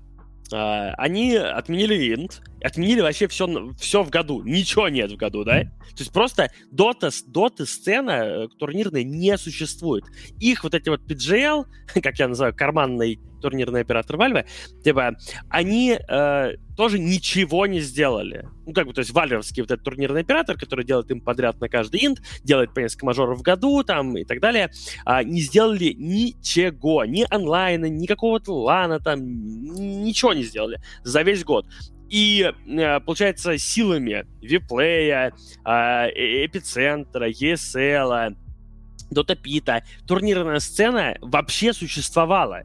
[0.52, 4.42] А, Они отменили инт, отменили вообще все, все в году.
[4.44, 5.62] Ничего нет в году, да?
[5.62, 10.06] То есть просто дота, дота сцена э, турнирная не существует.
[10.40, 11.66] Их вот эти вот PGL,
[12.02, 14.45] как я называю, карманный турнирный оператор Valve,
[14.84, 15.18] типа,
[15.49, 18.48] они э, тоже ничего не сделали.
[18.66, 21.70] Ну, как бы, то есть, вальвовский вот этот турнирный оператор, который делает им подряд на
[21.70, 24.72] каждый инт, делает по несколько мажоров в году, там, и так далее,
[25.06, 29.20] а, не сделали ничего, ни онлайна, ни какого-то лана, там,
[30.03, 31.66] ничего не сделали за весь год.
[32.10, 35.34] И, э, получается, силами Виплея,
[35.64, 38.36] а, э- Эпицентра, ESL,
[39.11, 42.64] Дотапита, турнирная сцена вообще существовала.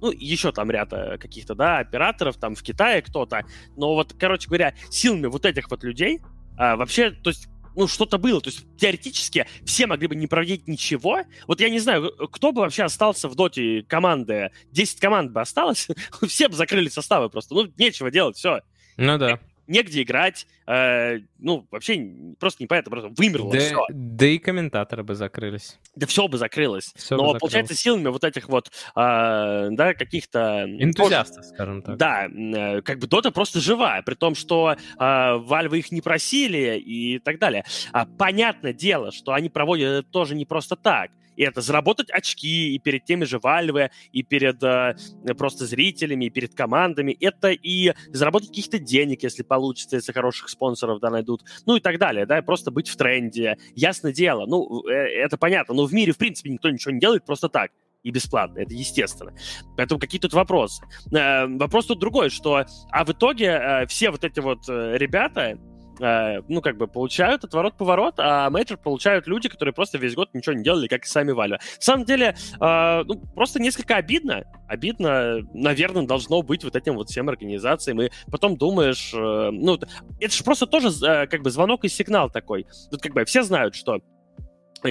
[0.00, 3.44] Ну, еще там ряд э, каких-то, да, операторов, там в Китае кто-то.
[3.76, 6.20] Но вот, короче говоря, силами вот этих вот людей
[6.56, 8.40] а, вообще, то есть ну, что-то было.
[8.40, 11.20] То есть, теоретически, все могли бы не проводить ничего.
[11.46, 14.50] Вот я не знаю, кто бы вообще остался в доте команды.
[14.72, 15.88] 10 команд бы осталось.
[16.26, 17.54] все бы закрыли составы просто.
[17.54, 18.60] Ну, нечего делать, все.
[18.96, 23.84] Ну да негде играть, э, ну, вообще просто непонятно, просто вымерло да, все.
[23.90, 25.78] Да и комментаторы бы закрылись.
[25.94, 26.92] Да все бы закрылось.
[26.96, 27.40] Все Но, бы закрылось.
[27.40, 30.64] получается, силами вот этих вот, э, да, каких-то...
[30.66, 31.96] Энтузиастов, скажем так.
[31.96, 36.78] Да, э, как бы Дота просто живая, при том, что э, Valve их не просили
[36.78, 37.64] и так далее.
[37.92, 42.74] А, понятное дело, что они проводят это тоже не просто так и это заработать очки
[42.74, 44.96] и перед теми же Valve, и перед э,
[45.36, 47.16] просто зрителями, и перед командами.
[47.20, 51.98] Это и заработать каких-то денег, если получится, если хороших спонсоров да, найдут, ну и так
[51.98, 53.56] далее, да, просто быть в тренде.
[53.74, 57.24] Ясное дело, ну, э, это понятно, но в мире, в принципе, никто ничего не делает
[57.24, 57.70] просто так
[58.06, 59.34] и бесплатно, это естественно.
[59.76, 60.84] Поэтому какие тут вопросы?
[61.12, 65.58] Э, вопрос тут другой, что, а в итоге э, все вот эти вот э, ребята,
[66.00, 70.54] э, ну, как бы, получают отворот-поворот, а мейджор получают люди, которые просто весь год ничего
[70.54, 71.48] не делали, как и сами Valve.
[71.48, 74.44] На самом деле, э, ну, просто несколько обидно.
[74.68, 79.78] Обидно, наверное, должно быть вот этим вот всем организациям, и потом думаешь, э, ну,
[80.20, 82.66] это же просто тоже, э, как бы, звонок и сигнал такой.
[82.90, 84.00] Тут, как бы, все знают, что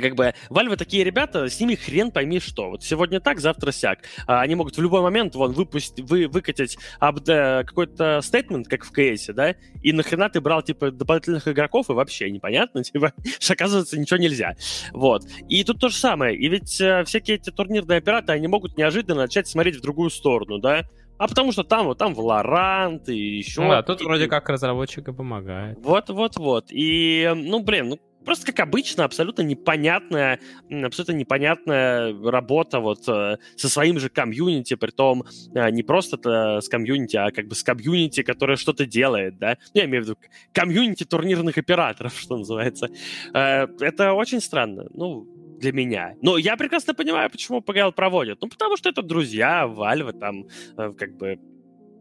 [0.02, 2.70] как бы Valve такие ребята, с ними хрен пойми что.
[2.70, 4.00] Вот сегодня так, завтра сяк.
[4.28, 9.34] А они могут в любой момент вон выпустить, вы, выкатить какой-то стейтмент, как в КСе,
[9.34, 14.18] да, и нахрена ты брал, типа, дополнительных игроков, и вообще непонятно, типа, что, оказывается, ничего
[14.18, 14.56] нельзя.
[14.94, 15.24] Вот.
[15.50, 16.36] И тут то же самое.
[16.36, 20.60] И ведь э, всякие эти турнирные операторы, они могут неожиданно начать смотреть в другую сторону,
[20.60, 20.86] да,
[21.18, 23.62] а потому что там вот там Valorant и еще...
[23.62, 25.78] Ну, да, тут вроде как разработчика помогает.
[25.82, 26.66] Вот, вот, вот.
[26.72, 30.40] И, ну, блин, ну, просто как обычно, абсолютно непонятная,
[30.70, 35.24] абсолютно непонятная работа вот э, со своим же комьюнити, при том
[35.54, 39.58] э, не просто -то с комьюнити, а как бы с комьюнити, которое что-то делает, да.
[39.74, 40.18] Ну, я имею в виду
[40.52, 42.90] комьюнити турнирных операторов, что называется.
[43.34, 45.28] Э, это очень странно, ну,
[45.60, 46.16] для меня.
[46.22, 48.42] Но я прекрасно понимаю, почему PGL проводят.
[48.42, 50.46] Ну, потому что это друзья, Вальвы, там,
[50.76, 51.40] как бы,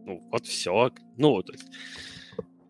[0.07, 0.91] ну, вот все.
[1.17, 1.71] Ну, то есть,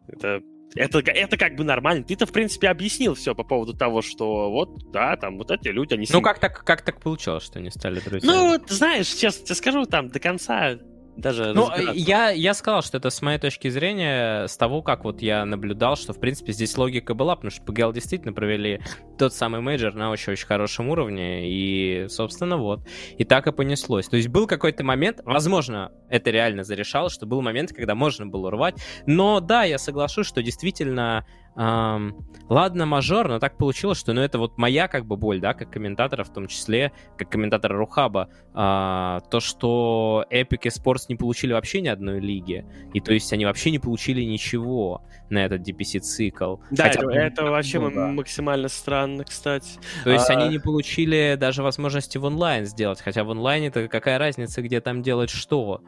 [0.09, 0.43] это
[0.75, 2.05] это, это как бы нормально.
[2.05, 5.95] Ты-то, в принципе, объяснил все по поводу того, что вот, да, там вот эти люди,
[5.95, 6.07] они...
[6.11, 8.35] Ну, как так, как так получилось, что они стали друзьями?
[8.35, 10.79] Ну, знаешь, честно тебе скажу, там до конца
[11.17, 15.23] даже ну, я, я сказал, что это с моей точки зрения, с того, как вот
[15.23, 18.81] я наблюдал, что, в принципе, здесь логика была, потому что PGL действительно провели
[19.19, 22.81] тот самый мейджор на очень-очень хорошем уровне, и, собственно, вот.
[23.17, 24.09] И так и понеслось.
[24.09, 28.51] То есть был какой-то момент, возможно, это реально зарешало, что был момент, когда можно было
[28.51, 28.75] рвать,
[29.07, 31.25] но да, я соглашусь, что действительно
[31.57, 32.17] Эм,
[32.49, 35.71] ладно, мажор, но так получилось, что ну, это вот моя как бы боль, да, как
[35.71, 41.53] комментатора, в том числе, как комментатора Рухаба, э, то, что Epic и Sports не получили
[41.53, 46.57] вообще ни одной лиги, и то есть они вообще не получили ничего на этот DPC-цикл.
[46.73, 48.09] Да, Хотя, это, это вообще ну, да.
[48.09, 49.79] максимально странно, кстати.
[50.03, 50.35] То есть а...
[50.35, 55.03] они не получили даже возможности в онлайн сделать, хотя в онлайне-то какая разница, где там
[55.03, 55.83] делать что?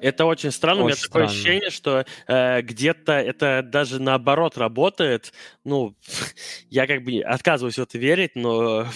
[0.00, 0.82] Это очень странно.
[0.82, 1.12] Очень У меня странно.
[1.12, 5.32] такое ощущение, что э, где-то это даже наоборот работает.
[5.64, 5.96] Ну,
[6.70, 8.86] я как бы отказываюсь в это верить, но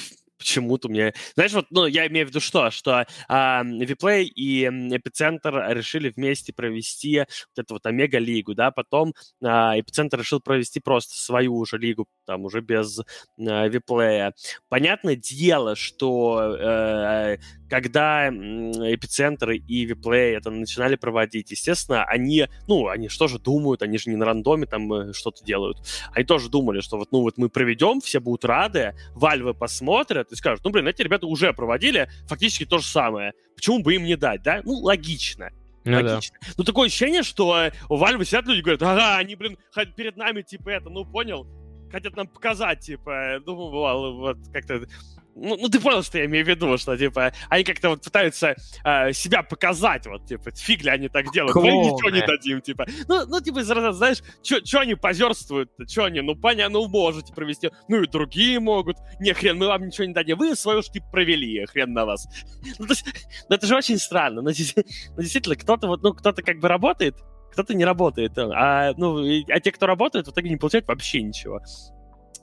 [0.41, 1.13] почему-то у меня...
[1.35, 2.71] Знаешь, вот, ну, я имею в виду что?
[2.71, 9.15] Что а, Виплей и Эпицентр решили вместе провести вот эту вот Омега-лигу, да, потом
[9.45, 14.33] а, Эпицентр решил провести просто свою уже лигу, там, уже без а, Виплея.
[14.71, 17.37] Понятное дело, что э,
[17.69, 23.99] когда Эпицентр и Виплей это начинали проводить, естественно, они, ну, они что же думают, они
[23.99, 25.79] же не на рандоме там э, что-то делают.
[26.13, 30.35] Они тоже думали, что вот, ну, вот мы проведем, все будут рады, Вальвы посмотрят и
[30.37, 33.33] скажут, ну, блин, эти ребята уже проводили фактически то же самое.
[33.57, 34.61] Почему бы им не дать, да?
[34.65, 35.51] Ну, логично.
[35.85, 36.37] Ну, Логично.
[36.41, 36.49] Да.
[36.59, 39.59] Ну, такое ощущение, что у Вальвы сидят люди и говорят, ага, они, блин,
[39.97, 41.47] перед нами, типа, это, ну, понял,
[41.91, 44.87] хотят нам показать, типа, ну, вот, как-то
[45.35, 48.57] ну, ну, ты понял, что я имею в виду, что, типа, они как-то вот пытаются
[48.85, 52.87] э, себя показать, вот, типа, фиг ли они так делают, мы ничего не дадим, типа.
[53.09, 58.03] Ну, ну типа, знаешь, что они позерствуют что они, ну, понятно, ну, можете провести, ну,
[58.03, 61.65] и другие могут, не, хрен, мы вам ничего не дадим, вы свою ж, типа, провели,
[61.67, 62.29] хрен на вас.
[62.79, 63.05] Ну, то есть,
[63.49, 64.51] ну, это же очень странно, но,
[65.17, 67.17] ну, действительно, кто-то вот, ну, кто-то как бы работает,
[67.53, 71.61] кто-то не работает, а, ну, а те, кто работает, в итоге не получают вообще ничего.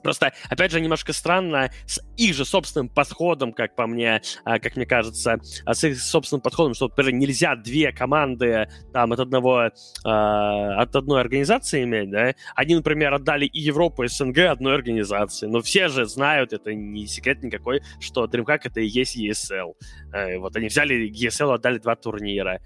[0.04, 4.76] Просто, опять же, немножко странно с их же собственным подходом, как по мне, а, как
[4.76, 9.70] мне кажется, а, с их собственным подходом, что, например, нельзя две команды там от одного,
[10.06, 12.34] а, от одной организации иметь, да?
[12.56, 17.08] Они, например, отдали и Европу, и СНГ одной организации, но все же знают, это не
[17.08, 19.74] секрет никакой, что DreamHack это и есть ESL.
[20.14, 22.60] Э, вот они взяли ESL, отдали два турнира,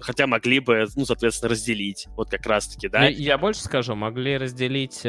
[0.00, 3.04] хотя могли бы, ну, соответственно, разделить, вот как раз-таки, да?
[3.04, 5.06] Я, я больше скажу, могли разделить...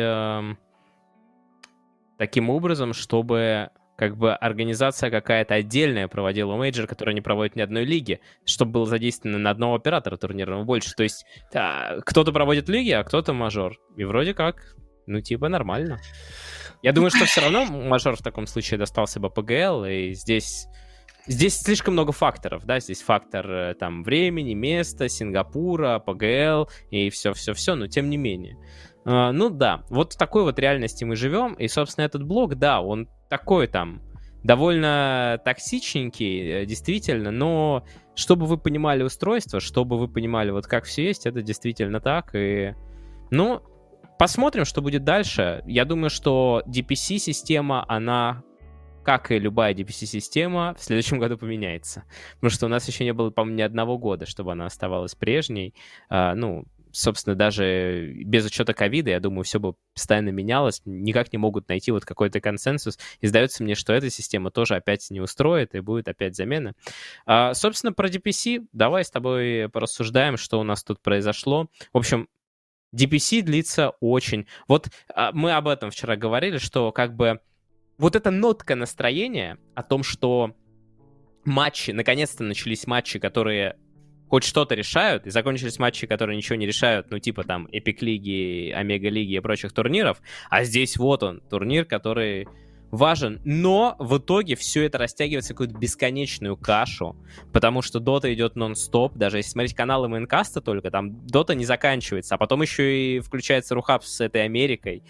[2.22, 7.84] Таким образом, чтобы как бы организация какая-то отдельная проводила мейджор, которая не проводит ни одной
[7.84, 10.94] лиги, чтобы было задействовано на одного оператора турнирного больше.
[10.94, 13.74] То есть да, кто-то проводит лиги, а кто-то мажор.
[13.98, 14.76] И вроде как,
[15.08, 16.00] ну типа нормально.
[16.84, 20.68] Я думаю, что все равно мажор в таком случае достался бы ПГЛ, и здесь
[21.28, 27.76] Здесь слишком много факторов, да, здесь фактор э, там времени, места, Сингапура, ПГЛ и все-все-все,
[27.76, 28.58] но тем не менее.
[29.04, 32.82] Uh, ну да, вот в такой вот реальности мы живем, и, собственно, этот блог, да,
[32.82, 34.02] он такой там
[34.44, 37.84] довольно токсичненький, э, действительно, но
[38.16, 42.76] чтобы вы понимали устройство, чтобы вы понимали вот как все есть, это действительно так, и,
[43.32, 43.64] ну,
[44.20, 45.64] посмотрим, что будет дальше.
[45.66, 48.44] Я думаю, что DPC-система, она
[49.04, 52.04] как и любая DPC-система, в следующем году поменяется.
[52.36, 55.74] Потому что у нас еще не было, по-моему, ни одного года, чтобы она оставалась прежней.
[56.10, 61.38] А, ну, собственно, даже без учета ковида, я думаю, все бы постоянно менялось, никак не
[61.38, 62.98] могут найти вот какой-то консенсус.
[63.20, 66.74] И сдается мне, что эта система тоже опять не устроит, и будет опять замена.
[67.26, 71.68] А, собственно, про DPC давай с тобой порассуждаем, что у нас тут произошло.
[71.94, 72.28] В общем,
[72.96, 74.48] DPC длится очень...
[74.68, 77.40] Вот а, мы об этом вчера говорили, что как бы
[77.98, 80.56] вот эта нотка настроения о том, что
[81.46, 83.78] матчи, наконец-то начались матчи, которые
[84.32, 88.72] хоть что-то решают, и закончились матчи, которые ничего не решают, ну, типа там Эпик Лиги,
[88.72, 92.48] Омега Лиги и прочих турниров, а здесь вот он, турнир, который
[92.92, 97.18] важен, но в итоге все это растягивается в какую-то бесконечную кашу,
[97.52, 102.36] потому что Дота идет нон-стоп, даже если смотреть каналы Майнкаста только, там Дота не заканчивается,
[102.36, 105.04] а потом еще и включается RuHub с этой Америкой.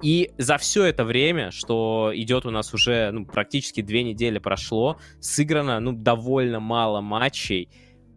[0.00, 4.96] И за все это время, что идет у нас уже ну, практически две недели прошло,
[5.18, 7.68] сыграно ну, довольно мало матчей,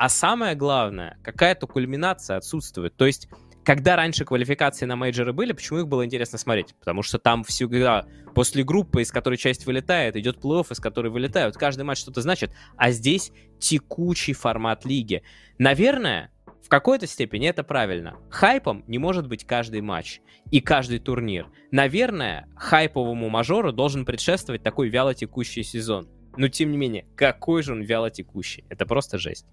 [0.04, 2.94] а самое главное, какая-то кульминация отсутствует.
[2.98, 3.30] То есть,
[3.64, 6.76] когда раньше квалификации на мейджоры были, почему их было интересно смотреть?
[6.78, 8.06] Потому что там всегда
[8.36, 11.56] после группы, из которой часть вылетает, идет плей-офф, из которой вылетают.
[11.56, 12.52] Каждый матч что-то значит.
[12.76, 13.32] А здесь
[13.62, 15.24] текучий формат лиги.
[15.58, 16.32] Наверное,
[16.62, 18.18] в какой-то степени это правильно.
[18.30, 20.20] Хайпом не может быть каждый матч
[20.52, 21.48] и каждый турнир.
[21.72, 26.10] Наверное, хайповому мажору должен предшествовать такой вяло текущий сезон.
[26.36, 28.66] Но тем не менее, какой же он вяло текущий?
[28.68, 29.46] Это просто жесть.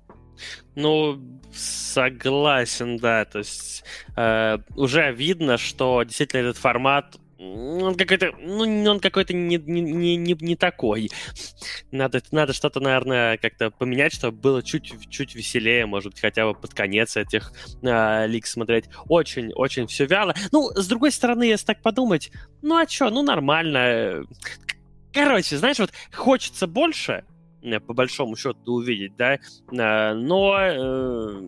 [0.74, 1.20] Ну,
[1.52, 3.24] согласен, да.
[3.24, 3.84] То есть
[4.16, 10.34] э, уже видно, что действительно этот формат он какой-то, ну, он какой-то не, не, не,
[10.34, 11.10] не такой.
[11.90, 16.54] Надо, надо что-то, наверное, как-то поменять, чтобы было чуть, чуть веселее, может быть, хотя бы
[16.54, 17.52] под конец этих
[17.82, 18.86] э, лиг смотреть.
[19.08, 20.34] Очень, очень все вяло.
[20.52, 22.30] Ну, с другой стороны, если так подумать,
[22.60, 24.24] ну а что, ну нормально.
[25.12, 27.24] Короче, знаешь, вот хочется больше,
[27.86, 31.42] по большому счету увидеть, да, э, но э,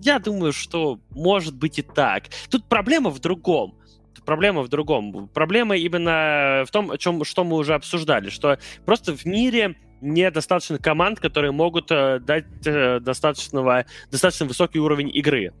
[0.00, 2.24] я думаю, что может быть и так.
[2.50, 3.78] Тут проблема в другом.
[4.24, 5.28] Проблема в другом.
[5.28, 10.78] Проблема именно в том, о чем, что мы уже обсуждали, что просто в мире недостаточно
[10.78, 15.52] команд, которые могут дать достаточного, достаточно высокий уровень игры.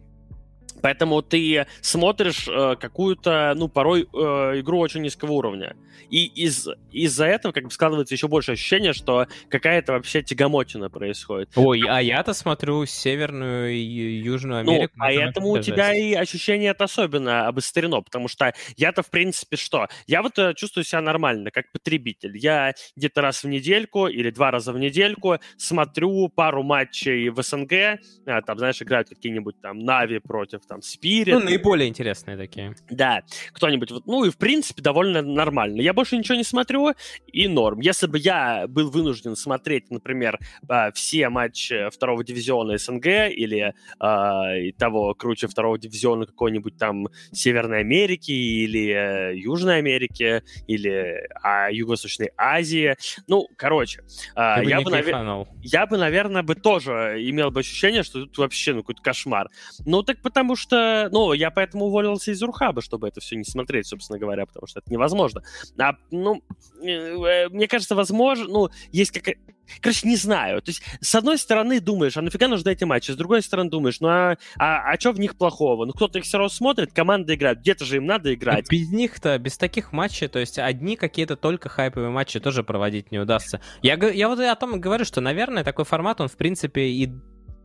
[0.82, 5.76] Поэтому ты смотришь э, какую-то, ну, порой э, игру очень низкого уровня.
[6.10, 11.50] И из, из-за этого как бы складывается еще больше ощущение, что какая-то вообще тягомотина происходит.
[11.56, 14.92] Ой, а я-то смотрю Северную и Южную ну, Америку.
[14.96, 19.88] Ну, поэтому у тебя и ощущение это особенно обострено, потому что я-то, в принципе, что?
[20.06, 22.36] Я вот э, чувствую себя нормально, как потребитель.
[22.36, 28.00] Я где-то раз в недельку или два раза в недельку смотрю пару матчей в СНГ,
[28.26, 31.32] а, там, знаешь, играют какие-нибудь там Нави против там Spirit.
[31.32, 32.74] Ну, наиболее интересные такие.
[32.90, 33.22] Да,
[33.52, 35.80] кто-нибудь вот, ну и в принципе довольно нормально.
[35.80, 36.92] Я больше ничего не смотрю,
[37.26, 37.80] и норм.
[37.80, 40.38] Если бы я был вынужден смотреть, например,
[40.68, 47.80] а, все матчи второго дивизиона СНГ или э, того круче второго дивизиона какой-нибудь там Северной
[47.80, 54.02] Америки или э, Южной Америки или а, Юго-Восточной Азии, ну, короче,
[54.34, 55.46] э, я, бы, навер...
[55.62, 59.48] я бы, наверное, бы тоже имел бы ощущение, что тут вообще ну, какой-то кошмар.
[59.84, 63.86] Ну, так потому что, ну, я поэтому уволился из Рухаба, чтобы это все не смотреть,
[63.86, 65.42] собственно говоря, потому что это невозможно.
[65.78, 66.42] А, ну,
[66.82, 69.36] э, мне кажется, возможно, ну, есть какая
[69.80, 70.62] Короче, не знаю.
[70.62, 73.10] То есть, с одной стороны, думаешь, а нафига нужны эти матчи?
[73.10, 75.84] С другой стороны, думаешь, ну а, а, а что в них плохого?
[75.84, 78.70] Ну, кто-то их все равно смотрит, команда играет, где-то же им надо играть.
[78.70, 83.18] Без них-то, без таких матчей, то есть одни какие-то только хайповые матчи тоже проводить не
[83.18, 83.60] удастся.
[83.82, 87.10] Я, я вот о том говорю, что, наверное, такой формат, он, в принципе, и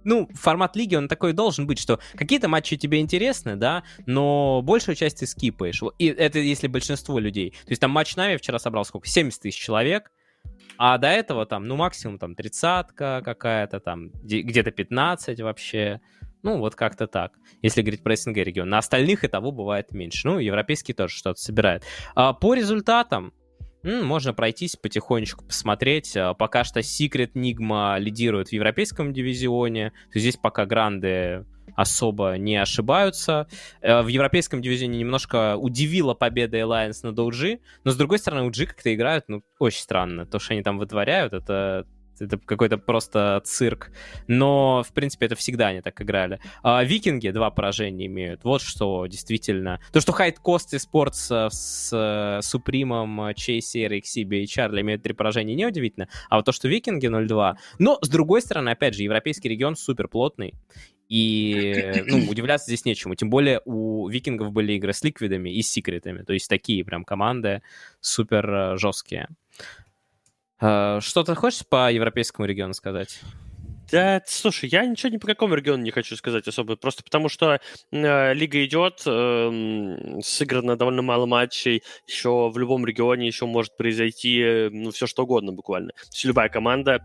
[0.04, 4.96] ну, формат лиги, он такой должен быть, что какие-то матчи тебе интересны, да, но большую
[4.96, 5.82] часть ты скипаешь.
[6.00, 7.52] И это если большинство людей.
[7.52, 9.08] То есть там матч Нави вчера собрал сколько?
[9.08, 10.12] 70 тысяч человек,
[10.78, 16.02] а до этого там, ну, максимум там тридцатка какая-то, там где-то 15 вообще.
[16.44, 18.68] Ну, вот как-то так, если говорить про СНГ регион.
[18.68, 20.28] На остальных и того бывает меньше.
[20.28, 21.84] Ну, европейский тоже что-то собирает.
[22.16, 23.32] А по результатам,
[23.84, 26.16] можно пройтись потихонечку, посмотреть.
[26.16, 29.94] А, пока что Secret Nigma лидирует в европейском дивизионе.
[30.14, 31.46] Здесь пока гранды
[31.76, 33.48] особо не ошибаются.
[33.82, 38.66] Э, в европейском дивизионе немножко удивила победа Alliance над OG, но с другой стороны, OG
[38.68, 40.26] как-то играют, ну, очень странно.
[40.26, 41.86] То, что они там вытворяют, это
[42.22, 43.92] это какой-то просто цирк.
[44.28, 46.40] Но, в принципе, это всегда они так играли.
[46.64, 48.44] А, Викинги два поражения имеют.
[48.44, 49.80] Вот что действительно.
[49.92, 55.56] То, что Хайт Кост и Спортс с Супримом, Чейси, Рексиби и Чарли имеют три поражения,
[55.56, 56.08] неудивительно.
[56.30, 57.56] А вот то, что Викинги 0-2.
[57.80, 60.54] Но, с другой стороны, опять же, европейский регион супер плотный.
[61.12, 63.16] И, ну, удивляться здесь нечему.
[63.16, 66.24] Тем более у викингов были игры с ликвидами и с секретами.
[66.24, 67.62] То есть такие прям команды
[68.00, 69.28] супер э, жесткие.
[70.62, 73.20] Э, что ты хочешь по европейскому региону сказать?
[73.92, 77.60] Да, слушай, я ничего ни по какому региону не хочу сказать особо, просто потому что
[77.92, 84.40] э, лига идет, э, сыграно довольно мало матчей, еще в любом регионе еще может произойти
[84.40, 85.90] э, ну, все что угодно буквально.
[85.90, 87.04] То есть любая команда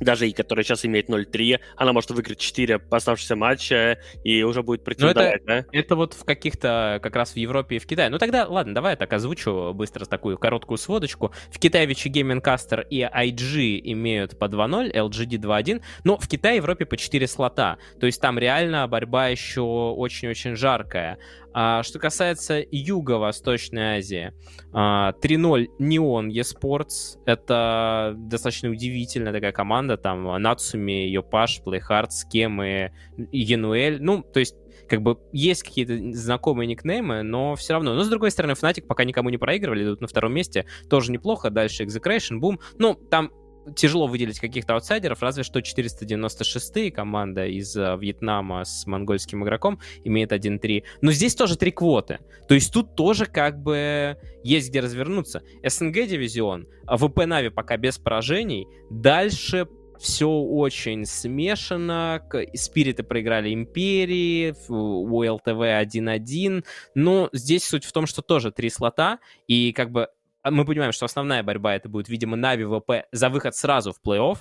[0.00, 4.84] даже и которая сейчас имеет 0-3, она может выиграть 4 оставшихся матча и уже будет
[4.84, 5.64] претендовать, это, да?
[5.72, 8.08] Это вот в каких-то, как раз в Европе и в Китае.
[8.08, 11.32] Ну тогда, ладно, давай я так озвучу быстро такую короткую сводочку.
[11.50, 16.54] В Китае Вичи Gaming Caster и IG имеют по 2-0, LGD 2-1, но в Китае
[16.54, 17.78] и Европе по 4 слота.
[17.98, 21.18] То есть там реально борьба еще очень-очень жаркая.
[21.52, 24.32] А что касается Юго-Восточной Азии,
[24.72, 25.12] 3-0 а,
[25.82, 27.18] Neon eSports.
[27.26, 29.96] Это достаточно удивительная такая команда.
[29.96, 32.92] Там Нацуми, Йопаш, Playhard, Скемы,
[33.32, 34.00] Януэль.
[34.00, 34.54] Ну, то есть
[34.88, 37.94] как бы есть какие-то знакомые никнеймы, но все равно.
[37.94, 41.50] Но с другой стороны, Fnatic пока никому не проигрывали, идут на втором месте, тоже неплохо.
[41.50, 42.58] Дальше Execration, Boom.
[42.78, 43.30] Ну, там
[43.76, 50.32] тяжело выделить каких-то аутсайдеров, разве что 496 команда из uh, Вьетнама с монгольским игроком имеет
[50.32, 50.84] 1-3.
[51.00, 52.18] Но здесь тоже три квоты.
[52.48, 55.42] То есть тут тоже как бы есть где развернуться.
[55.64, 58.66] СНГ дивизион, а ВП Нави пока без поражений.
[58.90, 59.66] Дальше
[60.00, 62.22] все очень смешано.
[62.54, 66.64] Спириты проиграли Империи, у ЛТВ 1-1.
[66.94, 70.08] Но здесь суть в том, что тоже три слота, и как бы
[70.44, 74.38] мы понимаем, что основная борьба это будет, видимо, Нави ВП за выход сразу в плей-офф.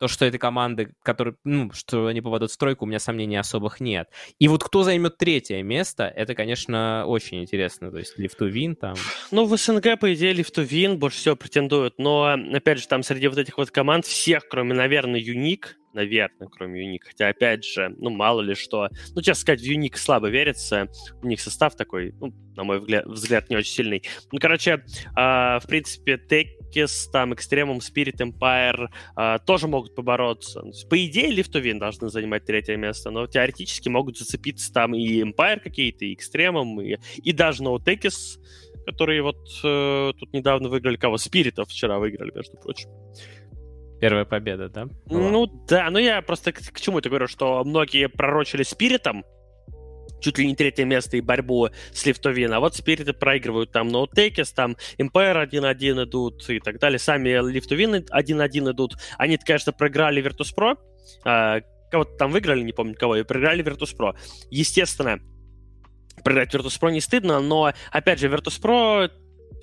[0.00, 3.78] То, что это команды, которые, ну, что они попадут в стройку, у меня сомнений особых
[3.78, 4.10] нет.
[4.40, 7.92] И вот кто займет третье место, это, конечно, очень интересно.
[7.92, 8.96] То есть Лифтувин там...
[9.30, 11.98] Ну, в СНГ, по идее, Лифтувин больше всего претендуют.
[11.98, 16.84] Но, опять же, там среди вот этих вот команд всех, кроме, наверное, Юник, наверное, кроме
[16.84, 17.04] Юник.
[17.04, 18.88] Хотя, опять же, ну, мало ли что.
[19.14, 20.88] Ну, честно сказать, в Юник слабо верится.
[21.22, 24.02] У них состав такой, ну, на мой взгляд, не очень сильный.
[24.32, 24.80] Ну, короче, э,
[25.16, 30.62] в принципе, Текис, там, Extremum, Spirit Empire э, тоже могут побороться.
[30.88, 36.04] По идее, Лифтовин должны занимать третье место, но теоретически могут зацепиться там и Empire какие-то,
[36.04, 38.38] и Extremum, и, и даже No Tekis,
[38.86, 41.18] которые вот э, тут недавно выиграли кого?
[41.18, 42.90] Спиритов вчера выиграли, между прочим.
[44.00, 44.86] Первая победа, да?
[45.06, 45.30] Была?
[45.30, 49.24] Ну да, ну я просто к, к чему это говорю, что многие пророчили спиритам,
[50.20, 53.72] чуть ли не третье место и борьбу с Live to Win, а вот спириты проигрывают
[53.72, 56.98] там No Techies, там Empire 1-1 идут и так далее.
[56.98, 58.94] Сами Live to Win 1-1 идут.
[59.18, 60.78] Они, конечно, проиграли Virtus.pro,
[61.24, 61.60] а,
[61.90, 64.16] кого-то там выиграли, не помню кого, и проиграли Virtus.pro.
[64.50, 65.20] Естественно,
[66.24, 69.10] проиграть Virtus.pro не стыдно, но, опять же, Virtus.pro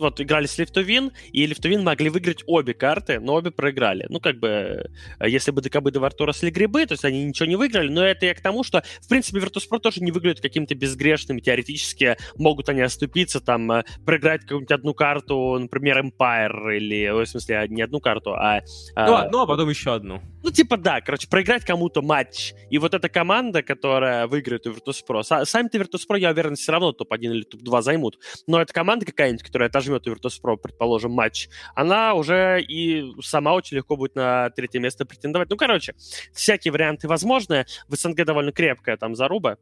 [0.01, 4.05] вот играли с Лифтовин, и Лифтовин могли выиграть обе карты, но обе проиграли.
[4.09, 7.47] Ну, как бы, э, если бы ДКБ до Артура росли грибы, то есть они ничего
[7.47, 10.75] не выиграли, но это я к тому, что, в принципе, Virtus.pro тоже не выглядит какими-то
[10.75, 17.25] безгрешными, теоретически могут они оступиться, там, э, проиграть какую-нибудь одну карту, например, Empire, или, в
[17.25, 18.61] смысле, не одну карту, а...
[18.95, 20.21] а ну, одну, а потом еще одну.
[20.43, 22.53] Ну, типа, да, короче, проиграть кому-то матч.
[22.69, 27.17] И вот эта команда, которая выиграет у Virtus.pro, сами-то Virtus.pro, я уверен, все равно топ-1
[27.19, 32.61] или топ-2 займут, но это команда какая-нибудь, которая отожмет у Virtus.pro, предположим, матч, она уже
[32.61, 35.49] и сама очень легко будет на третье место претендовать.
[35.49, 35.93] Ну, короче,
[36.33, 37.65] всякие варианты возможны.
[37.87, 39.57] В СНГ довольно крепкая там заруба,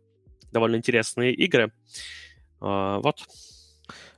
[0.52, 1.72] довольно интересные игры.
[2.62, 3.22] Uh, вот.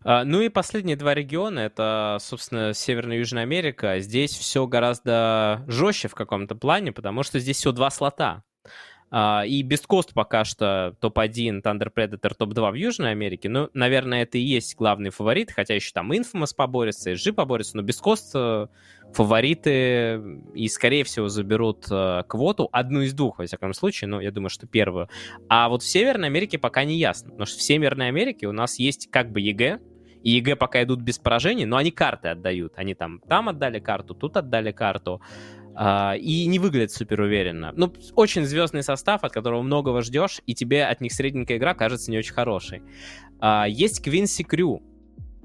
[0.03, 3.99] Uh, ну и последние два региона, это, собственно, Северная и Южная Америка.
[3.99, 8.43] Здесь все гораздо жестче в каком-то плане, потому что здесь всего два слота.
[9.11, 13.49] Uh, и Бесткост пока что топ-1, Thunder Predator топ-2 в Южной Америке.
[13.49, 17.83] Ну, наверное, это и есть главный фаворит, хотя еще там Infamous поборется, SG поборется, но
[17.83, 18.69] Бесткост uh,
[19.13, 20.21] фавориты
[20.55, 24.49] и, скорее всего, заберут uh, квоту, одну из двух, во всяком случае, но я думаю,
[24.49, 25.09] что первую.
[25.49, 28.79] А вот в Северной Америке пока не ясно, потому что в Северной Америке у нас
[28.79, 29.79] есть как бы EG,
[30.23, 32.73] и EG пока идут без поражений, но они карты отдают.
[32.75, 35.21] Они там там отдали карту, тут отдали карту.
[35.73, 37.71] а, и не выглядит супер уверенно.
[37.75, 42.11] Ну, очень звездный состав, от которого многого ждешь, и тебе от них средненькая игра кажется
[42.11, 42.81] не очень хорошей.
[43.39, 44.83] А, есть Quincy Crew.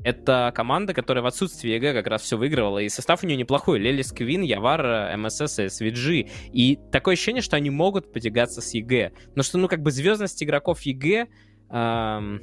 [0.02, 3.78] Это команда, которая в отсутствии EG как раз все выигрывала, и состав у нее неплохой.
[3.78, 6.30] Lelis, Quinn, YawaR, MSS и SVG.
[6.52, 9.12] И такое ощущение, что они могут потягаться с EG.
[9.34, 11.28] Но что, ну, как бы звездность игроков EG...
[11.70, 12.40] Эм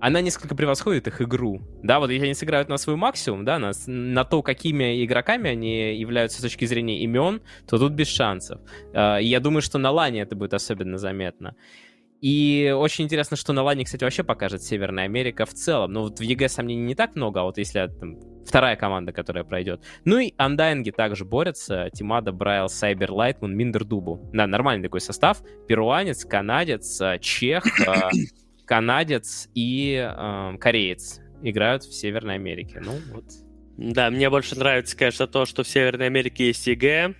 [0.00, 1.60] она несколько превосходит их игру.
[1.82, 5.94] Да, вот если они сыграют на свой максимум, да, на, на то, какими игроками они
[5.94, 8.60] являются с точки зрения имен, то тут без шансов.
[8.94, 11.54] А, и я думаю, что на лане это будет особенно заметно.
[12.20, 15.92] И очень интересно, что на лане, кстати, вообще покажет Северная Америка в целом.
[15.92, 19.42] Ну, вот в EG сомнений не так много, а вот если там, вторая команда, которая
[19.42, 19.82] пройдет.
[20.04, 21.88] Ну и Undying также борются.
[21.94, 24.28] Timado, Bryle, SabeRLight, MoonMeander, DuBu.
[24.34, 25.42] Да, нормальный такой состав.
[25.66, 28.10] Перуанец, канадец, чех, а,
[28.70, 32.80] канадец и э, кореец играют в Северной Америке.
[32.80, 33.24] Ну, вот.
[33.76, 37.14] Да, мне больше нравится, конечно, то, что в Северной Америке есть EG,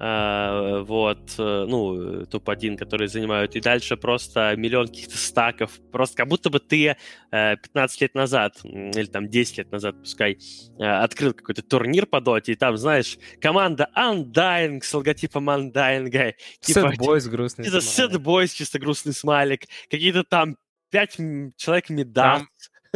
[0.00, 6.26] Uh, вот, uh, ну, топ-1, которые занимают, и дальше просто миллион каких-то стаков, просто как
[6.26, 6.96] будто бы ты
[7.30, 10.38] uh, 15 лет назад, или там 10 лет назад, пускай,
[10.80, 16.34] открыл какой-то турнир по доте, и там, знаешь, команда Undying с логотипом Undying.
[16.58, 20.56] Типа, Sad Boys грустный Это Sad Boys, чисто грустный смайлик, какие-то там
[20.92, 21.16] пять
[21.56, 22.42] человек меда.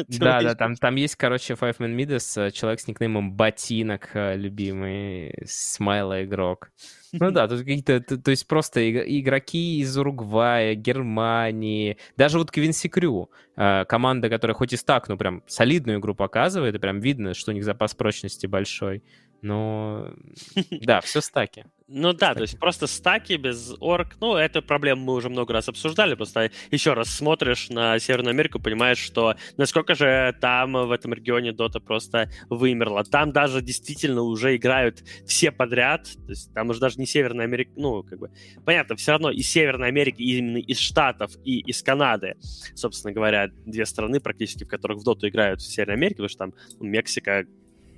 [0.09, 5.33] Да, да, там, там есть, короче, Five Man Midas, человек с никнеймом Ботинок, э, любимый,
[5.47, 6.71] смайла игрок.
[7.13, 13.31] Ну да, тут какие-то, то, есть просто игроки из Уругвая, Германии, даже вот Квинси Крю,
[13.57, 17.53] э, команда, которая хоть и стак, но прям солидную игру показывает, и прям видно, что
[17.53, 19.03] у них запас прочности большой.
[19.43, 20.11] Но
[20.71, 21.67] да, все стаки.
[21.89, 24.17] Ну да, то есть просто стаки без орг.
[24.21, 26.15] Ну, эту проблему мы уже много раз обсуждали.
[26.15, 31.53] Просто еще раз смотришь на Северную Америку, понимаешь, что насколько же там в этом регионе
[31.53, 33.05] Дота просто вымерла.
[33.05, 36.09] Там даже действительно уже играют все подряд.
[36.27, 38.31] То есть там уже даже не Северная Америка, ну, как бы,
[38.65, 42.35] понятно, все равно из Северной Америки, именно из Штатов и из Канады,
[42.75, 46.39] собственно говоря, две страны практически, в которых в Доту играют в Северной Америке, потому что
[46.39, 47.47] там ну, Мексика,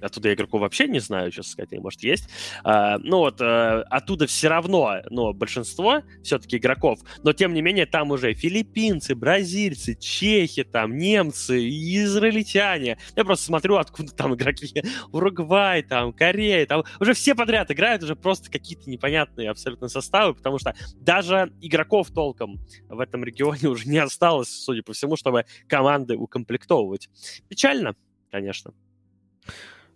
[0.00, 2.28] Оттуда я игроков вообще не знаю, честно сказать, может, есть.
[2.64, 7.86] А, ну вот, а, оттуда все равно, ну, большинство все-таки игроков, но тем не менее
[7.86, 12.98] там уже филиппинцы, бразильцы, чехи, там, немцы, израильтяне.
[13.16, 14.82] Я просто смотрю, откуда там игроки.
[15.12, 20.58] Уругвай, там, Корея, там уже все подряд играют, уже просто какие-то непонятные абсолютно составы, потому
[20.58, 26.16] что даже игроков толком в этом регионе уже не осталось, судя по всему, чтобы команды
[26.16, 27.08] укомплектовывать.
[27.48, 27.94] Печально,
[28.30, 28.72] конечно.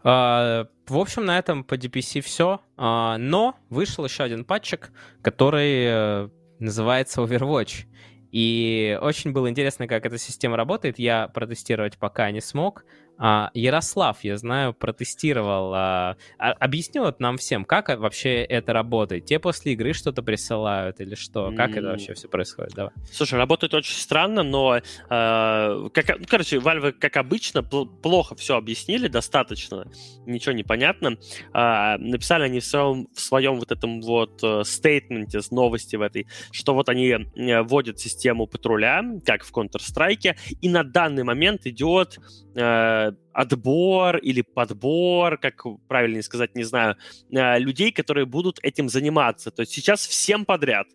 [0.04, 2.60] Uh, в общем, на этом по DPC все.
[2.76, 4.90] Uh, но вышел еще один патчик,
[5.22, 7.86] который uh, называется Overwatch.
[8.32, 10.98] И очень было интересно, как эта система работает.
[10.98, 12.84] Я протестировать пока не смог.
[13.24, 15.72] А, Ярослав, я знаю, протестировал.
[15.74, 19.26] А, а, объяснил вот нам всем, как вообще это работает.
[19.26, 21.52] Те после игры что-то присылают или что?
[21.56, 21.78] Как mm.
[21.78, 22.72] это вообще все происходит?
[22.74, 22.92] Давай.
[23.12, 29.06] Слушай, работает очень странно, но, э, как, ну, короче, Valve, как обычно, плохо все объяснили,
[29.06, 29.86] достаточно,
[30.26, 31.16] ничего не понятно.
[31.54, 36.02] Э, написали они в своем, в своем вот этом вот э, стейтменте с новости в
[36.02, 41.66] этой, что вот они э, вводят систему патруля, как в Counter-Strike, и на данный момент
[41.66, 42.18] идет
[42.54, 46.96] э, отбор или подбор, как правильно сказать, не знаю,
[47.30, 49.50] э, людей, которые будут этим заниматься.
[49.50, 50.86] То есть сейчас всем подряд,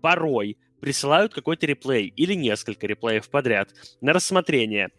[0.00, 3.70] порой, присылают какой-то реплей или несколько реплеев подряд
[4.00, 4.90] на рассмотрение.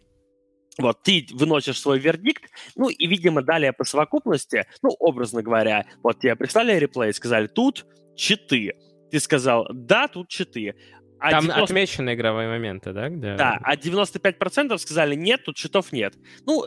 [0.78, 6.18] Вот, ты выносишь свой вердикт, ну и, видимо, далее по совокупности, ну, образно говоря, вот
[6.18, 7.86] тебе прислали реплей, сказали, тут
[8.16, 8.72] читы.
[9.10, 10.74] Ты сказал, да, тут читы.
[11.20, 11.62] А Там 90...
[11.64, 13.08] отмечены игровые моменты, да?
[13.08, 13.34] Где...
[13.34, 16.14] Да, а 95% сказали, нет, тут читов нет.
[16.46, 16.66] Ну,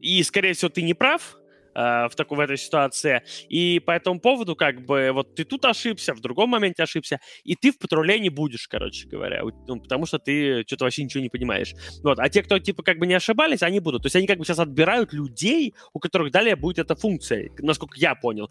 [0.00, 1.36] и, скорее всего, ты не прав,
[1.74, 3.22] э, в такой в этой ситуации.
[3.48, 7.54] И по этому поводу, как бы, вот ты тут ошибся, в другом моменте ошибся, и
[7.54, 11.28] ты в патруле не будешь, короче говоря, ну, потому что ты что-то вообще ничего не
[11.28, 11.74] понимаешь.
[12.02, 14.02] Вот, а те, кто, типа, как бы не ошибались, они будут.
[14.02, 17.98] То есть они как бы сейчас отбирают людей, у которых далее будет эта функция, насколько
[17.98, 18.50] я понял.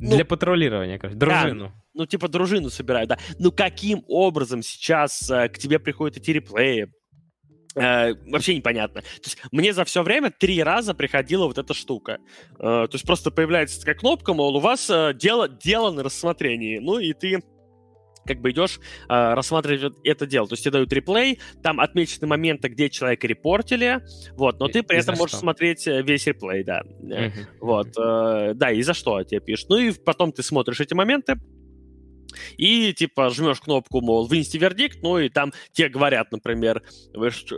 [0.00, 1.66] Ну, Для патрулирования, короче, дружину.
[1.66, 3.18] Да, ну, типа, дружину собирают, да.
[3.38, 6.92] Ну, каким образом сейчас э, к тебе приходят эти реплеи?
[7.74, 9.02] Э, вообще непонятно.
[9.02, 12.18] То есть мне за все время три раза приходила вот эта штука.
[12.52, 16.78] Э, то есть просто появляется такая кнопка, мол, у вас э, дело, дело на рассмотрении.
[16.78, 17.40] Ну, и ты
[18.28, 20.46] как бы идешь э, рассматривать это дело.
[20.46, 24.02] То есть тебе дают реплей, там отмечены моменты, где человека репортили,
[24.32, 25.40] вот, но и, ты при этом можешь что?
[25.40, 26.82] смотреть э, весь реплей, да.
[26.82, 27.32] Uh-huh.
[27.60, 29.70] Вот, э, да, и за что тебе пишут.
[29.70, 31.36] Ну и потом ты смотришь эти моменты,
[32.56, 36.82] И, типа, жмешь кнопку, мол, вынести вердикт, ну, и там тебе говорят, например,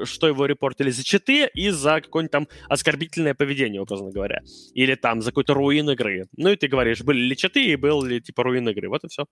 [0.04, 4.40] что его репортили за читы и за какое-нибудь там оскорбительное поведение, образно говоря.
[4.74, 6.26] Или там за какой-то руин игры.
[6.36, 8.88] Ну, и ты говоришь, были ли читы и был ли, типа, руин игры.
[8.88, 9.26] Вот и все.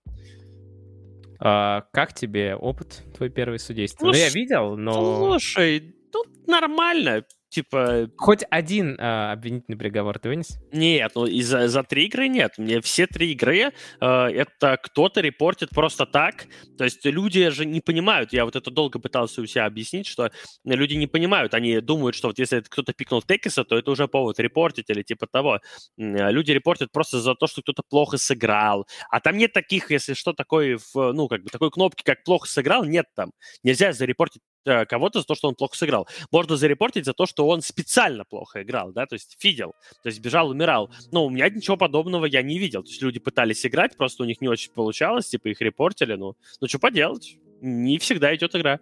[1.39, 4.05] А, как тебе опыт твой первый судейства?
[4.05, 5.17] Ну, ну я видел, но...
[5.19, 8.09] Слушай, тут нормально типа...
[8.17, 10.57] Хоть один э, обвинительный приговор ты вынес?
[10.71, 12.57] Нет, ну и за, за три игры нет.
[12.57, 16.45] Мне все три игры э, это кто-то репортит просто так.
[16.77, 18.33] То есть люди же не понимают.
[18.33, 20.31] Я вот это долго пытался у себя объяснить, что
[20.63, 21.53] люди не понимают.
[21.53, 25.27] Они думают, что вот если кто-то пикнул Текиса, то это уже повод репортить или типа
[25.27, 25.59] того.
[25.97, 28.87] Люди репортят просто за то, что кто-то плохо сыграл.
[29.09, 32.47] А там нет таких, если что, такой, в, ну, как бы такой кнопки, как плохо
[32.47, 33.31] сыграл, нет там.
[33.63, 36.07] Нельзя зарепортить кого-то за то, что он плохо сыграл.
[36.31, 39.73] Можно зарепортить за то, что он специально плохо играл, да, то есть фидел,
[40.03, 40.89] то есть бежал, умирал.
[41.11, 42.83] Но у меня ничего подобного я не видел.
[42.83, 46.35] То есть люди пытались играть, просто у них не очень получалось, типа их репортили, ну,
[46.61, 48.79] ну что поделать, не всегда идет игра.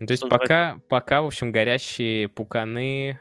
[0.00, 3.18] Ну, то есть что пока, пока, в общем, горящие пуканы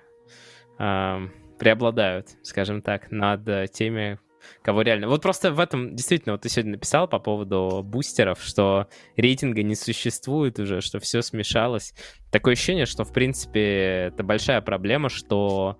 [0.78, 1.20] э,
[1.58, 4.20] преобладают, скажем так, над э, теми,
[4.62, 5.08] кого реально...
[5.08, 9.76] Вот просто в этом, действительно, вот ты сегодня написал по поводу бустеров, что рейтинга не
[9.76, 11.94] существует уже, что все смешалось.
[12.32, 15.80] Такое ощущение, что, в принципе, это большая проблема, что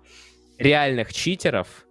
[0.58, 1.86] реальных читеров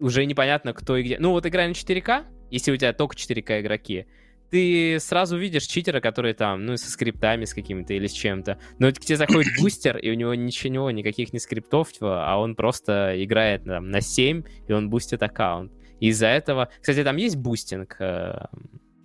[0.00, 1.18] уже непонятно, кто и где.
[1.18, 4.06] Ну, вот игра на 4К, если у тебя только 4К игроки,
[4.50, 8.58] ты сразу видишь читера, который там, ну, со скриптами с какими-то или с чем-то.
[8.78, 12.56] Но вот к тебе заходит бустер, и у него ничего, никаких не скриптов, а он
[12.56, 15.72] просто играет там, на 7, и он бустит аккаунт.
[16.00, 16.70] Из-за этого...
[16.80, 17.96] Кстати, там есть бустинг?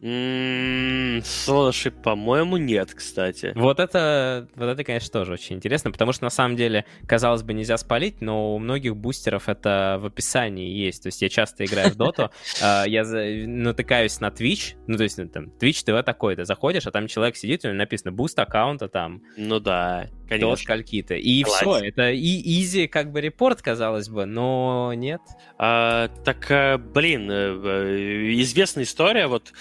[0.07, 3.53] Э, слушай, по-моему, нет, кстати.
[3.55, 7.53] Вот это, вот это, конечно, тоже очень интересно, потому что на самом деле, казалось бы,
[7.53, 11.01] нельзя спалить, но у многих бустеров это в описании есть.
[11.01, 12.29] То есть я часто играю в доту,
[12.61, 16.85] а, я натыкаюсь на Twitch, ну то есть ну, там Twitch TV такой, ты заходишь,
[16.85, 19.23] а там человек сидит, у него написано буст аккаунта там.
[19.37, 20.49] Ну да, конечно.
[20.51, 21.15] До скольки-то.
[21.15, 25.21] И все, это и easy как бы репорт, казалось бы, но нет.
[25.57, 29.51] А, так, э, блин, э, э, известная история, вот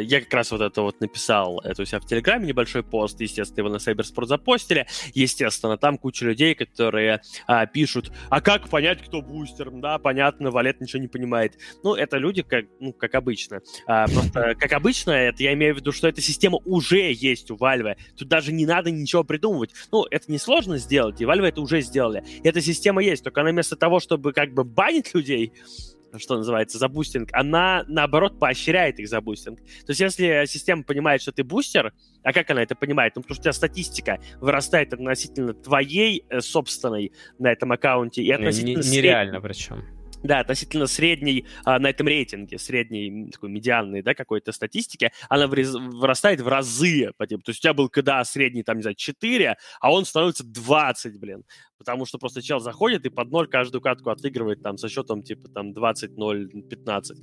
[0.00, 3.60] я как раз вот это вот написал, это у себя в Телеграме небольшой пост, естественно,
[3.60, 9.22] его на Сайберспорт запостили, естественно, там куча людей, которые а, пишут, а как понять, кто
[9.22, 11.58] бустер, да, понятно, Валет ничего не понимает.
[11.82, 13.60] Ну, это люди, как, ну, как обычно.
[13.86, 17.56] А, просто, как обычно, это я имею в виду, что эта система уже есть у
[17.56, 19.70] Valve, тут даже не надо ничего придумывать.
[19.92, 22.24] Ну, это несложно сделать, и Valve это уже сделали.
[22.44, 25.52] Эта система есть, только она вместо того, чтобы как бы банить людей,
[26.18, 29.58] что называется, за бустинг, она, наоборот, поощряет их за бустинг.
[29.58, 33.14] То есть, если система понимает, что ты бустер, а как она это понимает?
[33.16, 38.30] Ну, потому что у тебя статистика вырастает относительно твоей э, собственной на этом аккаунте и
[38.30, 38.82] относительно...
[38.82, 39.95] Нереально причем.
[40.22, 46.40] Да, относительно средней а, на этом рейтинге, средней такой медианной, да, какой-то статистики, она вырастает
[46.40, 47.12] в разы.
[47.18, 51.20] То есть у тебя был КДА средний, там, не знаю, 4, а он становится 20,
[51.20, 51.44] блин.
[51.78, 55.48] Потому что просто чел заходит и под 0 каждую катку отыгрывает там со счетом типа
[55.48, 57.14] там 20-0-15.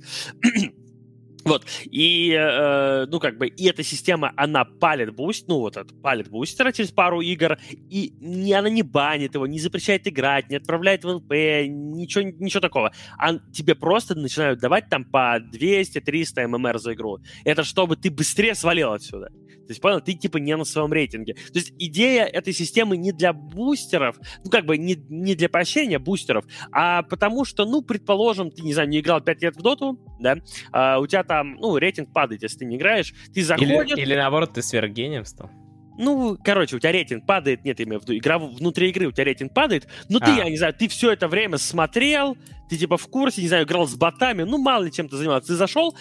[1.44, 5.94] Вот, и, э, ну, как бы, и эта система, она палит буст, ну, вот, это,
[5.94, 7.58] палит бустера через пару игр,
[7.90, 12.60] и не, она не банит его, не запрещает играть, не отправляет в ЛП, ничего, ничего
[12.60, 12.92] такого.
[13.18, 17.18] А тебе просто начинают давать там по 200-300 ММР за игру.
[17.44, 19.28] Это чтобы ты быстрее свалил отсюда.
[19.66, 21.34] То есть, понял, ты типа не на своем рейтинге.
[21.34, 25.98] То есть идея этой системы не для бустеров, ну, как бы не, не для поощрения
[25.98, 29.98] бустеров, а потому что, ну, предположим, ты, не знаю, не играл 5 лет в доту,
[30.20, 30.36] да,
[30.70, 33.96] а у тебя там, ну, рейтинг падает, если ты не играешь, ты заходишь...
[33.96, 35.50] Или, или наоборот, ты сверхгением стал.
[35.96, 39.12] Ну, короче, у тебя рейтинг падает, нет, я имею в виду, игра внутри игры у
[39.12, 40.34] тебя рейтинг падает, но ты, а.
[40.44, 42.36] я не знаю, ты все это время смотрел,
[42.68, 45.48] ты типа в курсе, не знаю, играл с ботами, ну, мало ли чем ты занимался,
[45.48, 45.96] ты зашел,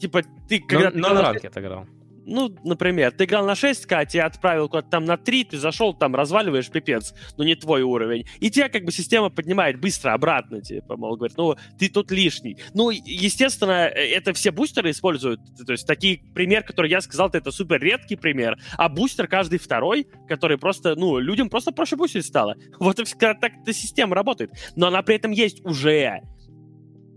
[0.00, 0.60] типа, ты...
[0.60, 1.86] Когда, но, но на ранке отыграл
[2.24, 6.14] ну, например, ты играл на 6к, тебя отправил куда-то там на 3, ты зашел, там
[6.14, 8.26] разваливаешь пипец, но не твой уровень.
[8.40, 12.58] И тебя как бы система поднимает быстро обратно, типа, мол, говорит, ну, ты тут лишний.
[12.74, 15.40] Ну, естественно, э, это все бустеры используют.
[15.66, 20.06] То есть такие пример, который я сказал, это супер редкий пример, а бустер каждый второй,
[20.28, 22.56] который просто, ну, людям просто проще бустерить стало.
[22.78, 24.50] Вот и так эта система работает.
[24.76, 26.20] Но она при этом есть уже.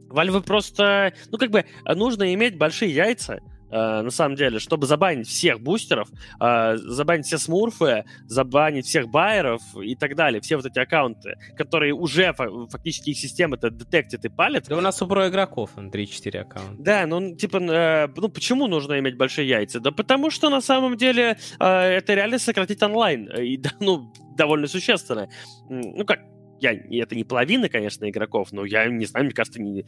[0.09, 3.39] Valve просто, ну, как бы, нужно иметь большие яйца,
[3.69, 6.09] Э, на самом деле, чтобы забанить всех бустеров,
[6.39, 11.93] э, забанить все смурфы, забанить всех байеров и так далее, все вот эти аккаунты, которые
[11.93, 14.65] уже фактически их система это детектит и палит.
[14.67, 16.83] Да у нас у про игроков 3-4 аккаунта.
[16.83, 19.79] Да, ну типа, э, ну почему нужно иметь большие яйца?
[19.79, 25.29] Да потому что на самом деле это реально сократить онлайн, и, ну, довольно существенно.
[25.69, 26.19] Ну как,
[26.59, 29.85] я, это не половина, конечно, игроков, но я не знаю, мне кажется, не,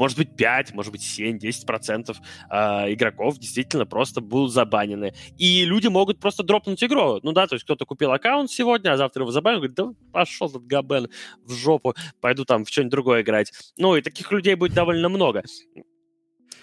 [0.00, 2.16] может быть 5, может быть 7, 10 процентов
[2.50, 5.12] э, игроков действительно просто будут забанены.
[5.38, 7.20] И люди могут просто дропнуть игру.
[7.22, 10.48] Ну да, то есть кто-то купил аккаунт сегодня, а завтра его забанил, говорит, да пошел
[10.48, 11.08] этот габен
[11.44, 13.52] в жопу, пойду там в что-нибудь другое играть.
[13.76, 15.42] Ну и таких людей будет довольно много.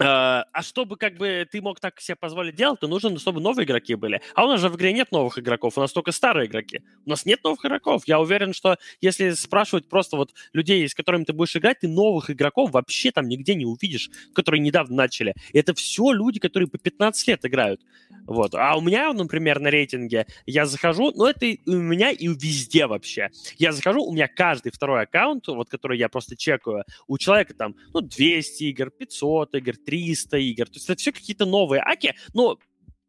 [0.00, 3.64] А, а чтобы как бы ты мог так себе позволить делать, то нужно, чтобы новые
[3.64, 4.20] игроки были.
[4.34, 6.82] А у нас же в игре нет новых игроков, у нас только старые игроки.
[7.04, 8.02] У нас нет новых игроков.
[8.06, 12.30] Я уверен, что если спрашивать просто вот людей, с которыми ты будешь играть, ты новых
[12.30, 15.34] игроков вообще там нигде не увидишь, которые недавно начали.
[15.52, 17.80] Это все люди, которые по 15 лет играют.
[18.26, 18.54] Вот.
[18.54, 23.30] А у меня, например, на рейтинге я захожу, ну это у меня и везде вообще.
[23.56, 27.74] Я захожу, у меня каждый второй аккаунт, вот который я просто чекаю, у человека там,
[27.94, 30.66] ну, 200 игр, 500 игр, 300 игр.
[30.66, 32.14] То есть это все какие-то новые аки.
[32.34, 32.58] Ну,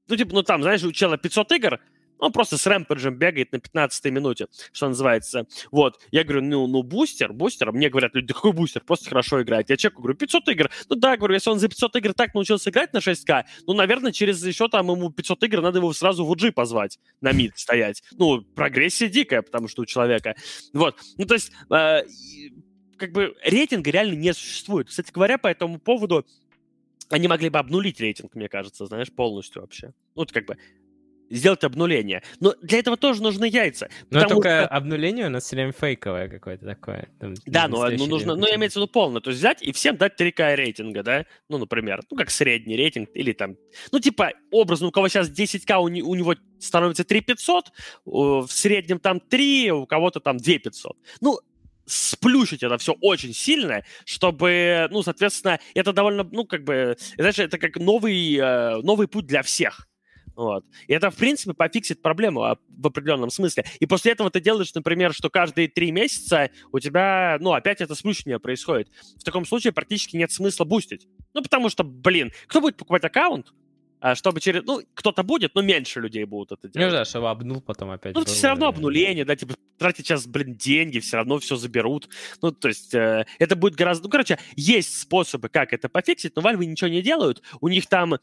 [0.07, 1.79] ну, типа, ну там, знаешь, у чела 500 игр,
[2.19, 5.45] он просто с рэмпеджем бегает на 15 минуте, что называется.
[5.71, 5.99] Вот.
[6.11, 7.73] Я говорю, ну, ну, бустер, бустер.
[7.73, 8.81] Мне говорят люди, да какой бустер?
[8.85, 9.69] Просто хорошо играет.
[9.69, 10.71] Я чеку, говорю, 500 игр.
[10.89, 14.13] Ну да, говорю, если он за 500 игр так научился играть на 6К, ну, наверное,
[14.13, 18.03] через еще там ему 500 игр надо его сразу в UG позвать, на мид стоять.
[18.11, 20.35] Ну, прогрессия дикая, потому что у человека.
[20.73, 20.95] Вот.
[21.17, 22.03] Ну, то есть, э,
[22.97, 24.89] как бы рейтинга реально не существует.
[24.89, 26.25] Кстати говоря, по этому поводу
[27.09, 29.87] они могли бы обнулить рейтинг, мне кажется, знаешь, полностью вообще.
[29.87, 30.57] Ну, вот как бы
[31.29, 32.23] сделать обнуление.
[32.39, 33.89] Но для этого тоже нужны яйца.
[34.09, 34.67] Но только что...
[34.67, 37.09] обнуление у нас все время фейковое какое-то такое.
[37.19, 39.21] Там, да, но ну, нужно, ну, имеется в виду полное.
[39.21, 41.25] То есть взять и всем дать 3К рейтинга, да?
[41.47, 43.55] Ну, например, ну, как средний рейтинг, или там,
[43.91, 47.71] ну, типа, образно, у кого сейчас 10К, у, у него становится 3500,
[48.05, 50.97] в среднем там 3, у кого-то там 2500.
[51.21, 51.39] Ну,
[51.89, 57.57] сплющить это все очень сильно, чтобы, ну, соответственно, это довольно, ну, как бы, знаешь, это
[57.57, 59.87] как новый, э, новый путь для всех.
[60.39, 60.63] Вот.
[60.87, 63.65] И это, в принципе, пофиксит проблему а, в определенном смысле.
[63.81, 67.93] И после этого ты делаешь, например, что каждые три месяца у тебя, ну, опять это
[67.93, 68.87] сплющение происходит.
[69.17, 71.09] В таком случае практически нет смысла бустить.
[71.33, 73.51] Ну, потому что, блин, кто будет покупать аккаунт,
[74.15, 74.63] чтобы через...
[74.65, 76.91] Ну, кто-то будет, но меньше людей будут это делать.
[76.91, 78.15] Ну да, чтобы обнул потом опять.
[78.15, 82.09] Ну, это все равно обнуление, да, типа, тратить сейчас, блин, деньги, все равно все заберут.
[82.41, 84.05] Ну, то есть, э, это будет гораздо...
[84.05, 87.41] Ну, короче, есть способы, как это пофиксить, но Valve ничего не делают.
[87.61, 88.15] У них там...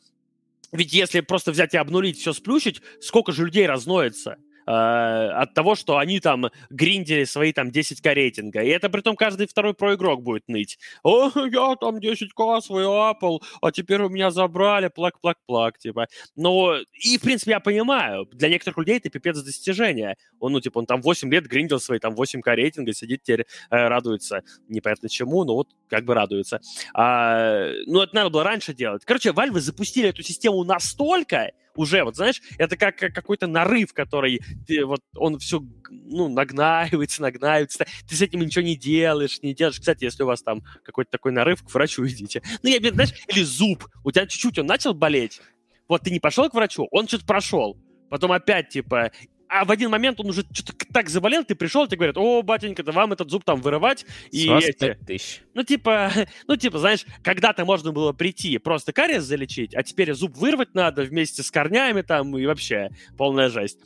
[0.73, 4.39] Ведь если просто взять и обнулить, все сплющить, сколько же людей разноется?
[4.67, 8.63] Э, от того, что они там гриндили свои там 10к рейтинга.
[8.63, 10.79] И это при том каждый второй проигрок будет ныть.
[11.05, 16.09] О, я там 10к свой апл, а теперь у меня забрали, плак-плак-плак, типа.
[16.35, 20.17] Но, и, в принципе, я понимаю, для некоторых людей это пипец достижение.
[20.41, 23.89] Он, ну, типа, он там 8 лет гриндил свои там 8к рейтинга, сидит теперь, э,
[23.89, 24.43] радуется.
[24.69, 26.61] Непонятно чему, но вот как бы радуется.
[26.93, 29.05] А, ну, это надо было раньше делать.
[29.05, 34.41] Короче, Valve запустили эту систему настолько, уже, вот знаешь, это как, как какой-то нарыв, который
[34.67, 39.79] ты, вот он все, ну, нагнаивается, нагнаивается, ты с этим ничего не делаешь, не делаешь.
[39.79, 42.43] Кстати, если у вас там какой-то такой нарыв, к врачу идите.
[42.63, 45.41] Ну, я, знаешь, или зуб, у тебя чуть-чуть он начал болеть,
[45.89, 47.77] вот ты не пошел к врачу, он что-то прошел,
[48.11, 49.13] потом опять, типа,
[49.61, 52.43] а в один момент он уже что-то так заболел, ты пришел, и тебе говорят, о,
[52.43, 54.05] батенька, да вам этот зуб там вырывать.
[54.31, 54.95] И эти...
[55.07, 55.43] тысяч.
[55.55, 56.13] Ну, типа,
[56.47, 61.03] ну, типа, знаешь, когда-то можно было прийти просто кариес залечить, а теперь зуб вырвать надо
[61.03, 63.79] вместе с корнями там и вообще полная жесть.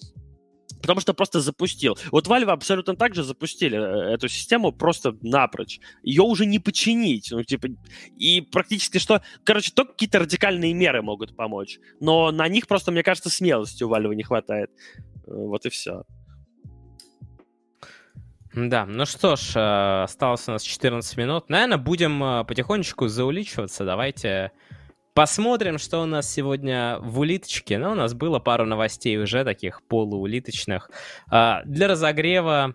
[0.81, 1.99] Потому что просто запустил.
[2.11, 5.81] Вот Valve абсолютно так же запустили э, эту систему просто напрочь.
[6.03, 7.29] Ее уже не починить.
[7.31, 7.69] Ну, типа,
[8.17, 9.23] и практически что...
[9.45, 11.79] Короче, только какие-то радикальные меры могут помочь.
[12.01, 14.71] Но на них просто, мне кажется, смелости у Valve не хватает.
[15.31, 16.03] Вот и все.
[18.53, 21.49] Да, ну что ж, э, осталось у нас 14 минут.
[21.49, 23.85] Наверное, будем э, потихонечку зауличиваться.
[23.85, 24.51] Давайте
[25.15, 27.79] посмотрим, что у нас сегодня в улиточке.
[27.79, 30.91] Ну, у нас было пару новостей уже таких полуулиточных.
[31.31, 32.75] А, для разогрева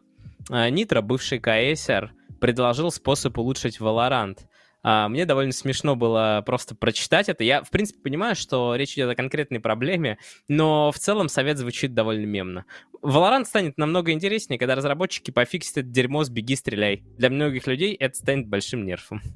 [0.50, 4.40] э, Нитро, бывший КСР, предложил способ улучшить Valorant.
[4.88, 7.44] А, мне довольно смешно было просто прочитать это.
[7.44, 11.96] Я, в принципе, понимаю, что речь идет о конкретной проблеме, но в целом совет звучит
[11.96, 12.66] довольно мемно.
[13.02, 17.04] Valorant станет намного интереснее, когда разработчики пофиксят это дерьмо с «беги, стреляй».
[17.18, 19.22] Для многих людей это станет большим нерфом.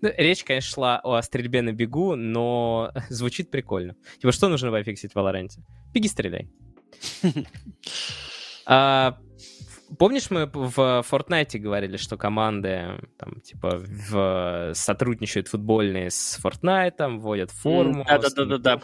[0.00, 3.94] Ну, речь, конечно, шла о стрельбе на бегу, но звучит прикольно.
[4.20, 5.50] Типа, что нужно пофиксить в Valorant?
[5.92, 6.50] Беги, стреляй.
[9.96, 14.72] Помнишь, мы в Fortnite говорили, что команды там, типа, в...
[14.74, 18.04] сотрудничают футбольные с Fortnite, вводят форму.
[18.06, 18.80] Да-да-да-да.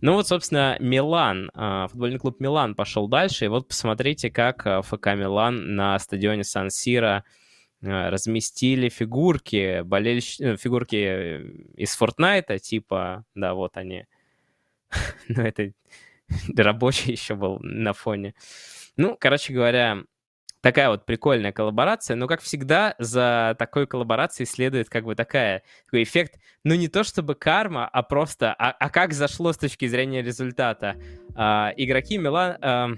[0.00, 4.82] Ну вот, собственно, Милан, а, футбольный клуб Милан пошел дальше, и вот посмотрите, как а,
[4.82, 7.24] ФК Милан на стадионе Сан-Сиро
[7.82, 10.40] а, разместили фигурки, болельщ...
[10.40, 11.42] Э, фигурки э,
[11.76, 14.06] из Fortnite, типа, да, вот они.
[15.28, 15.72] ну, это
[16.56, 18.34] рабочий еще был на фоне.
[18.96, 20.04] Ну, короче говоря,
[20.60, 26.02] такая вот прикольная коллаборация, но, как всегда, за такой коллаборацией следует как бы такая, такой
[26.02, 30.22] эффект, ну, не то чтобы карма, а просто, а, а как зашло с точки зрения
[30.22, 30.96] результата.
[31.34, 32.56] А, игроки Милан...
[32.60, 32.90] А,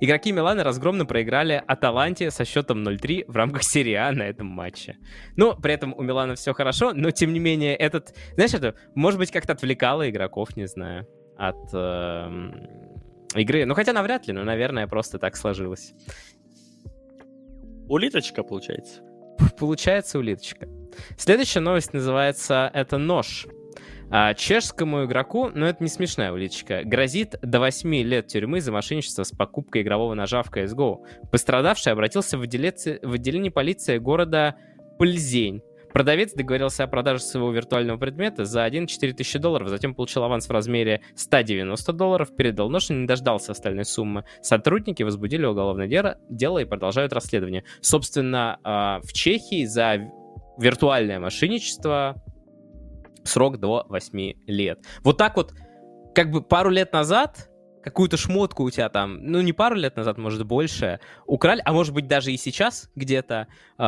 [0.00, 4.96] Игроки Милана разгромно проиграли Аталанте со счетом 0-3 в рамках серии А на этом матче.
[5.36, 8.14] Ну, при этом у Милана все хорошо, но тем не менее этот...
[8.34, 11.06] Знаешь, это, может быть, как-то отвлекало игроков, не знаю,
[11.36, 12.50] от э,
[13.38, 13.64] игры.
[13.64, 15.94] Ну, хотя навряд ли, но, наверное, просто так сложилось.
[17.88, 19.02] Улиточка, получается.
[19.58, 20.68] Получается улиточка.
[21.16, 23.46] Следующая новость называется «Это нож».
[24.08, 29.24] А чешскому игроку, ну это не смешная улиточка, грозит до 8 лет тюрьмы за мошенничество
[29.24, 30.98] с покупкой игрового ножа в CSGO.
[31.32, 34.56] Пострадавший обратился в, отделение, в отделение полиции города
[34.98, 35.60] Пыльзень.
[35.96, 40.50] Продавец договорился о продаже своего виртуального предмета за 1,4 тысячи долларов, затем получил аванс в
[40.52, 44.26] размере 190 долларов, передал нож и не дождался остальной суммы.
[44.42, 47.64] Сотрудники возбудили уголовное дело, дело и продолжают расследование.
[47.80, 50.12] Собственно, а, в Чехии за
[50.58, 52.22] виртуальное мошенничество
[53.24, 54.80] срок до 8 лет.
[55.02, 55.54] Вот так вот,
[56.14, 57.48] как бы пару лет назад
[57.86, 61.94] какую-то шмотку у тебя там, ну не пару лет назад, может больше, украли, а может
[61.94, 63.46] быть даже и сейчас где-то
[63.78, 63.82] э,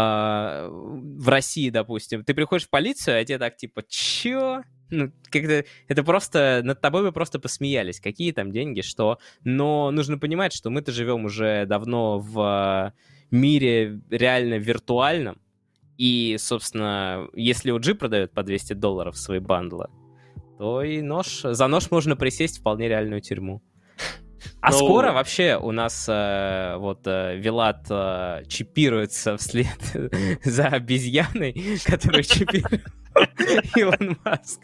[0.70, 4.62] в России, допустим, ты приходишь в полицию, а тебе так типа, чё?
[4.91, 9.19] Ну, как-то это просто над тобой бы просто посмеялись, какие там деньги, что.
[9.43, 12.95] Но нужно понимать, что мы-то живем уже давно в
[13.33, 15.41] мире реально виртуальном,
[15.97, 19.89] и, собственно, если OG продает по 200 долларов свои бандлы,
[20.57, 23.61] то и нож, за нож можно присесть в вполне реальную тюрьму.
[24.60, 24.78] А Но...
[24.78, 29.78] Ну, скоро вообще у нас э, вот э, Вилат э, чипируется вслед
[30.44, 31.52] за обезьяной,
[31.85, 32.86] которую чипирует
[33.77, 34.60] Илон Маск.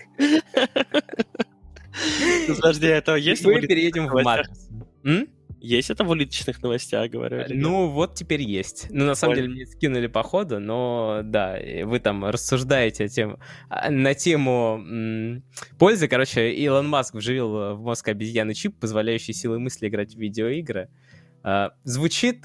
[2.49, 3.45] Подожди, это есть?
[3.45, 5.29] Мы переедем в Матрицу.
[5.65, 7.43] Есть это в уличных новостях, говорю?
[7.49, 8.89] Ну, вот теперь есть.
[8.91, 13.39] Ну, на самом деле, мне скинули по ходу, но да, вы там рассуждаете тем,
[13.71, 15.43] а, на тему м-
[15.79, 16.07] пользы.
[16.07, 20.91] Короче, Илон Маск вживил в мозг обезьяны чип, позволяющий силой мысли играть в видеоигры.
[21.43, 22.45] А, звучит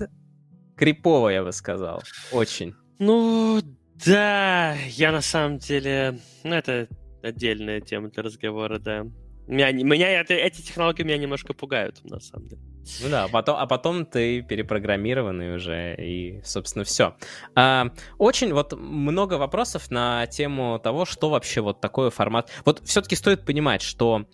[0.78, 2.02] крипово, я бы сказал.
[2.32, 2.74] Очень.
[3.00, 3.60] Ну,
[4.06, 6.20] да, я на самом деле...
[6.46, 6.88] Ну, это
[7.22, 9.06] отдельная тема для разговора, да.
[9.50, 12.62] Меня, меня это, эти технологии меня немножко пугают, на самом деле.
[13.02, 17.16] Ну да, а потом, а потом ты перепрограммированный уже, и, собственно, все.
[17.56, 17.88] А,
[18.20, 22.52] очень вот много вопросов на тему того, что вообще вот такой формат...
[22.64, 24.28] Вот все-таки стоит понимать, что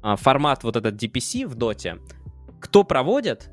[0.00, 1.98] а, формат вот этот DPC в доте,
[2.58, 3.50] кто проводит,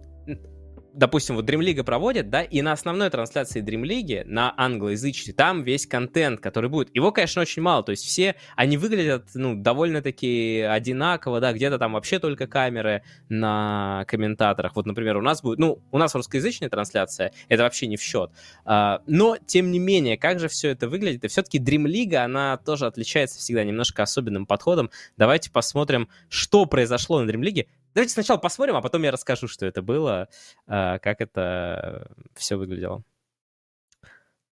[0.94, 5.64] допустим, вот Dream League проводят, да, и на основной трансляции Dream League, на англоязычной, там
[5.64, 6.96] весь контент, который будет.
[6.96, 11.94] Его, конечно, очень мало, то есть все, они выглядят, ну, довольно-таки одинаково, да, где-то там
[11.94, 14.76] вообще только камеры на комментаторах.
[14.76, 18.32] Вот, например, у нас будет, ну, у нас русскоязычная трансляция, это вообще не в счет.
[18.66, 21.24] А, но, тем не менее, как же все это выглядит?
[21.24, 24.92] И все-таки Dream League, она тоже отличается всегда немножко особенным подходом.
[25.18, 27.68] Давайте посмотрим, что произошло на Dream League.
[27.94, 30.30] Давайте сначала посмотрим, а потом я расскажу, что это было,
[30.68, 33.04] а, как это все выглядело.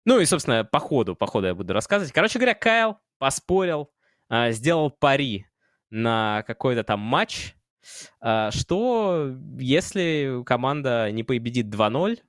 [0.05, 2.11] Ну и, собственно, по ходу, по ходу я буду рассказывать.
[2.11, 3.91] Короче говоря, Кайл поспорил,
[4.30, 5.45] а, сделал пари
[5.89, 7.55] на какой-то там матч,
[8.19, 12.19] а, что если команда не победит 2-0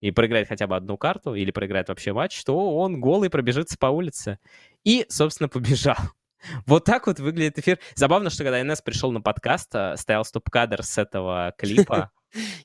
[0.00, 3.86] и проиграет хотя бы одну карту, или проиграет вообще матч, то он голый пробежится по
[3.86, 4.38] улице.
[4.84, 5.96] И, собственно, побежал.
[6.66, 7.78] Вот так вот выглядит эфир.
[7.94, 12.10] Забавно, что когда НС пришел на подкаст, э, стоял стоп-кадр с этого клипа.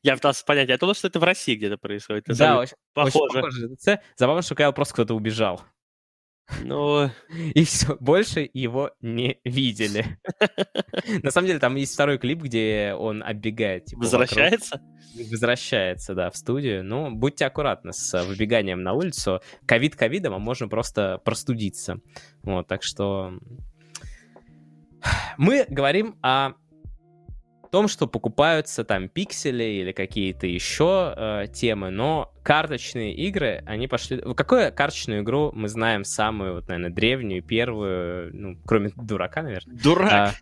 [0.03, 2.25] Я пытался понять, я думал, что это в России где-то происходит.
[2.27, 3.69] Да, очень похоже.
[4.15, 5.61] Забавно, что когда просто кто-то убежал.
[6.61, 7.09] Ну...
[7.53, 10.19] И все, больше его не видели.
[11.23, 13.85] На самом деле, там есть второй клип, где он оббегает.
[13.85, 14.75] Типа, Возвращается?
[14.75, 15.31] Вокруг.
[15.31, 16.83] Возвращается, да, в студию.
[16.83, 19.41] Ну, будьте аккуратны с выбеганием на улицу.
[19.65, 21.99] Ковид ковидом, а можно просто простудиться.
[22.43, 23.33] Вот, так что...
[25.37, 26.53] Мы говорим о
[27.75, 34.21] том, что покупаются там пиксели или какие-то еще э, темы, но карточные игры, они пошли...
[34.33, 39.75] Какую карточную игру мы знаем самую, вот, наверное, древнюю, первую, ну, кроме дурака, наверное?
[39.75, 40.09] Дурак!
[40.13, 40.33] А,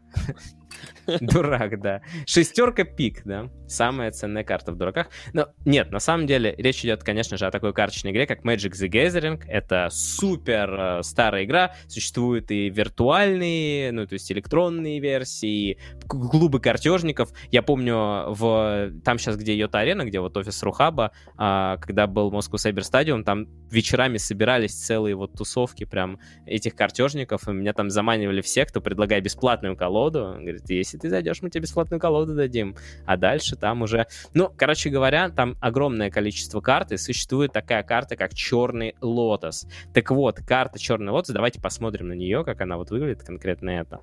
[1.22, 2.02] Дурак, да.
[2.26, 3.50] Шестерка пик, да.
[3.68, 5.08] Самая ценная карта в дураках.
[5.34, 8.72] Но нет, на самом деле речь идет, конечно же, о такой карточной игре, как Magic
[8.72, 9.42] the Gathering.
[9.48, 11.74] Это супер э, старая игра.
[11.88, 15.78] Существуют и виртуальные, ну, то есть электронные версии,
[16.08, 17.32] клубы картежников.
[17.52, 22.32] Я помню, в там сейчас, где Йота Арена, где вот офис Рухаба, а, когда был
[22.32, 27.90] Moscow Cyber Stadium, там вечерами собирались целые вот тусовки прям этих картежников, и меня там
[27.90, 30.36] заманивали все, кто предлагает бесплатную колоду.
[30.40, 32.76] Говорит, если ты зайдешь, мы тебе бесплатную колоду дадим.
[33.06, 34.08] А дальше там уже...
[34.34, 39.68] Ну, короче говоря, там огромное количество карт, и существует такая карта, как Черный Лотос.
[39.94, 44.02] Так вот, карта Черный Лотос, давайте посмотрим на нее, как она вот выглядит, конкретно это.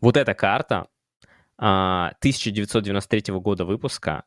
[0.00, 0.86] Вот эта карта
[1.56, 4.24] 1993 а, года выпуска,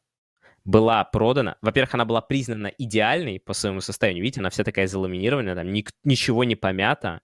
[0.65, 1.57] была продана.
[1.61, 4.23] Во-первых, она была признана идеальной по своему состоянию.
[4.23, 7.21] Видите, она вся такая заламинированная, там ни, ничего не помято.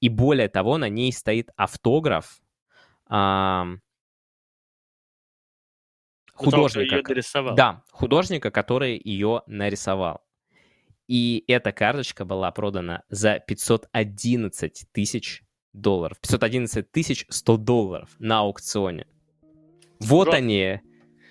[0.00, 2.40] И более того, на ней стоит автограф
[3.08, 3.66] а,
[6.32, 7.02] художника.
[7.08, 7.54] нарисовал.
[7.54, 10.22] Да, художника, который ее нарисовал.
[11.06, 16.18] И эта карточка была продана за 511 тысяч долларов.
[16.20, 19.06] 511 тысяч 100 долларов на аукционе.
[20.00, 20.80] Вот они,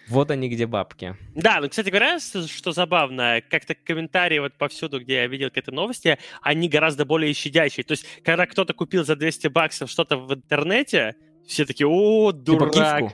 [0.07, 1.15] вот они где бабки.
[1.35, 6.17] Да, ну, кстати говоря, что забавно, как-то комментарии вот повсюду, где я видел какие-то новости,
[6.41, 7.83] они гораздо более щадящие.
[7.83, 11.15] То есть, когда кто-то купил за 200 баксов что-то в интернете,
[11.47, 12.97] все такие, о, типа дурак.
[12.99, 13.13] Типа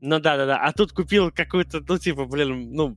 [0.00, 2.96] ну да-да-да, а тут купил какую-то, ну типа, блин, ну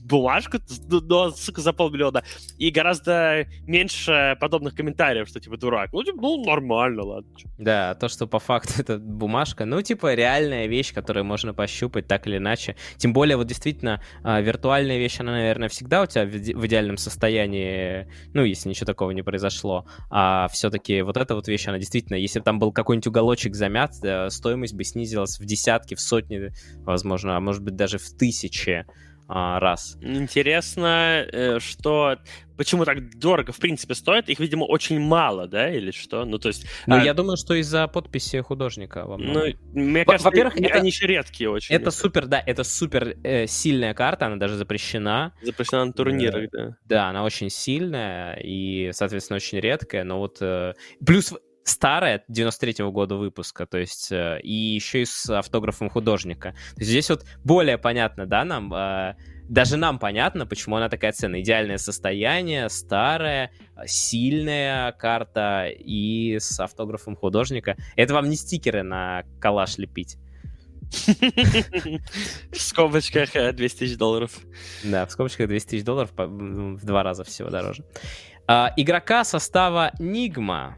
[0.00, 0.58] бумажку,
[0.88, 2.24] но, сука, за полмиллиона.
[2.58, 5.92] И гораздо меньше подобных комментариев, что, типа, дурак.
[5.92, 7.30] Ну, типа, ну, нормально, ладно.
[7.58, 12.26] Да, то, что по факту это бумажка, ну, типа, реальная вещь, которую можно пощупать так
[12.26, 12.76] или иначе.
[12.96, 18.08] Тем более, вот действительно, а, виртуальная вещь, она, наверное, всегда у тебя в идеальном состоянии,
[18.34, 19.86] ну, если ничего такого не произошло.
[20.10, 23.94] А все-таки вот эта вот вещь, она действительно, если бы там был какой-нибудь уголочек замят,
[24.28, 26.52] стоимость бы снизилась в десятки, в сотни,
[26.84, 28.86] возможно, а может быть даже в тысячи
[29.28, 29.98] а, раз.
[30.00, 32.18] Интересно, э, что
[32.56, 34.28] почему так дорого, в принципе, стоит?
[34.28, 36.24] Их, видимо, очень мало, да, или что?
[36.24, 36.66] Ну, то есть...
[36.86, 37.02] Ну, а...
[37.02, 39.04] я думаю, что из-за подписи художника.
[39.04, 39.42] Во ну,
[39.72, 40.78] мне кажется, во-первых, это...
[40.78, 41.74] они еще редкие очень.
[41.74, 45.32] Это супер, да, это супер э, сильная карта, она даже запрещена.
[45.42, 46.76] Запрещена на турнирах, э, да.
[46.84, 50.38] Да, она очень сильная и, соответственно, очень редкая, но вот...
[50.40, 50.74] Э...
[51.04, 51.34] Плюс
[51.66, 56.52] старая, 93-го года выпуска, то есть, э, и еще и с автографом художника.
[56.74, 59.16] То есть здесь вот более понятно, да, нам, э,
[59.48, 61.40] даже нам понятно, почему она такая ценная.
[61.40, 63.50] Идеальное состояние, старая,
[63.84, 67.76] сильная карта и с автографом художника.
[67.96, 70.18] Это вам не стикеры на калаш лепить.
[70.92, 74.38] В скобочках 200 тысяч долларов.
[74.84, 77.84] Да, в скобочках 200 тысяч долларов в два раза всего дороже.
[78.46, 80.76] А, игрока состава Нигма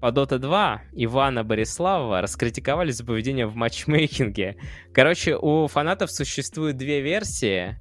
[0.00, 4.56] по Dota 2 Ивана Бориславова раскритиковали за поведение в матчмейкинге.
[4.92, 7.80] Короче, у фанатов существует две версии.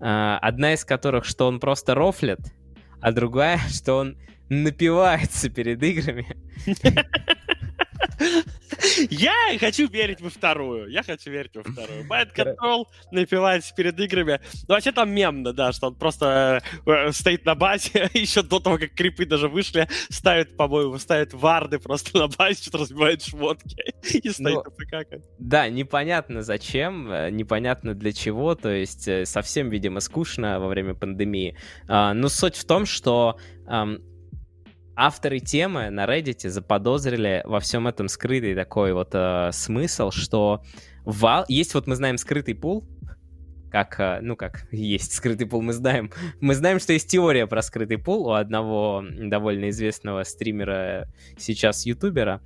[0.00, 2.40] А, одна из которых, что он просто рофлит,
[3.00, 4.16] а другая, что он
[4.48, 6.26] напивается перед играми.
[9.10, 10.88] Я хочу верить во вторую.
[10.90, 12.06] Я хочу верить во вторую.
[12.06, 14.40] Mind Control напивается перед играми.
[14.68, 18.78] Ну, вообще там мемно, да, что он просто э, стоит на базе, еще до того,
[18.78, 24.28] как крипы даже вышли, ставит, по-моему, ставит варды просто на базе, что-то разбивает шмотки и
[24.30, 25.08] стоит ну, как.
[25.38, 30.94] Да, непонятно зачем, э, непонятно для чего, то есть э, совсем, видимо, скучно во время
[30.94, 31.56] пандемии.
[31.88, 33.38] А, но суть в том, что
[34.96, 40.62] авторы темы на Reddit заподозрили во всем этом скрытый такой вот э, смысл, что
[41.04, 41.44] вал...
[41.48, 42.88] есть вот мы знаем скрытый пул,
[43.70, 46.10] как, э, ну как, есть скрытый пул, мы знаем.
[46.40, 51.08] Мы знаем, что есть теория про скрытый пул у одного довольно известного стримера,
[51.38, 52.40] сейчас ютубера.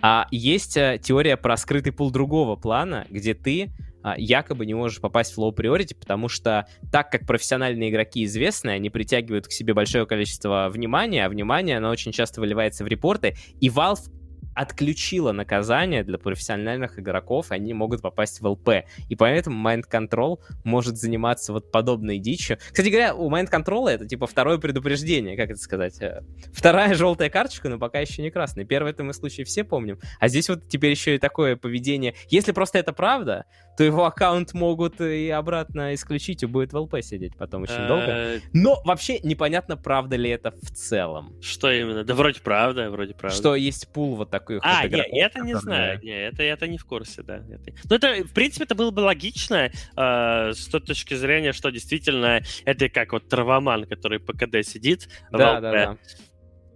[0.00, 3.72] А есть э, теория про скрытый пул другого плана, где ты
[4.16, 9.46] якобы не можешь попасть в priority, потому что так как профессиональные игроки известны, они притягивают
[9.46, 14.10] к себе большое количество внимания, а внимание, оно очень часто выливается в репорты, и Valve
[14.56, 18.86] отключила наказание для профессиональных игроков, они могут попасть в ЛП.
[19.08, 22.56] И поэтому Mind Control может заниматься вот подобной дичью.
[22.56, 26.00] Кстати говоря, у Mind Control это типа второе предупреждение, как это сказать?
[26.00, 26.22] Э,
[26.52, 28.64] вторая желтая карточка, но пока еще не красная.
[28.64, 29.98] Первый это мы случай все помним.
[30.18, 32.14] А здесь вот теперь еще и такое поведение.
[32.30, 33.44] Если просто это правда,
[33.76, 38.06] то его аккаунт могут и обратно исключить, и будет в ЛП сидеть потом очень долго.
[38.06, 41.34] Э, но вообще непонятно, правда ли это в целом.
[41.42, 42.04] Что именно?
[42.04, 43.36] Да вроде правда, вроде правда.
[43.36, 44.80] Что есть пул вот такой таких а.
[44.80, 46.00] А, нет, это не знаю.
[46.02, 47.36] Не, это, это не в курсе, да.
[47.36, 47.72] Это...
[47.88, 52.42] Ну, это, в принципе, это было бы логично э, с той точки зрения, что действительно
[52.64, 55.08] это как вот травоман, который по КД сидит.
[55.30, 55.98] Да, да, да.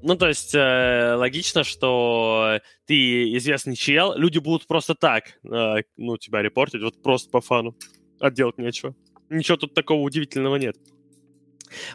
[0.02, 6.16] Ну, то есть э, логично, что ты известный чел, люди будут просто так, э, ну,
[6.16, 7.76] тебя репортить, вот просто по фану.
[8.18, 8.94] А делать нечего.
[9.28, 10.76] Ничего тут такого удивительного нет.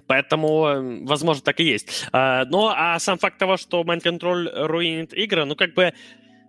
[0.08, 2.08] Поэтому, возможно, так и есть.
[2.12, 5.94] А, ну, а сам факт того, что Mind Control руинит игры, ну, как бы,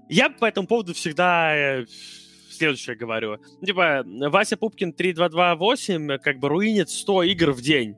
[0.08, 1.86] я по этому поводу всегда э,
[2.50, 3.38] следующее говорю.
[3.64, 7.96] Типа, Вася Пупкин 3228 как бы руинит 100 игр в день.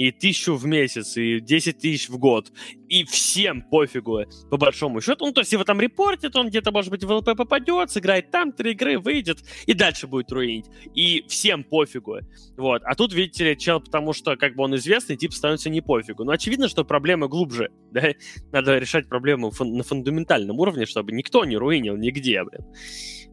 [0.00, 2.50] И тысячу в месяц, и 10 тысяч в год,
[2.88, 5.26] и всем пофигу, по большому счету.
[5.26, 8.52] Ну, то есть его там репортит, он где-то, может быть, в ЛП попадет, сыграет там
[8.52, 10.64] три игры, выйдет, и дальше будет руинить.
[10.94, 12.20] И всем пофигу.
[12.56, 12.80] Вот.
[12.86, 16.24] А тут, видите ли, чел, потому что, как бы он известный, тип становится не пофигу.
[16.24, 18.14] Но очевидно, что проблема глубже, да?
[18.52, 22.64] Надо решать проблему фун- на фундаментальном уровне, чтобы никто не руинил нигде, блин.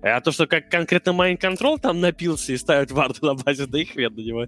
[0.01, 3.79] А то, что как конкретно Mind Control там напился и ставит варду на базе, да
[3.79, 4.45] их хрен на него.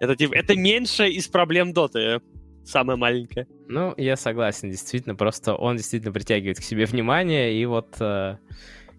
[0.00, 2.20] Это, типа, это меньше из проблем доты
[2.68, 3.46] самая маленькая.
[3.68, 8.36] Ну, я согласен, действительно, просто он действительно притягивает к себе внимание, и вот э,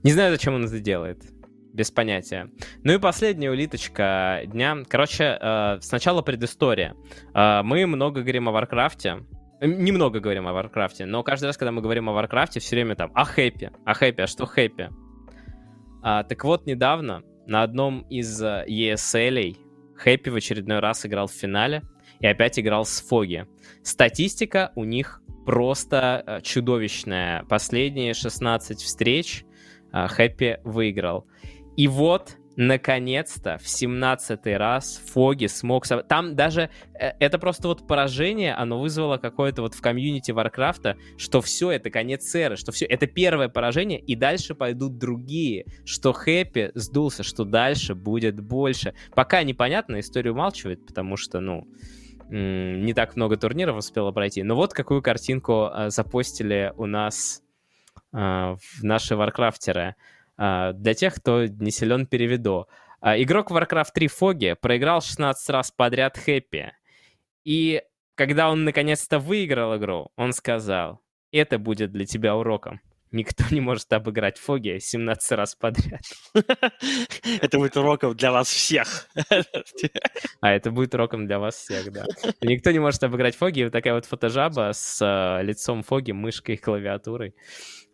[0.03, 1.21] не знаю, зачем он это делает.
[1.71, 2.49] Без понятия.
[2.83, 4.77] Ну и последняя улиточка дня.
[4.87, 6.95] Короче, э, сначала предыстория.
[7.33, 9.25] Э, мы много говорим о Варкрафте.
[9.61, 13.11] Немного говорим о Варкрафте, но каждый раз, когда мы говорим о Варкрафте, все время там
[13.13, 13.71] о хэппи.
[13.85, 14.89] О хэппи, а что хэппи?
[16.01, 19.57] А, так вот, недавно на одном из ESL
[19.97, 21.83] Хэппи в очередной раз играл в финале
[22.19, 23.47] и опять играл с Фоги.
[23.83, 27.43] Статистика у них просто э, чудовищная.
[27.45, 29.45] Последние 16 встреч
[29.91, 31.25] э, Хэппи выиграл.
[31.75, 35.87] И вот наконец-то в 17-й раз Фоги смог...
[35.87, 36.69] Там даже...
[36.93, 41.89] Э, это просто вот поражение, оно вызвало какое-то вот в комьюнити Варкрафта, что все, это
[41.89, 47.45] конец эры, что все, это первое поражение, и дальше пойдут другие, что Хэппи сдулся, что
[47.45, 48.93] дальше будет больше.
[49.15, 51.65] Пока непонятно, история умалчивает, потому что, ну,
[52.29, 54.43] не так много турниров успело пройти.
[54.43, 57.41] Но вот какую картинку э, запостили у нас
[58.13, 59.95] э, в наши варкрафтеры.
[60.37, 62.67] Э, для тех, кто не силен переведу.
[63.01, 66.73] Э, игрок Warcraft 3 Фоги проиграл 16 раз подряд Хэппи.
[67.43, 67.83] И
[68.15, 70.99] когда он наконец-то выиграл игру, он сказал,
[71.31, 72.81] это будет для тебя уроком.
[73.11, 76.01] Никто не может обыграть Фоги 17 раз подряд.
[77.41, 79.07] Это будет уроком для вас всех.
[80.41, 82.05] А это будет уроком для вас всех, да.
[82.41, 83.63] Никто не может обыграть Фоги.
[83.63, 87.33] Вот такая вот фотожаба с э, лицом Фоги, мышкой и клавиатурой.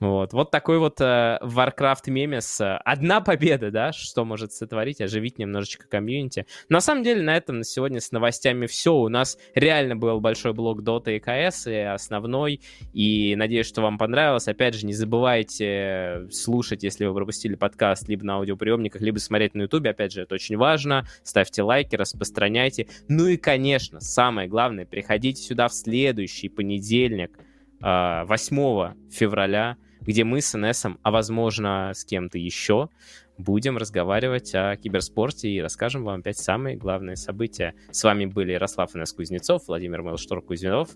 [0.02, 2.60] Вот, вот такой вот э, Warcraft мемес.
[2.60, 6.46] Одна победа, да, что может сотворить, оживить немножечко комьюнити.
[6.68, 8.94] На самом деле, на этом сегодня с новостями все.
[8.94, 12.60] У нас реально был большой блок Dota и CS, и основной.
[12.92, 14.50] И надеюсь, что вам понравилось.
[14.50, 19.62] Опять же, не забывайте слушать, если вы пропустили подкаст, либо на аудиоприемниках, либо смотреть на
[19.62, 19.88] YouTube.
[19.88, 21.08] Опять же, это очень важно.
[21.24, 22.88] Ставьте лайки, распространяйте.
[23.08, 27.40] Ну и, конечно, самое главное, приходите сюда в следующий понедельник,
[27.80, 28.28] 8
[28.58, 32.90] э, февраля, где мы с НСом, а возможно с кем-то еще,
[33.38, 37.74] будем разговаривать о киберспорте и расскажем вам опять самые главные события.
[37.92, 40.90] С вами были Ярослав Инес Кузнецов, Владимир Мэлштор Кузнецов,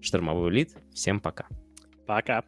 [0.00, 0.76] Штормовой улит.
[0.92, 1.46] Всем пока.
[2.06, 2.42] Пока.